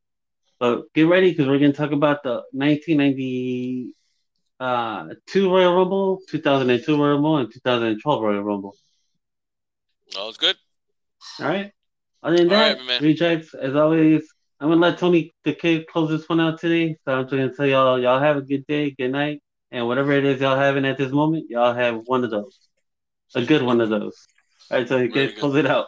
But 0.58 0.92
get 0.94 1.06
ready 1.06 1.30
because 1.30 1.46
we're 1.46 1.60
gonna 1.60 1.72
talk 1.72 1.92
about 1.92 2.24
the 2.24 2.42
1992 2.50 3.92
uh, 4.58 5.14
Royal 5.48 5.76
Rumble, 5.76 6.20
2002 6.28 6.96
Royal 6.96 7.12
Rumble, 7.14 7.36
and 7.36 7.52
2012 7.52 8.22
Royal 8.22 8.42
Rumble. 8.42 8.74
That 10.14 10.24
was 10.24 10.38
good. 10.38 10.56
All 11.40 11.46
right. 11.46 11.72
Other 12.28 12.36
than 12.36 12.48
that, 12.48 12.78
right, 12.86 13.00
rejects 13.00 13.54
as 13.54 13.74
always. 13.74 14.22
I'm 14.60 14.68
gonna 14.68 14.80
let 14.80 14.98
Tony 14.98 15.32
the 15.44 15.54
kid 15.54 15.86
close 15.86 16.10
this 16.10 16.28
one 16.28 16.40
out 16.40 16.60
today. 16.60 16.96
So 17.04 17.12
I'm 17.12 17.24
just 17.24 17.30
gonna 17.30 17.54
tell 17.54 17.66
y'all, 17.66 17.98
y'all 17.98 18.20
have 18.20 18.36
a 18.36 18.42
good 18.42 18.66
day, 18.66 18.90
good 18.90 19.12
night, 19.12 19.40
and 19.70 19.86
whatever 19.86 20.12
it 20.12 20.26
is 20.26 20.38
y'all 20.40 20.56
having 20.58 20.84
at 20.84 20.98
this 20.98 21.10
moment, 21.10 21.46
y'all 21.48 21.72
have 21.72 22.02
one 22.04 22.24
of 22.24 22.30
those, 22.30 22.58
a 23.34 23.42
good 23.44 23.62
one 23.62 23.80
of 23.80 23.88
those. 23.88 24.28
All 24.70 24.76
right, 24.78 24.86
Tony, 24.86 25.08
kid, 25.08 25.38
close 25.38 25.56
it 25.56 25.64
out. 25.64 25.86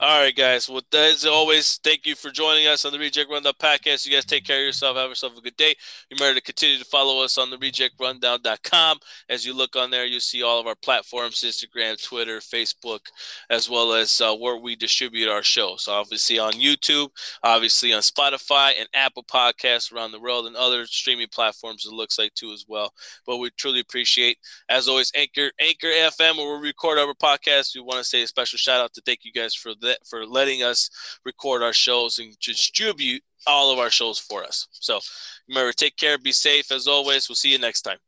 All 0.00 0.20
right, 0.20 0.34
guys. 0.34 0.68
Well, 0.68 0.82
as 0.92 1.24
always, 1.24 1.78
thank 1.84 2.04
you 2.04 2.16
for 2.16 2.30
joining 2.30 2.66
us 2.66 2.84
on 2.84 2.90
the 2.90 2.98
Reject 2.98 3.30
Rundown 3.30 3.52
podcast. 3.60 4.04
You 4.04 4.10
guys 4.10 4.24
take 4.24 4.44
care 4.44 4.58
of 4.58 4.66
yourself. 4.66 4.96
Have 4.96 5.08
yourself 5.08 5.38
a 5.38 5.40
good 5.40 5.56
day. 5.56 5.72
Remember 6.10 6.34
to 6.34 6.44
continue 6.44 6.78
to 6.78 6.84
follow 6.84 7.22
us 7.22 7.38
on 7.38 7.48
the 7.48 7.56
rejectrundown.com. 7.58 8.98
As 9.28 9.46
you 9.46 9.54
look 9.54 9.76
on 9.76 9.92
there, 9.92 10.04
you'll 10.04 10.18
see 10.18 10.42
all 10.42 10.58
of 10.58 10.66
our 10.66 10.74
platforms 10.74 11.42
Instagram, 11.42 12.02
Twitter, 12.04 12.38
Facebook, 12.38 13.02
as 13.50 13.70
well 13.70 13.92
as 13.92 14.20
uh, 14.20 14.34
where 14.34 14.56
we 14.56 14.74
distribute 14.74 15.30
our 15.30 15.44
show. 15.44 15.76
So, 15.76 15.92
obviously 15.92 16.40
on 16.40 16.54
YouTube, 16.54 17.10
obviously 17.44 17.92
on 17.92 18.02
Spotify 18.02 18.72
and 18.76 18.88
Apple 18.94 19.22
Podcasts 19.22 19.92
around 19.92 20.10
the 20.10 20.20
world, 20.20 20.48
and 20.48 20.56
other 20.56 20.86
streaming 20.86 21.28
platforms, 21.32 21.86
it 21.86 21.92
looks 21.92 22.18
like 22.18 22.34
too 22.34 22.52
as 22.52 22.64
well. 22.66 22.92
But 23.26 23.36
we 23.36 23.48
truly 23.56 23.78
appreciate, 23.78 24.38
as 24.68 24.88
always, 24.88 25.12
Anchor, 25.14 25.52
Anchor 25.60 25.86
FM, 25.86 26.36
where 26.36 26.58
we 26.58 26.66
record 26.66 26.98
our 26.98 27.14
podcast. 27.14 27.76
We 27.76 27.80
want 27.80 27.98
to 27.98 28.04
say 28.04 28.22
a 28.22 28.26
special 28.26 28.56
shout 28.56 28.80
out 28.80 28.92
to 28.94 29.02
thank 29.06 29.20
you 29.24 29.32
guys 29.32 29.54
for 29.54 29.72
that 29.84 29.98
for 30.06 30.26
letting 30.26 30.62
us 30.62 30.90
record 31.24 31.62
our 31.62 31.72
shows 31.72 32.18
and 32.18 32.36
distribute 32.40 33.22
all 33.46 33.72
of 33.72 33.78
our 33.78 33.90
shows 33.90 34.18
for 34.18 34.44
us. 34.44 34.66
So 34.72 35.00
remember, 35.48 35.72
take 35.72 35.96
care, 35.96 36.18
be 36.18 36.32
safe 36.32 36.72
as 36.72 36.86
always. 36.86 37.28
We'll 37.28 37.36
see 37.36 37.52
you 37.52 37.58
next 37.58 37.82
time. 37.82 37.98